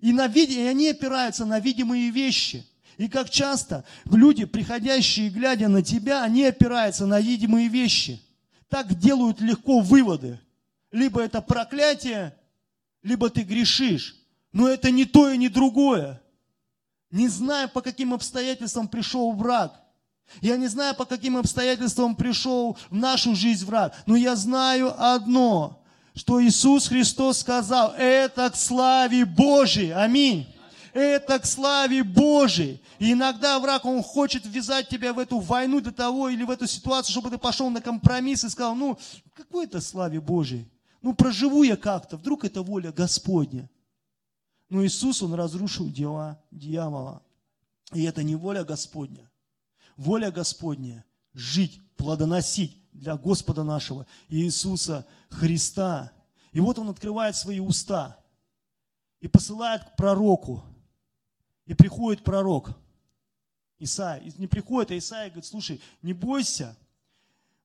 И, 0.00 0.12
на 0.12 0.26
и 0.26 0.60
они 0.60 0.90
опираются 0.90 1.44
на 1.44 1.58
видимые 1.58 2.10
вещи. 2.10 2.64
И 2.96 3.08
как 3.08 3.28
часто 3.28 3.84
люди, 4.10 4.44
приходящие, 4.44 5.28
глядя 5.28 5.68
на 5.68 5.82
тебя, 5.82 6.22
они 6.22 6.44
опираются 6.44 7.06
на 7.06 7.20
видимые 7.20 7.68
вещи. 7.68 8.22
Так 8.68 8.98
делают 8.98 9.40
легко 9.40 9.80
выводы. 9.80 10.40
Либо 10.90 11.20
это 11.20 11.42
проклятие, 11.42 12.34
либо 13.02 13.28
ты 13.28 13.42
грешишь. 13.42 14.16
Но 14.52 14.68
это 14.68 14.90
не 14.90 15.04
то 15.04 15.28
и 15.28 15.36
не 15.36 15.48
другое. 15.48 16.22
Не 17.10 17.28
знаю, 17.28 17.68
по 17.68 17.82
каким 17.82 18.14
обстоятельствам 18.14 18.88
пришел 18.88 19.32
враг. 19.32 19.78
Я 20.40 20.56
не 20.56 20.66
знаю, 20.66 20.94
по 20.94 21.04
каким 21.04 21.36
обстоятельствам 21.36 22.16
пришел 22.16 22.76
в 22.90 22.94
нашу 22.94 23.34
жизнь 23.34 23.64
враг. 23.64 23.94
Но 24.06 24.16
я 24.16 24.34
знаю 24.34 24.94
одно, 24.98 25.82
что 26.14 26.42
Иисус 26.42 26.88
Христос 26.88 27.40
сказал, 27.40 27.92
это 27.96 28.50
к 28.50 28.56
славе 28.56 29.24
Божьей. 29.24 29.90
Аминь. 29.90 30.46
Это 30.96 31.38
к 31.38 31.44
славе 31.44 32.02
Божьей. 32.02 32.80
И 32.98 33.12
иногда 33.12 33.60
враг, 33.60 33.84
он 33.84 34.02
хочет 34.02 34.46
ввязать 34.46 34.88
тебя 34.88 35.12
в 35.12 35.18
эту 35.18 35.40
войну 35.40 35.82
для 35.82 35.92
того 35.92 36.30
или 36.30 36.42
в 36.42 36.48
эту 36.48 36.66
ситуацию, 36.66 37.12
чтобы 37.12 37.28
ты 37.28 37.36
пошел 37.36 37.68
на 37.68 37.82
компромисс 37.82 38.44
и 38.44 38.48
сказал, 38.48 38.74
ну, 38.74 38.98
какой 39.34 39.66
это 39.66 39.82
славе 39.82 40.22
Божьей? 40.22 40.66
Ну, 41.02 41.12
проживу 41.12 41.64
я 41.64 41.76
как-то, 41.76 42.16
вдруг 42.16 42.46
это 42.46 42.62
воля 42.62 42.92
Господня. 42.92 43.68
Но 44.70 44.86
Иисус, 44.86 45.22
Он 45.22 45.34
разрушил 45.34 45.90
дела 45.90 46.42
дьявола. 46.50 47.22
И 47.92 48.02
это 48.04 48.22
не 48.22 48.34
воля 48.34 48.64
Господня. 48.64 49.30
Воля 49.98 50.30
Господня– 50.30 51.04
жить, 51.34 51.78
плодоносить 51.98 52.74
для 52.94 53.16
Господа 53.16 53.64
нашего 53.64 54.06
Иисуса 54.30 55.06
Христа. 55.28 56.10
И 56.52 56.60
вот 56.60 56.78
Он 56.78 56.88
открывает 56.88 57.36
свои 57.36 57.60
уста 57.60 58.18
и 59.20 59.28
посылает 59.28 59.84
к 59.84 59.96
пророку. 59.96 60.64
И 61.66 61.74
приходит 61.74 62.22
пророк 62.22 62.70
Исаия. 63.78 64.32
Не 64.38 64.46
приходит, 64.46 64.90
а 64.92 64.98
Исаия 64.98 65.28
говорит, 65.28 65.44
слушай, 65.44 65.80
не 66.02 66.12
бойся, 66.12 66.76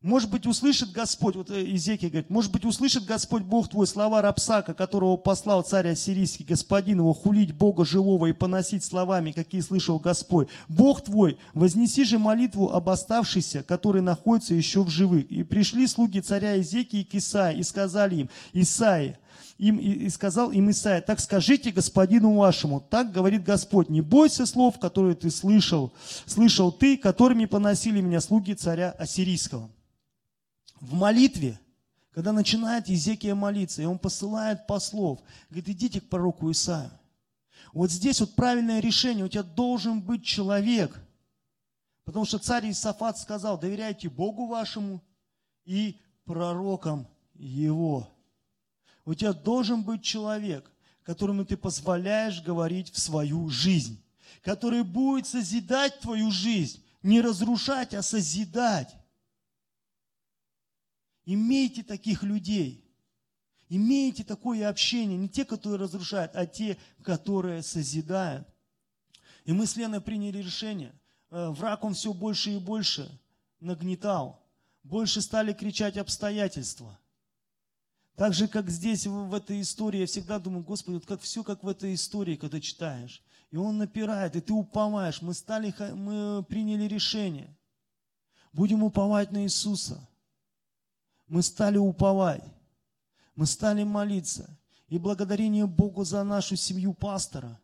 может 0.04 0.32
быть, 0.32 0.48
услышит 0.48 0.92
Господь, 0.92 1.36
вот 1.36 1.52
Изекия 1.52 2.10
говорит, 2.10 2.32
может 2.32 2.52
быть, 2.52 2.66
услышит 2.66 3.06
Господь 3.06 3.44
Бог 3.44 3.70
твой 3.70 3.86
слова 3.86 4.24
Рапсака, 4.24 4.74
которого 4.74 5.16
послал 5.16 5.62
царь 5.62 5.90
ассирийский, 5.90 6.44
господин 6.44 7.00
его, 7.00 7.14
хулить 7.14 7.54
Бога 7.54 7.86
живого 7.86 8.26
и 8.26 8.34
поносить 8.34 8.84
словами, 8.84 9.32
какие 9.32 9.62
слышал 9.62 10.00
Господь. 10.00 10.48
Бог 10.68 11.04
твой, 11.04 11.38
вознеси 11.54 12.04
же 12.04 12.18
молитву 12.18 12.72
об 12.72 12.90
оставшихся, 12.90 13.62
которые 13.62 14.02
находятся 14.02 14.56
еще 14.56 14.82
в 14.82 14.90
живых. 14.90 15.30
И 15.30 15.44
пришли 15.44 15.86
слуги 15.86 16.20
царя 16.20 16.60
Изекии 16.60 17.04
к 17.04 17.14
Исаии 17.14 17.60
и 17.60 17.64
сказали 17.64 18.16
им, 18.16 18.30
Исаия, 18.54 19.20
им, 19.60 19.78
и 19.78 20.10
сказал 20.10 20.52
им 20.52 20.72
Исаия, 20.72 21.02
так 21.02 21.20
скажите 21.20 21.70
господину 21.70 22.34
вашему, 22.34 22.84
так 22.90 23.12
говорит 23.12 23.44
Господь, 23.44 23.90
не 23.90 24.02
бойся 24.02 24.48
слов, 24.48 24.80
которые 24.80 25.14
ты 25.14 25.30
слышал, 25.30 25.94
слышал 26.26 26.72
ты, 26.72 26.98
которыми 26.98 27.46
поносили 27.46 28.02
меня 28.02 28.20
слуги 28.20 28.54
царя 28.54 28.90
Ассирийского 28.98 29.70
в 30.82 30.94
молитве, 30.94 31.60
когда 32.12 32.34
начинает 32.34 32.90
Езекия 32.90 33.36
молиться, 33.36 33.82
и 33.82 33.86
он 33.86 34.00
посылает 34.00 34.68
послов, 34.68 35.22
говорит, 35.50 35.70
идите 35.70 36.02
к 36.02 36.10
пророку 36.10 36.52
Исаию. 36.52 36.92
Вот 37.72 37.90
здесь 37.90 38.20
вот 38.20 38.36
правильное 38.36 38.82
решение, 38.82 39.24
у 39.24 39.30
тебя 39.30 39.44
должен 39.44 40.02
быть 40.02 40.26
человек. 40.26 41.00
Потому 42.04 42.26
что 42.26 42.40
царь 42.40 42.70
Исафат 42.70 43.18
сказал, 43.18 43.58
доверяйте 43.58 44.10
Богу 44.10 44.48
вашему 44.48 45.02
и 45.64 46.02
пророкам 46.26 47.08
его. 47.36 48.10
У 49.06 49.14
тебя 49.14 49.32
должен 49.32 49.84
быть 49.84 50.04
человек, 50.04 50.70
которому 51.04 51.46
ты 51.46 51.56
позволяешь 51.56 52.42
говорить 52.42 52.92
в 52.92 53.00
свою 53.00 53.50
жизнь, 53.50 54.04
который 54.42 54.84
будет 54.84 55.28
созидать 55.28 56.00
твою 56.00 56.32
жизнь, 56.32 56.84
не 57.04 57.22
разрушать, 57.22 57.94
а 57.94 58.02
созидать. 58.02 58.94
Имейте 61.26 61.84
таких 61.84 62.24
людей. 62.24 62.84
Имейте 63.70 64.24
такое 64.24 64.68
общение. 64.68 65.18
Не 65.18 65.30
те, 65.30 65.46
которые 65.46 65.80
разрушают, 65.80 66.36
а 66.36 66.46
те, 66.46 66.78
которые 67.04 67.64
созидают. 67.64 68.48
И 69.46 69.54
мы 69.54 69.66
с 69.66 69.76
Леной 69.76 70.02
приняли 70.02 70.40
решение. 70.40 70.94
Э, 71.30 71.50
враг 71.50 71.84
он 71.84 71.94
все 71.94 72.14
больше 72.14 72.52
и 72.52 72.60
больше 72.60 73.10
нагнетал. 73.60 74.44
Больше 74.84 75.22
стали 75.22 75.54
кричать 75.54 75.98
обстоятельства. 75.98 77.00
Так 78.16 78.34
же, 78.34 78.48
как 78.48 78.70
здесь, 78.70 79.08
в 79.08 79.34
этой 79.34 79.62
истории, 79.62 80.02
я 80.02 80.06
всегда 80.06 80.38
думаю, 80.38 80.64
Господи, 80.64 80.96
вот 80.96 81.06
как 81.06 81.22
все, 81.22 81.44
как 81.44 81.64
в 81.64 81.68
этой 81.68 81.94
истории, 81.94 82.36
когда 82.36 82.60
читаешь. 82.60 83.24
И 83.52 83.58
он 83.58 83.78
напирает, 83.78 84.36
и 84.36 84.42
ты 84.42 84.54
уповаешь. 84.54 85.22
Мы, 85.22 85.34
стали, 85.34 85.74
мы 85.94 86.44
приняли 86.44 86.86
решение. 86.86 87.56
Будем 88.54 88.84
уповать 88.84 89.32
на 89.32 89.44
Иисуса 89.44 90.08
мы 91.32 91.44
стали 91.44 91.78
уповать, 91.78 92.44
мы 93.36 93.46
стали 93.46 93.84
молиться. 93.84 94.50
И 94.90 94.98
благодарение 94.98 95.66
Богу 95.66 96.04
за 96.04 96.26
нашу 96.26 96.58
семью 96.58 96.94
пастора, 96.94 97.58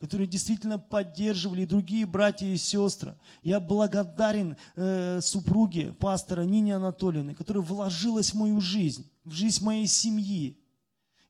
которые 0.00 0.26
действительно 0.26 0.76
поддерживали, 0.76 1.62
и 1.62 1.66
другие 1.66 2.06
братья 2.06 2.44
и 2.44 2.56
сестры. 2.56 3.16
Я 3.44 3.60
благодарен 3.60 4.56
э, 4.74 5.20
супруге 5.20 5.92
пастора 5.92 6.42
Нине 6.42 6.74
Анатольевны, 6.74 7.36
которая 7.36 7.62
вложилась 7.62 8.32
в 8.32 8.34
мою 8.34 8.60
жизнь, 8.60 9.08
в 9.24 9.30
жизнь 9.30 9.64
моей 9.64 9.86
семьи. 9.86 10.58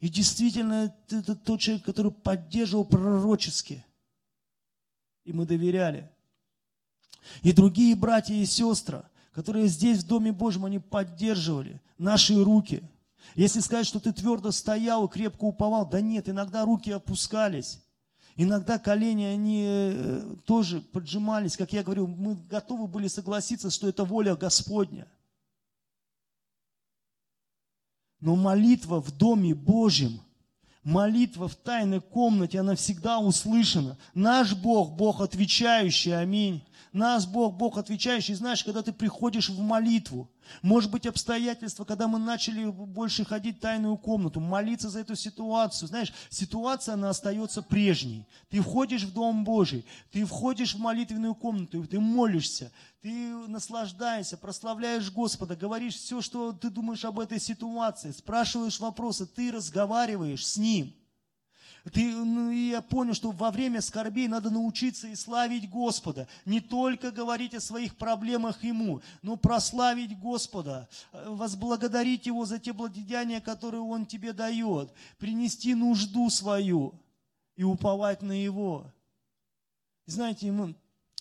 И 0.00 0.08
действительно, 0.08 0.94
это 1.10 1.36
тот 1.36 1.60
человек, 1.60 1.84
который 1.84 2.12
поддерживал 2.12 2.86
пророчески. 2.86 3.84
И 5.24 5.34
мы 5.34 5.44
доверяли. 5.44 6.10
И 7.42 7.52
другие 7.52 7.94
братья 7.94 8.34
и 8.34 8.46
сестры, 8.46 9.04
которые 9.36 9.68
здесь, 9.68 9.98
в 9.98 10.06
Доме 10.06 10.32
Божьем, 10.32 10.64
они 10.64 10.78
поддерживали 10.78 11.78
наши 11.98 12.42
руки. 12.42 12.82
Если 13.34 13.60
сказать, 13.60 13.86
что 13.86 14.00
ты 14.00 14.10
твердо 14.10 14.50
стоял, 14.50 15.06
крепко 15.08 15.44
уповал, 15.44 15.86
да 15.86 16.00
нет, 16.00 16.30
иногда 16.30 16.64
руки 16.64 16.90
опускались. 16.90 17.82
Иногда 18.36 18.78
колени, 18.78 19.24
они 19.24 19.62
э, 19.66 20.36
тоже 20.46 20.80
поджимались. 20.80 21.54
Как 21.58 21.74
я 21.74 21.82
говорю, 21.82 22.06
мы 22.06 22.36
готовы 22.48 22.86
были 22.86 23.08
согласиться, 23.08 23.68
что 23.68 23.86
это 23.86 24.04
воля 24.04 24.36
Господня. 24.36 25.06
Но 28.20 28.36
молитва 28.36 29.02
в 29.02 29.14
Доме 29.14 29.54
Божьем, 29.54 30.22
молитва 30.82 31.48
в 31.48 31.56
тайной 31.56 32.00
комнате, 32.00 32.60
она 32.60 32.74
всегда 32.74 33.18
услышана. 33.18 33.98
Наш 34.14 34.54
Бог, 34.54 34.92
Бог 34.96 35.20
отвечающий, 35.20 36.16
аминь. 36.16 36.62
Нас 36.96 37.26
Бог, 37.26 37.52
Бог 37.52 37.76
отвечающий. 37.76 38.32
Знаешь, 38.32 38.64
когда 38.64 38.80
ты 38.82 38.90
приходишь 38.90 39.50
в 39.50 39.60
молитву, 39.60 40.30
может 40.62 40.90
быть, 40.90 41.04
обстоятельства, 41.04 41.84
когда 41.84 42.08
мы 42.08 42.18
начали 42.18 42.64
больше 42.70 43.22
ходить 43.22 43.58
в 43.58 43.60
тайную 43.60 43.98
комнату, 43.98 44.40
молиться 44.40 44.88
за 44.88 45.00
эту 45.00 45.14
ситуацию. 45.14 45.88
Знаешь, 45.88 46.14
ситуация, 46.30 46.94
она 46.94 47.10
остается 47.10 47.60
прежней. 47.60 48.26
Ты 48.48 48.62
входишь 48.62 49.02
в 49.02 49.12
Дом 49.12 49.44
Божий, 49.44 49.84
ты 50.10 50.24
входишь 50.24 50.74
в 50.74 50.78
молитвенную 50.78 51.34
комнату, 51.34 51.86
ты 51.86 52.00
молишься, 52.00 52.72
ты 53.02 53.30
наслаждаешься, 53.46 54.38
прославляешь 54.38 55.12
Господа, 55.12 55.54
говоришь 55.54 55.96
все, 55.96 56.22
что 56.22 56.52
ты 56.52 56.70
думаешь 56.70 57.04
об 57.04 57.20
этой 57.20 57.38
ситуации, 57.38 58.12
спрашиваешь 58.12 58.80
вопросы, 58.80 59.26
ты 59.26 59.52
разговариваешь 59.52 60.46
с 60.46 60.56
Ним– 60.56 60.94
ты, 61.90 62.16
ну, 62.16 62.50
и 62.50 62.70
я 62.70 62.82
понял, 62.82 63.14
что 63.14 63.30
во 63.30 63.50
время 63.50 63.80
скорбей 63.80 64.26
надо 64.26 64.50
научиться 64.50 65.06
и 65.06 65.14
славить 65.14 65.70
Господа. 65.70 66.26
Не 66.44 66.60
только 66.60 67.12
говорить 67.12 67.54
о 67.54 67.60
своих 67.60 67.96
проблемах 67.96 68.64
Ему, 68.64 69.02
но 69.22 69.36
прославить 69.36 70.18
Господа, 70.18 70.88
возблагодарить 71.12 72.26
Его 72.26 72.44
за 72.44 72.58
те 72.58 72.72
благодеяния, 72.72 73.40
которые 73.40 73.82
Он 73.82 74.04
тебе 74.04 74.32
дает, 74.32 74.92
принести 75.18 75.74
нужду 75.74 76.28
свою 76.28 77.00
и 77.54 77.62
уповать 77.62 78.20
на 78.20 78.32
Его. 78.32 78.92
Знаете, 80.06 80.50
мы, 80.50 80.74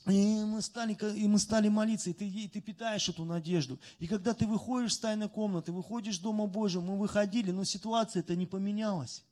и 0.08 0.44
мы, 0.46 0.62
стали, 0.64 0.98
и 1.16 1.28
мы 1.28 1.38
стали 1.38 1.68
молиться, 1.70 2.10
и 2.10 2.14
ты, 2.14 2.28
и 2.28 2.48
ты 2.48 2.60
питаешь 2.60 3.08
эту 3.08 3.24
надежду. 3.24 3.80
И 4.00 4.08
когда 4.08 4.34
ты 4.34 4.48
выходишь 4.48 4.94
с 4.94 5.00
тайной 5.00 5.30
комнаты, 5.30 5.72
выходишь 5.72 6.16
из 6.16 6.20
Дома 6.20 6.48
Божьего, 6.48 6.82
мы 6.82 6.98
выходили, 6.98 7.52
но 7.52 7.64
ситуация 7.64 8.22
это 8.22 8.36
не 8.36 8.48
поменялась. 8.48 9.24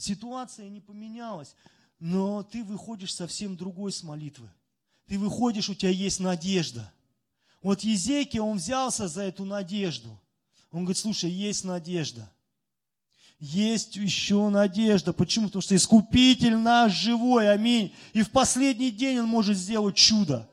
Ситуация 0.00 0.70
не 0.70 0.80
поменялась, 0.80 1.54
но 1.98 2.42
ты 2.42 2.64
выходишь 2.64 3.14
совсем 3.14 3.54
другой 3.54 3.92
с 3.92 4.02
молитвы. 4.02 4.50
Ты 5.06 5.18
выходишь, 5.18 5.68
у 5.68 5.74
тебя 5.74 5.90
есть 5.90 6.20
надежда. 6.20 6.90
Вот 7.60 7.82
Езекия, 7.82 8.40
он 8.40 8.56
взялся 8.56 9.08
за 9.08 9.24
эту 9.24 9.44
надежду. 9.44 10.18
Он 10.70 10.84
говорит, 10.84 10.96
слушай, 10.96 11.30
есть 11.30 11.64
надежда. 11.64 12.32
Есть 13.40 13.96
еще 13.96 14.48
надежда. 14.48 15.12
Почему? 15.12 15.48
Потому 15.48 15.60
что 15.60 15.76
Искупитель 15.76 16.56
наш 16.56 16.92
живой, 16.92 17.52
аминь. 17.52 17.92
И 18.14 18.22
в 18.22 18.30
последний 18.30 18.90
день 18.90 19.18
Он 19.18 19.26
может 19.26 19.58
сделать 19.58 19.96
чудо. 19.96 20.48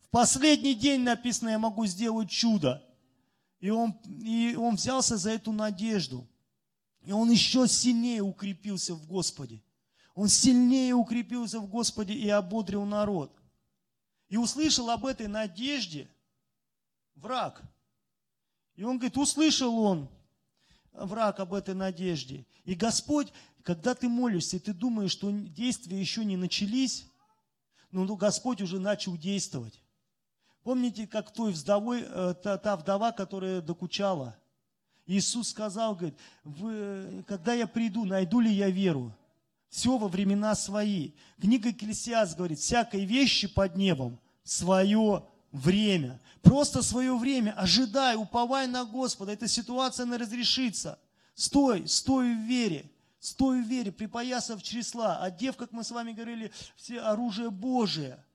В 0.00 0.08
последний 0.08 0.74
день 0.74 1.02
написано, 1.02 1.50
я 1.50 1.58
могу 1.58 1.84
сделать 1.84 2.30
чудо. 2.30 2.82
И 3.60 3.68
он, 3.68 3.92
и 4.22 4.54
он 4.56 4.76
взялся 4.76 5.18
за 5.18 5.32
эту 5.32 5.52
надежду. 5.52 6.26
И 7.04 7.12
он 7.12 7.30
еще 7.30 7.68
сильнее 7.68 8.22
укрепился 8.22 8.94
в 8.94 9.06
Господе. 9.06 9.62
Он 10.14 10.28
сильнее 10.28 10.94
укрепился 10.94 11.60
в 11.60 11.68
Господе 11.68 12.14
и 12.14 12.28
ободрил 12.28 12.84
народ. 12.84 13.36
И 14.28 14.36
услышал 14.36 14.88
об 14.90 15.04
этой 15.04 15.26
надежде 15.26 16.08
враг. 17.14 17.62
И 18.76 18.84
он 18.84 18.96
говорит, 18.96 19.18
услышал 19.18 19.78
он, 19.78 20.08
враг, 20.92 21.40
об 21.40 21.52
этой 21.52 21.74
надежде. 21.74 22.46
И 22.64 22.74
Господь, 22.74 23.32
когда 23.62 23.94
ты 23.94 24.08
молишься, 24.08 24.58
ты 24.58 24.72
думаешь, 24.72 25.12
что 25.12 25.30
действия 25.30 26.00
еще 26.00 26.24
не 26.24 26.36
начались, 26.36 27.06
но 27.90 28.04
ну, 28.04 28.16
Господь 28.16 28.62
уже 28.62 28.80
начал 28.80 29.16
действовать. 29.16 29.80
Помните, 30.62 31.06
как 31.06 31.32
той 31.32 31.52
вдовой, 31.52 32.02
э, 32.02 32.34
та, 32.42 32.56
та 32.56 32.76
вдова, 32.76 33.12
которая 33.12 33.60
докучала? 33.60 34.36
Иисус 35.06 35.50
сказал, 35.50 35.94
говорит, 35.94 36.18
вы, 36.44 37.24
когда 37.26 37.52
я 37.52 37.66
приду, 37.66 38.04
найду 38.04 38.40
ли 38.40 38.50
я 38.50 38.70
веру? 38.70 39.12
Все 39.68 39.98
во 39.98 40.08
времена 40.08 40.54
свои. 40.54 41.12
Книга 41.40 41.68
Екклесиас 41.68 42.34
говорит, 42.34 42.58
всякой 42.58 43.04
вещи 43.04 43.46
под 43.46 43.76
небом 43.76 44.18
свое 44.44 45.24
время. 45.52 46.20
Просто 46.42 46.82
свое 46.82 47.16
время. 47.16 47.52
Ожидай, 47.52 48.16
уповай 48.16 48.66
на 48.66 48.84
Господа. 48.84 49.32
Эта 49.32 49.48
ситуация 49.48 50.06
не 50.06 50.16
разрешится. 50.16 50.98
Стой, 51.34 51.86
стой 51.88 52.34
в 52.34 52.46
вере. 52.46 52.90
Стой 53.18 53.62
в 53.62 53.66
вере, 53.66 53.90
припоясав 53.90 54.62
чресла, 54.62 55.16
одев, 55.22 55.56
как 55.56 55.72
мы 55.72 55.82
с 55.82 55.90
вами 55.90 56.12
говорили, 56.12 56.52
все 56.76 57.00
оружие 57.00 57.50
Божие– 57.50 58.22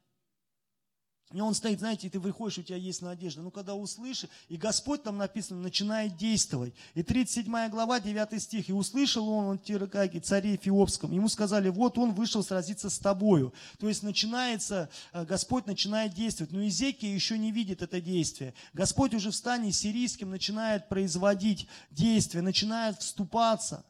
и 1.31 1.41
он 1.41 1.53
стоит, 1.53 1.77
знаете, 1.77 2.07
и 2.07 2.09
ты 2.09 2.19
выходишь, 2.19 2.57
у 2.57 2.63
тебя 2.63 2.77
есть 2.77 3.03
надежда. 3.03 3.43
Ну, 3.43 3.51
когда 3.51 3.75
услышишь, 3.75 4.29
и 4.47 4.57
Господь 4.57 5.03
там 5.03 5.17
написано, 5.17 5.61
начинает 5.61 6.17
действовать. 6.17 6.73
И 6.95 7.03
37 7.03 7.69
глава, 7.69 7.99
9 7.99 8.41
стих. 8.41 8.69
И 8.69 8.73
услышал 8.73 9.29
он, 9.29 9.45
он 9.45 9.59
Тиракаги, 9.59 10.17
царе 10.17 10.55
Эфиопском. 10.55 11.11
Ему 11.11 11.29
сказали, 11.29 11.69
вот 11.69 11.99
он 11.99 12.13
вышел 12.13 12.43
сразиться 12.43 12.89
с 12.89 12.97
тобою. 12.97 13.53
То 13.77 13.87
есть 13.87 14.01
начинается, 14.01 14.89
э, 15.13 15.23
Господь 15.23 15.67
начинает 15.67 16.15
действовать. 16.15 16.51
Но 16.51 16.65
Изекия 16.67 17.13
еще 17.13 17.37
не 17.37 17.51
видит 17.51 17.83
это 17.83 18.01
действие. 18.01 18.55
Господь 18.73 19.13
уже 19.13 19.29
в 19.29 19.35
стане 19.35 19.71
сирийским 19.71 20.31
начинает 20.31 20.89
производить 20.89 21.67
действия, 21.91 22.41
начинает 22.41 22.99
вступаться. 23.01 23.85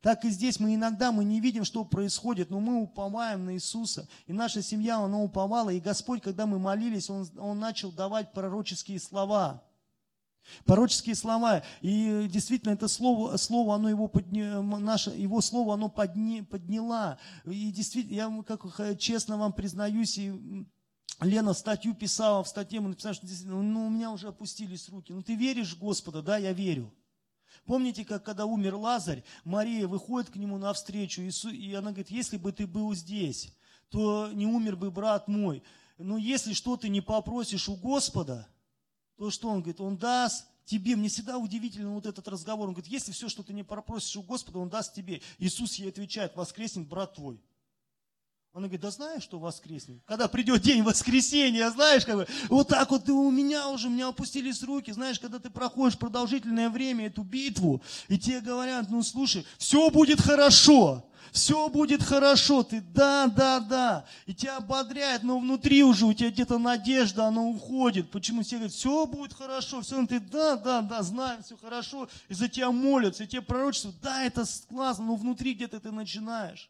Так 0.00 0.24
и 0.24 0.30
здесь 0.30 0.60
мы 0.60 0.74
иногда 0.74 1.10
мы 1.10 1.24
не 1.24 1.40
видим, 1.40 1.64
что 1.64 1.84
происходит, 1.84 2.50
но 2.50 2.60
мы 2.60 2.80
уповаем 2.80 3.46
на 3.46 3.54
Иисуса. 3.54 4.08
И 4.26 4.32
наша 4.32 4.62
семья, 4.62 4.98
она 4.98 5.18
уповала. 5.20 5.70
И 5.70 5.80
Господь, 5.80 6.22
когда 6.22 6.46
мы 6.46 6.58
молились, 6.58 7.10
Он, 7.10 7.28
он 7.38 7.58
начал 7.58 7.90
давать 7.90 8.32
пророческие 8.32 9.00
слова. 9.00 9.62
Пророческие 10.64 11.14
слова. 11.14 11.62
И 11.80 12.28
действительно, 12.30 12.72
это 12.72 12.88
слово, 12.88 13.36
слово 13.36 13.74
оно 13.74 13.90
его, 13.90 14.08
подня, 14.08 14.62
наше, 14.62 15.10
его 15.10 15.40
слово, 15.40 15.74
оно 15.74 15.88
подня, 15.88 16.44
подняло. 16.44 17.18
И 17.44 17.70
действительно, 17.72 18.14
я 18.14 18.42
как 18.46 18.98
честно 18.98 19.36
вам 19.36 19.52
признаюсь, 19.52 20.16
и 20.16 20.32
Лена 21.20 21.52
статью 21.52 21.94
писала, 21.94 22.44
в 22.44 22.48
статье 22.48 22.80
мы 22.80 22.90
написали, 22.90 23.14
что 23.14 23.26
ну, 23.46 23.86
у 23.86 23.90
меня 23.90 24.10
уже 24.10 24.28
опустились 24.28 24.88
руки. 24.88 25.12
Ну, 25.12 25.22
ты 25.22 25.34
веришь 25.34 25.74
в 25.74 25.80
Господа? 25.80 26.22
Да, 26.22 26.36
я 26.36 26.52
верю. 26.52 26.92
Помните, 27.68 28.02
как 28.06 28.24
когда 28.24 28.46
умер 28.46 28.76
Лазарь, 28.76 29.22
Мария 29.44 29.86
выходит 29.86 30.30
к 30.30 30.36
нему 30.36 30.56
навстречу, 30.56 31.20
и 31.20 31.74
она 31.74 31.90
говорит, 31.90 32.10
если 32.10 32.38
бы 32.38 32.50
ты 32.50 32.66
был 32.66 32.94
здесь, 32.94 33.54
то 33.90 34.32
не 34.32 34.46
умер 34.46 34.76
бы 34.76 34.90
брат 34.90 35.28
мой. 35.28 35.62
Но 35.98 36.16
если 36.16 36.54
что 36.54 36.78
ты 36.78 36.88
не 36.88 37.02
попросишь 37.02 37.68
у 37.68 37.76
Господа, 37.76 38.48
то 39.18 39.30
что 39.30 39.50
он 39.50 39.60
говорит? 39.60 39.82
Он 39.82 39.98
даст 39.98 40.46
тебе. 40.64 40.96
Мне 40.96 41.10
всегда 41.10 41.36
удивительно 41.36 41.92
вот 41.92 42.06
этот 42.06 42.26
разговор. 42.26 42.68
Он 42.68 42.72
говорит, 42.72 42.90
если 42.90 43.12
все, 43.12 43.28
что 43.28 43.42
ты 43.42 43.52
не 43.52 43.64
попросишь 43.64 44.16
у 44.16 44.22
Господа, 44.22 44.60
Он 44.60 44.70
даст 44.70 44.94
тебе. 44.94 45.20
Иисус 45.38 45.74
ей 45.74 45.90
отвечает, 45.90 46.34
воскреснет 46.36 46.88
брат 46.88 47.16
твой. 47.16 47.38
Она 48.58 48.66
говорит, 48.66 48.80
да 48.80 48.90
знаешь, 48.90 49.22
что 49.22 49.38
воскреснет? 49.38 50.02
Когда 50.04 50.26
придет 50.26 50.62
день 50.62 50.82
воскресенья, 50.82 51.70
знаешь, 51.70 52.04
как 52.04 52.16
бы, 52.16 52.26
вот 52.48 52.66
так 52.66 52.90
вот 52.90 53.08
у 53.08 53.30
меня 53.30 53.68
уже, 53.68 53.86
у 53.86 53.90
меня 53.90 54.08
опустились 54.08 54.64
руки, 54.64 54.90
знаешь, 54.90 55.20
когда 55.20 55.38
ты 55.38 55.48
проходишь 55.48 55.96
продолжительное 55.96 56.68
время 56.68 57.06
эту 57.06 57.22
битву, 57.22 57.80
и 58.08 58.18
тебе 58.18 58.40
говорят, 58.40 58.90
ну 58.90 59.04
слушай, 59.04 59.46
все 59.58 59.90
будет 59.90 60.20
хорошо, 60.20 61.08
все 61.30 61.68
будет 61.68 62.02
хорошо, 62.02 62.64
ты 62.64 62.80
да, 62.80 63.28
да, 63.28 63.60
да, 63.60 64.06
и 64.26 64.34
тебя 64.34 64.56
ободряет, 64.56 65.22
но 65.22 65.38
внутри 65.38 65.84
уже 65.84 66.06
у 66.06 66.12
тебя 66.12 66.30
где-то 66.30 66.58
надежда, 66.58 67.26
она 67.26 67.42
уходит. 67.42 68.10
Почему 68.10 68.42
все 68.42 68.56
говорят, 68.56 68.74
все 68.74 69.06
будет 69.06 69.34
хорошо, 69.34 69.82
все, 69.82 70.04
ты 70.04 70.18
да, 70.18 70.56
да, 70.56 70.82
да, 70.82 71.04
знаем, 71.04 71.44
все 71.44 71.56
хорошо, 71.56 72.08
и 72.28 72.34
за 72.34 72.48
тебя 72.48 72.72
молятся, 72.72 73.22
и 73.22 73.28
тебе 73.28 73.42
пророчество, 73.42 73.92
да, 74.02 74.24
это 74.24 74.44
классно, 74.68 75.04
но 75.04 75.14
внутри 75.14 75.54
где-то 75.54 75.78
ты 75.78 75.92
начинаешь 75.92 76.68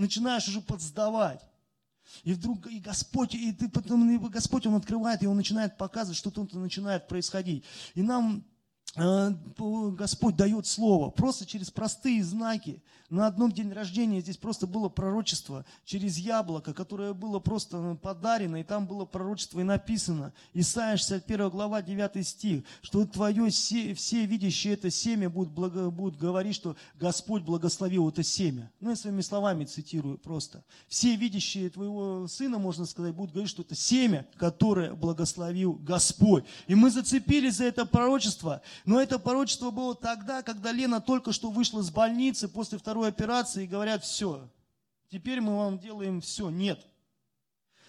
начинаешь 0.00 0.48
уже 0.48 0.60
подсдавать. 0.60 1.40
И 2.24 2.32
вдруг 2.32 2.66
и 2.66 2.80
Господь, 2.80 3.34
и 3.34 3.52
ты 3.52 3.68
потом, 3.68 4.10
и 4.10 4.18
Господь, 4.28 4.66
Он 4.66 4.74
открывает, 4.74 5.22
и 5.22 5.26
Он 5.26 5.36
начинает 5.36 5.76
показывать, 5.78 6.18
что-то 6.18 6.46
начинает 6.58 7.06
происходить. 7.06 7.64
И 7.94 8.02
нам 8.02 8.44
Господь 8.96 10.36
дает 10.36 10.66
слово, 10.66 11.10
просто 11.10 11.46
через 11.46 11.70
простые 11.70 12.24
знаки. 12.24 12.82
На 13.10 13.26
одном 13.26 13.50
день 13.50 13.72
рождения 13.72 14.20
здесь 14.20 14.36
просто 14.36 14.68
было 14.68 14.88
пророчество 14.88 15.64
через 15.84 16.16
яблоко, 16.16 16.72
которое 16.72 17.12
было 17.12 17.40
просто 17.40 17.78
ну, 17.78 17.96
подарено, 17.96 18.60
и 18.60 18.62
там 18.62 18.86
было 18.86 19.04
пророчество 19.04 19.58
и 19.58 19.64
написано. 19.64 20.32
Исайя 20.54 20.96
61 20.96 21.50
глава 21.50 21.82
9 21.82 22.24
стих, 22.24 22.62
что 22.82 23.04
твое 23.04 23.50
все, 23.50 23.94
все 23.94 24.26
видящие 24.26 24.74
это 24.74 24.90
семя 24.90 25.28
будут, 25.28 25.52
благо, 25.52 25.90
будут 25.90 26.20
говорить, 26.20 26.54
что 26.54 26.76
Господь 27.00 27.42
благословил 27.42 28.08
это 28.08 28.22
семя. 28.22 28.70
Ну, 28.78 28.90
я 28.90 28.96
своими 28.96 29.22
словами 29.22 29.64
цитирую 29.64 30.16
просто. 30.16 30.62
Все 30.86 31.16
видящие 31.16 31.68
твоего 31.68 32.28
сына, 32.28 32.58
можно 32.58 32.86
сказать, 32.86 33.12
будут 33.12 33.32
говорить, 33.32 33.50
что 33.50 33.62
это 33.62 33.74
семя, 33.74 34.24
которое 34.36 34.94
благословил 34.94 35.72
Господь. 35.72 36.44
И 36.68 36.76
мы 36.76 36.92
зацепились 36.92 37.56
за 37.56 37.64
это 37.64 37.86
пророчество, 37.86 38.62
но 38.84 39.00
это 39.00 39.18
порочество 39.18 39.70
было 39.70 39.94
тогда, 39.94 40.42
когда 40.42 40.72
Лена 40.72 41.00
только 41.00 41.32
что 41.32 41.50
вышла 41.50 41.82
с 41.82 41.90
больницы 41.90 42.48
после 42.48 42.78
второй 42.78 43.08
операции 43.08 43.64
и 43.64 43.68
говорят, 43.68 44.04
все, 44.04 44.48
теперь 45.10 45.40
мы 45.40 45.56
вам 45.56 45.78
делаем 45.78 46.20
все. 46.20 46.50
Нет. 46.50 46.86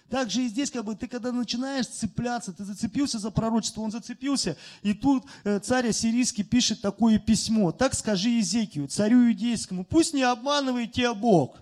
Также 0.09 0.43
и 0.43 0.49
здесь, 0.49 0.69
как 0.69 0.83
бы, 0.83 0.93
ты 0.93 1.07
когда 1.07 1.31
начинаешь 1.31 1.87
цепляться, 1.87 2.51
ты 2.51 2.65
зацепился 2.65 3.17
за 3.17 3.31
пророчество, 3.31 3.81
он 3.81 3.91
зацепился, 3.91 4.57
и 4.81 4.93
тут 4.93 5.23
э, 5.45 5.59
царь 5.59 5.87
ассирийский 5.87 6.43
пишет 6.43 6.81
такое 6.81 7.17
письмо. 7.17 7.71
Так 7.71 7.93
скажи 7.93 8.29
Езекию, 8.29 8.89
царю 8.89 9.29
иудейскому, 9.29 9.85
пусть 9.85 10.13
не 10.13 10.23
обманывает 10.23 10.91
тебя 10.91 11.13
Бог. 11.13 11.57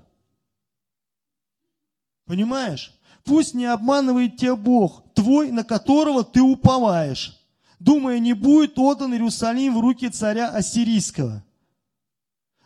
Понимаешь? 2.25 2.91
Пусть 3.23 3.53
не 3.53 3.65
обманывает 3.65 4.37
тебя 4.37 4.55
Бог, 4.55 5.03
твой, 5.13 5.51
на 5.51 5.63
которого 5.63 6.23
ты 6.23 6.41
уповаешь 6.41 7.38
думая, 7.79 8.19
не 8.19 8.33
будет 8.33 8.77
отдан 8.77 9.13
Иерусалим 9.13 9.75
в 9.75 9.81
руки 9.81 10.09
царя 10.09 10.49
Ассирийского. 10.49 11.43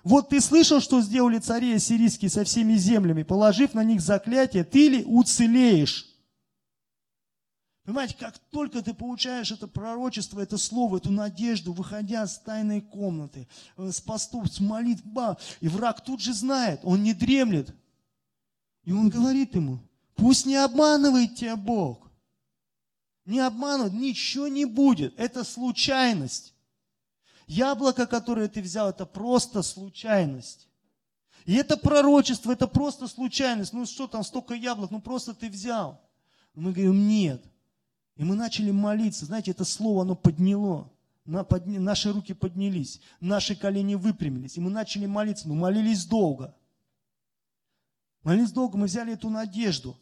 Вот 0.04 0.30
ты 0.30 0.42
слышал, 0.42 0.82
что 0.82 1.02
сделали 1.02 1.40
цари 1.40 1.74
ассирийские 1.74 2.30
со 2.30 2.44
всеми 2.44 2.74
землями, 2.74 3.24
положив 3.24 3.74
на 3.74 3.84
них 3.84 4.02
заклятие, 4.02 4.66
ты 4.66 4.90
ли 4.90 5.04
уцелеешь? 5.06 6.10
Понимаете, 7.86 8.16
как 8.18 8.38
только 8.52 8.82
ты 8.82 8.94
получаешь 8.94 9.52
это 9.52 9.68
пророчество, 9.68 10.40
это 10.40 10.58
слово, 10.58 10.98
эту 10.98 11.12
надежду, 11.12 11.74
выходя 11.74 12.26
с 12.26 12.40
тайной 12.40 12.82
комнаты, 12.82 13.48
э, 13.78 13.92
с 13.92 14.00
постов, 14.00 14.48
с 14.48 14.62
молитв, 14.62 15.04
и 15.60 15.68
враг 15.68 16.02
тут 16.02 16.22
же 16.22 16.34
знает, 16.34 16.80
он 16.84 17.04
не 17.04 17.14
дремлет. 17.14 17.74
И 18.84 18.92
он 18.94 19.10
говорит 19.10 19.56
ему, 19.56 19.80
пусть 20.16 20.46
не 20.46 20.56
обманывает 20.56 21.36
тебя 21.36 21.58
Бог. 21.58 22.10
Не 23.26 23.40
обманут, 23.40 23.94
ничего 23.94 24.48
не 24.48 24.66
будет. 24.66 25.18
Это 25.18 25.44
случайность. 25.44 26.54
Яблоко, 27.48 28.06
которое 28.06 28.48
ты 28.48 28.62
взял, 28.62 28.90
это 28.90 29.06
просто 29.06 29.62
случайность. 29.62 30.68
И 31.46 31.56
это 31.56 31.78
пророчество, 31.78 32.52
это 32.52 32.68
просто 32.68 33.08
случайность. 33.08 33.74
Ну 33.74 33.86
что 33.86 34.08
там, 34.08 34.24
столько 34.24 34.54
яблок, 34.54 34.92
ну 34.92 35.02
просто 35.02 35.34
ты 35.34 35.50
взял. 35.50 36.02
Мы 36.54 36.72
говорим, 36.72 37.08
нет. 37.08 37.44
И 38.16 38.24
мы 38.24 38.36
начали 38.36 38.72
молиться. 38.72 39.26
Знаете, 39.26 39.52
это 39.52 39.66
слово, 39.66 40.04
оно 40.04 40.16
подняло. 40.16 40.90
На, 41.26 41.46
подня, 41.46 41.80
наши 41.80 42.12
руки 42.12 42.34
поднялись, 42.34 43.00
наши 43.22 43.56
колени 43.56 43.96
выпрямились. 43.96 44.58
И 44.58 44.62
мы 44.62 44.70
начали 44.70 45.06
молиться. 45.06 45.48
Мы 45.48 45.56
молились 45.56 46.06
долго. 46.06 46.54
Молились 48.24 48.52
долго, 48.52 48.78
мы 48.78 48.86
взяли 48.86 49.14
эту 49.14 49.30
надежду. 49.30 49.98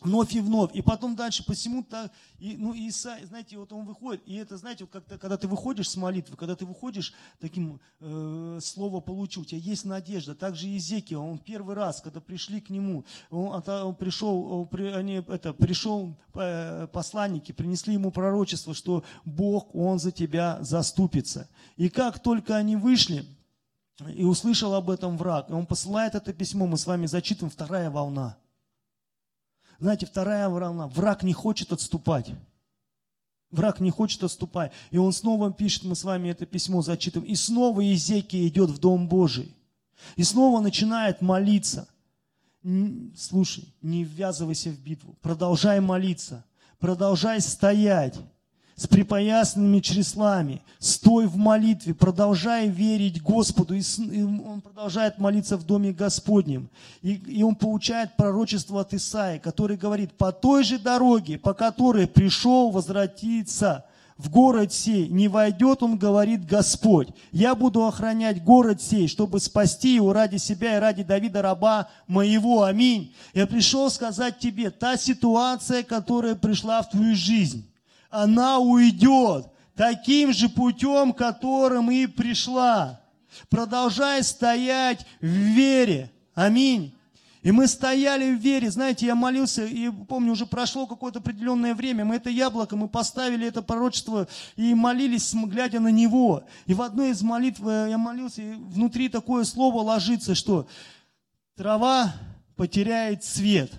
Вновь 0.00 0.34
и 0.34 0.40
вновь. 0.40 0.74
И 0.74 0.82
потом 0.82 1.16
дальше 1.16 1.44
посему-то, 1.44 2.10
и, 2.38 2.56
ну, 2.56 2.74
Иса, 2.74 3.18
знаете, 3.24 3.58
вот 3.58 3.72
он 3.72 3.84
выходит, 3.84 4.22
и 4.26 4.34
это, 4.34 4.56
знаете, 4.56 4.84
вот 4.84 4.92
как-то, 4.92 5.18
когда 5.18 5.36
ты 5.36 5.48
выходишь 5.48 5.90
с 5.90 5.96
молитвы, 5.96 6.36
когда 6.36 6.56
ты 6.56 6.66
выходишь, 6.66 7.14
таким 7.40 7.80
э, 8.00 8.58
слово 8.62 9.00
получил, 9.00 9.42
у 9.42 9.44
тебя 9.44 9.60
есть 9.60 9.84
надежда. 9.84 10.34
Также 10.34 10.68
Езекия, 10.68 11.18
он 11.18 11.38
первый 11.38 11.74
раз, 11.74 12.00
когда 12.00 12.20
пришли 12.20 12.60
к 12.60 12.70
нему, 12.70 13.04
он, 13.30 13.62
он 13.66 13.94
пришел, 13.94 14.68
они, 14.72 15.24
это, 15.28 15.52
пришел 15.52 16.16
э, 16.34 16.88
посланники, 16.92 17.52
принесли 17.52 17.94
ему 17.94 18.10
пророчество, 18.10 18.74
что 18.74 19.04
Бог, 19.24 19.74
Он 19.74 19.98
за 19.98 20.12
тебя 20.12 20.58
заступится. 20.62 21.48
И 21.76 21.88
как 21.88 22.22
только 22.22 22.56
они 22.56 22.76
вышли, 22.76 23.24
и 24.14 24.24
услышал 24.24 24.74
об 24.74 24.90
этом 24.90 25.16
враг, 25.16 25.48
и 25.48 25.54
он 25.54 25.64
посылает 25.64 26.14
это 26.14 26.34
письмо, 26.34 26.66
мы 26.66 26.76
с 26.76 26.86
вами 26.86 27.06
зачитываем, 27.06 27.50
вторая 27.50 27.90
волна– 27.90 28.36
знаете, 29.78 30.06
вторая 30.06 30.48
волна. 30.48 30.88
Враг 30.88 31.22
не 31.22 31.32
хочет 31.32 31.72
отступать. 31.72 32.30
Враг 33.50 33.80
не 33.80 33.90
хочет 33.90 34.22
отступать. 34.24 34.72
И 34.90 34.98
он 34.98 35.12
снова 35.12 35.52
пишет, 35.52 35.84
мы 35.84 35.94
с 35.94 36.04
вами 36.04 36.30
это 36.30 36.46
письмо 36.46 36.82
зачитываем. 36.82 37.30
И 37.30 37.36
снова 37.36 37.80
Езекия 37.80 38.46
идет 38.46 38.70
в 38.70 38.78
Дом 38.78 39.08
Божий. 39.08 39.54
И 40.16 40.24
снова 40.24 40.60
начинает 40.60 41.20
молиться. 41.20 41.88
Слушай, 43.16 43.72
не 43.82 44.04
ввязывайся 44.04 44.70
в 44.70 44.78
битву. 44.80 45.16
Продолжай 45.22 45.80
молиться. 45.80 46.44
Продолжай 46.78 47.40
стоять 47.40 48.16
с 48.76 48.86
припоясанными 48.86 49.80
чреслами, 49.80 50.62
стой 50.78 51.26
в 51.26 51.36
молитве, 51.36 51.94
продолжай 51.94 52.68
верить 52.68 53.22
Господу. 53.22 53.74
И, 53.74 53.82
он 54.22 54.60
продолжает 54.60 55.18
молиться 55.18 55.56
в 55.56 55.64
Доме 55.64 55.92
Господнем. 55.92 56.68
И, 57.00 57.14
и 57.14 57.42
он 57.42 57.54
получает 57.54 58.16
пророчество 58.16 58.82
от 58.82 58.92
Исаи, 58.92 59.38
который 59.38 59.78
говорит, 59.78 60.12
по 60.12 60.30
той 60.30 60.62
же 60.62 60.78
дороге, 60.78 61.38
по 61.38 61.54
которой 61.54 62.06
пришел 62.06 62.70
возвратиться 62.70 63.86
в 64.18 64.30
город 64.30 64.72
сей, 64.72 65.08
не 65.08 65.28
войдет, 65.28 65.82
он 65.82 65.96
говорит 65.96 66.46
Господь. 66.46 67.08
Я 67.32 67.54
буду 67.54 67.86
охранять 67.86 68.42
город 68.44 68.82
сей, 68.82 69.08
чтобы 69.08 69.40
спасти 69.40 69.94
его 69.94 70.12
ради 70.12 70.36
себя 70.36 70.76
и 70.76 70.80
ради 70.80 71.02
Давида, 71.02 71.40
раба 71.40 71.88
моего. 72.06 72.62
Аминь. 72.62 73.14
Я 73.32 73.46
пришел 73.46 73.90
сказать 73.90 74.38
тебе, 74.38 74.70
та 74.70 74.98
ситуация, 74.98 75.82
которая 75.82 76.34
пришла 76.34 76.82
в 76.82 76.90
твою 76.90 77.14
жизнь, 77.14 77.66
она 78.22 78.58
уйдет 78.58 79.46
таким 79.74 80.32
же 80.32 80.48
путем, 80.48 81.12
которым 81.12 81.90
и 81.90 82.06
пришла. 82.06 83.00
Продолжай 83.48 84.22
стоять 84.22 85.06
в 85.20 85.26
вере. 85.26 86.10
Аминь. 86.34 86.94
И 87.42 87.52
мы 87.52 87.68
стояли 87.68 88.34
в 88.34 88.40
вере, 88.40 88.70
знаете, 88.72 89.06
я 89.06 89.14
молился, 89.14 89.64
и 89.64 89.88
помню, 89.90 90.32
уже 90.32 90.46
прошло 90.46 90.86
какое-то 90.86 91.20
определенное 91.20 91.76
время, 91.76 92.04
мы 92.04 92.16
это 92.16 92.28
яблоко, 92.28 92.74
мы 92.74 92.88
поставили 92.88 93.46
это 93.46 93.62
пророчество 93.62 94.26
и 94.56 94.74
молились, 94.74 95.32
глядя 95.32 95.78
на 95.78 95.92
него. 95.92 96.42
И 96.66 96.74
в 96.74 96.82
одной 96.82 97.10
из 97.10 97.22
молитв 97.22 97.60
э, 97.64 97.86
я 97.88 97.98
молился, 97.98 98.42
и 98.42 98.54
внутри 98.54 99.08
такое 99.08 99.44
слово 99.44 99.82
ложится, 99.82 100.34
что 100.34 100.66
трава 101.54 102.14
потеряет 102.56 103.22
цвет, 103.22 103.70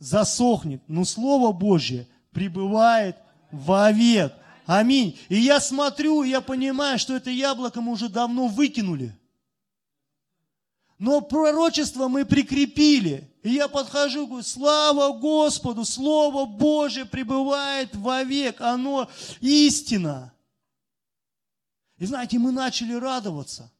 засохнет, 0.00 0.82
но 0.88 1.04
Слово 1.04 1.52
Божье 1.52 2.08
пребывает 2.32 3.16
вовек. 3.56 4.32
Аминь. 4.66 5.18
И 5.28 5.36
я 5.36 5.60
смотрю, 5.60 6.22
и 6.22 6.30
я 6.30 6.40
понимаю, 6.40 6.98
что 6.98 7.14
это 7.14 7.30
яблоко 7.30 7.80
мы 7.80 7.92
уже 7.92 8.08
давно 8.08 8.48
выкинули. 8.48 9.16
Но 10.98 11.20
пророчество 11.20 12.08
мы 12.08 12.24
прикрепили. 12.24 13.30
И 13.42 13.50
я 13.50 13.68
подхожу, 13.68 14.26
говорю, 14.26 14.42
слава 14.42 15.16
Господу, 15.16 15.84
Слово 15.84 16.46
Божье 16.46 17.04
пребывает 17.04 17.94
вовек, 17.94 18.60
оно 18.60 19.08
истина. 19.40 20.32
И 21.98 22.06
знаете, 22.06 22.38
мы 22.38 22.50
начали 22.50 22.94
радоваться. 22.94 23.70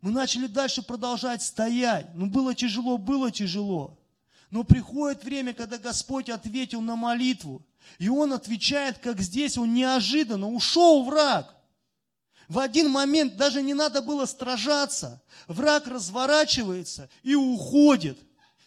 Мы 0.00 0.10
начали 0.10 0.46
дальше 0.46 0.82
продолжать 0.82 1.42
стоять. 1.42 2.08
Ну, 2.14 2.26
было 2.26 2.54
тяжело, 2.54 2.98
было 2.98 3.30
тяжело. 3.30 3.98
Но 4.50 4.64
приходит 4.64 5.24
время, 5.24 5.54
когда 5.54 5.78
Господь 5.78 6.28
ответил 6.28 6.80
на 6.80 6.96
молитву. 6.96 7.64
И 7.98 8.08
он 8.08 8.32
отвечает, 8.32 8.98
как 8.98 9.20
здесь, 9.20 9.56
он 9.58 9.74
неожиданно 9.74 10.48
ушел 10.48 11.04
враг. 11.04 11.54
В 12.48 12.58
один 12.58 12.90
момент 12.90 13.36
даже 13.36 13.62
не 13.62 13.74
надо 13.74 14.02
было 14.02 14.26
стражаться. 14.26 15.22
Враг 15.48 15.86
разворачивается 15.86 17.08
и 17.22 17.34
уходит 17.34 18.18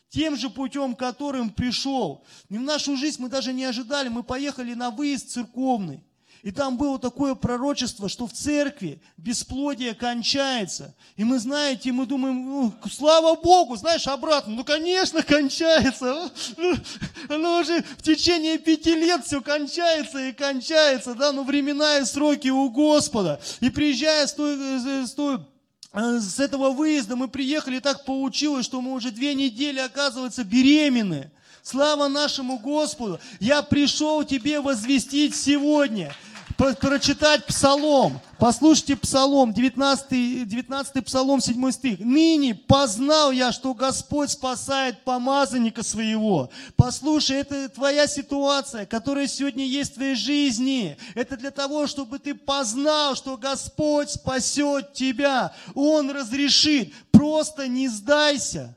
тем 0.10 0.36
же 0.38 0.50
путем, 0.50 0.96
которым 0.96 1.50
пришел. 1.50 2.26
И 2.50 2.58
в 2.58 2.62
нашу 2.62 2.96
жизнь 2.96 3.22
мы 3.22 3.30
даже 3.30 3.52
не 3.54 3.66
ожидали. 3.66 4.08
Мы 4.08 4.24
поехали 4.24 4.74
на 4.74 4.90
выезд 4.90 5.30
церковный. 5.30 6.04
И 6.46 6.52
там 6.52 6.78
было 6.78 7.00
такое 7.00 7.34
пророчество, 7.34 8.08
что 8.08 8.28
в 8.28 8.32
церкви 8.32 9.02
бесплодие 9.18 9.96
кончается. 9.96 10.94
И 11.16 11.24
мы, 11.24 11.40
знаете, 11.40 11.92
мы 11.92 12.06
думаем, 12.06 12.72
слава 12.92 13.36
Богу, 13.36 13.76
знаешь, 13.78 14.06
обратно, 14.06 14.54
ну, 14.54 14.64
конечно, 14.64 15.24
кончается. 15.24 16.30
Ну, 16.56 16.76
оно 17.30 17.62
уже 17.62 17.82
в 17.98 18.04
течение 18.04 18.60
пяти 18.60 18.94
лет 18.94 19.26
все 19.26 19.42
кончается 19.42 20.20
и 20.20 20.34
кончается, 20.34 21.16
да, 21.16 21.32
но 21.32 21.42
времена 21.42 21.98
и 21.98 22.06
сроки 22.06 22.50
у 22.50 22.70
Господа. 22.70 23.42
И 23.60 23.72
приезжая 23.72 24.28
с 24.28 24.34
той, 24.34 24.56
с 25.08 25.14
той 25.14 25.40
э, 25.94 26.20
с 26.20 26.40
этого 26.40 26.70
выезда 26.70 27.16
мы 27.16 27.28
приехали, 27.28 27.78
и 27.78 27.80
так 27.80 28.06
получилось, 28.06 28.68
что 28.68 28.82
мы 28.82 28.94
уже 28.94 29.10
две 29.10 29.34
недели, 29.34 29.80
оказывается, 29.80 30.44
беременны. 30.44 31.32
Слава 31.64 32.08
нашему 32.08 32.60
Господу! 32.60 33.20
Я 33.40 33.64
пришел 33.64 34.24
тебе 34.24 34.62
возвестить 34.62 35.36
сегодня– 35.36 36.16
прочитать 36.58 37.46
псалом. 37.46 38.20
Послушайте 38.38 38.96
псалом, 38.96 39.54
19, 39.54 40.48
19 40.48 41.06
псалом, 41.06 41.42
7 41.42 41.72
стих. 41.72 42.00
«Ныне 42.00 42.56
познал 42.56 43.32
я, 43.32 43.52
что 43.52 43.74
Господь 43.74 44.30
спасает 44.30 45.04
помазанника 45.04 45.84
своего». 45.84 46.50
Послушай, 46.76 47.38
это 47.38 47.70
твоя 47.70 48.08
ситуация, 48.08 48.86
которая 48.86 49.28
сегодня 49.28 49.66
есть 49.66 49.92
в 49.92 49.96
твоей 49.96 50.16
жизни. 50.16 50.98
Это 51.14 51.38
для 51.38 51.52
того, 51.52 51.88
чтобы 51.88 52.20
ты 52.20 52.36
познал, 52.36 53.16
что 53.16 53.38
Господь 53.38 54.10
спасет 54.10 54.94
тебя. 54.94 55.54
Он 55.74 56.12
разрешит. 56.12 56.94
Просто 57.12 57.68
не 57.68 57.88
сдайся. 57.88 58.76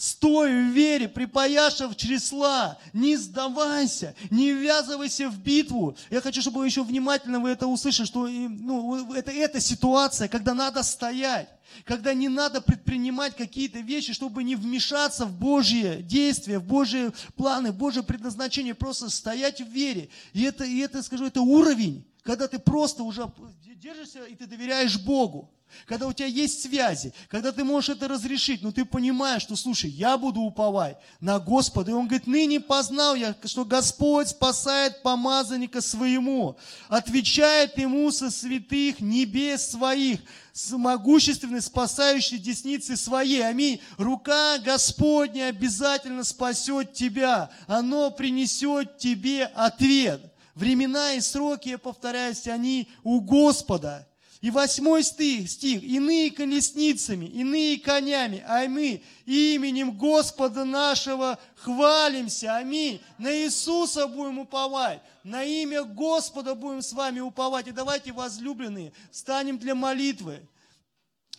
Стой 0.00 0.50
в 0.50 0.72
вере, 0.72 1.08
припаяшав 1.08 1.94
чресла, 1.94 2.78
не 2.94 3.18
сдавайся, 3.18 4.14
не 4.30 4.50
ввязывайся 4.50 5.28
в 5.28 5.38
битву. 5.38 5.94
Я 6.08 6.22
хочу, 6.22 6.40
чтобы 6.40 6.60
вы 6.60 6.66
еще 6.68 6.82
внимательно 6.82 7.38
вы 7.38 7.50
это 7.50 7.66
услышали, 7.66 8.06
что 8.06 8.26
ну, 8.26 9.12
это, 9.12 9.30
это 9.30 9.60
ситуация, 9.60 10.28
когда 10.28 10.54
надо 10.54 10.82
стоять, 10.84 11.50
когда 11.84 12.14
не 12.14 12.30
надо 12.30 12.62
предпринимать 12.62 13.36
какие-то 13.36 13.80
вещи, 13.80 14.14
чтобы 14.14 14.42
не 14.42 14.54
вмешаться 14.56 15.26
в 15.26 15.38
Божье 15.38 16.00
действия, 16.00 16.60
в 16.60 16.64
Божьи 16.64 17.12
планы, 17.36 17.70
в 17.70 17.76
Божье 17.76 18.02
предназначение, 18.02 18.74
просто 18.74 19.10
стоять 19.10 19.60
в 19.60 19.68
вере. 19.68 20.08
И 20.32 20.44
это, 20.44 20.64
и 20.64 20.78
это 20.78 21.02
скажу, 21.02 21.26
это 21.26 21.42
уровень, 21.42 22.06
когда 22.22 22.48
ты 22.48 22.58
просто 22.58 23.02
уже 23.02 23.30
держишься 23.76 24.24
и 24.24 24.34
ты 24.34 24.46
доверяешь 24.46 24.98
Богу 24.98 25.50
когда 25.86 26.06
у 26.06 26.12
тебя 26.12 26.26
есть 26.26 26.62
связи, 26.62 27.12
когда 27.28 27.52
ты 27.52 27.64
можешь 27.64 27.90
это 27.90 28.08
разрешить, 28.08 28.62
но 28.62 28.72
ты 28.72 28.84
понимаешь, 28.84 29.42
что, 29.42 29.56
слушай, 29.56 29.90
я 29.90 30.16
буду 30.18 30.40
уповать 30.40 30.98
на 31.20 31.38
Господа. 31.38 31.90
И 31.90 31.94
он 31.94 32.06
говорит, 32.06 32.26
ныне 32.26 32.60
познал 32.60 33.14
я, 33.14 33.34
что 33.44 33.64
Господь 33.64 34.28
спасает 34.28 35.02
помазанника 35.02 35.80
своему, 35.80 36.56
отвечает 36.88 37.76
ему 37.78 38.10
со 38.10 38.30
святых 38.30 39.00
небес 39.00 39.70
своих, 39.70 40.20
с 40.52 40.70
могущественной 40.72 41.62
спасающей 41.62 42.38
десницы 42.38 42.96
своей. 42.96 43.46
Аминь. 43.46 43.80
Рука 43.96 44.58
Господня 44.58 45.46
обязательно 45.46 46.24
спасет 46.24 46.92
тебя. 46.92 47.50
Оно 47.66 48.10
принесет 48.10 48.98
тебе 48.98 49.44
ответ. 49.44 50.20
Времена 50.54 51.14
и 51.14 51.20
сроки, 51.20 51.70
я 51.70 51.78
повторяюсь, 51.78 52.46
они 52.46 52.88
у 53.02 53.20
Господа. 53.20 54.06
И 54.40 54.50
восьмой 54.50 55.02
стих, 55.02 55.50
стих, 55.50 55.82
иные 55.82 56.30
колесницами, 56.30 57.26
иные 57.26 57.78
конями, 57.78 58.42
а 58.48 58.66
мы 58.68 59.02
именем 59.26 59.92
Господа 59.98 60.64
нашего 60.64 61.38
хвалимся. 61.56 62.56
Аминь. 62.56 63.02
На 63.18 63.30
Иисуса 63.34 64.06
будем 64.06 64.38
уповать, 64.38 65.02
на 65.24 65.44
имя 65.44 65.82
Господа 65.82 66.54
будем 66.54 66.80
с 66.80 66.94
вами 66.94 67.20
уповать. 67.20 67.68
И 67.68 67.72
давайте, 67.72 68.12
возлюбленные, 68.12 68.94
станем 69.10 69.58
для 69.58 69.74
молитвы. 69.74 70.40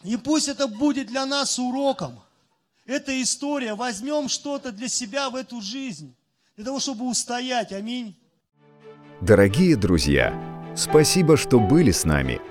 И 0.03 0.15
пусть 0.15 0.47
это 0.47 0.67
будет 0.67 1.07
для 1.07 1.25
нас 1.25 1.57
уроком. 1.57 2.19
Эта 2.85 3.19
история, 3.19 3.73
возьмем 3.73 4.29
что-то 4.29 4.71
для 4.71 4.87
себя 4.87 5.31
в 5.31 5.35
эту 5.35 5.59
жизнь, 5.59 6.15
для 6.55 6.65
того, 6.65 6.79
чтобы 6.79 7.07
устоять. 7.07 7.71
Аминь. 7.71 8.15
Дорогие 9.21 9.75
друзья, 9.75 10.35
спасибо, 10.75 11.35
что 11.35 11.59
были 11.59 11.89
с 11.89 12.05
нами– 12.05 12.39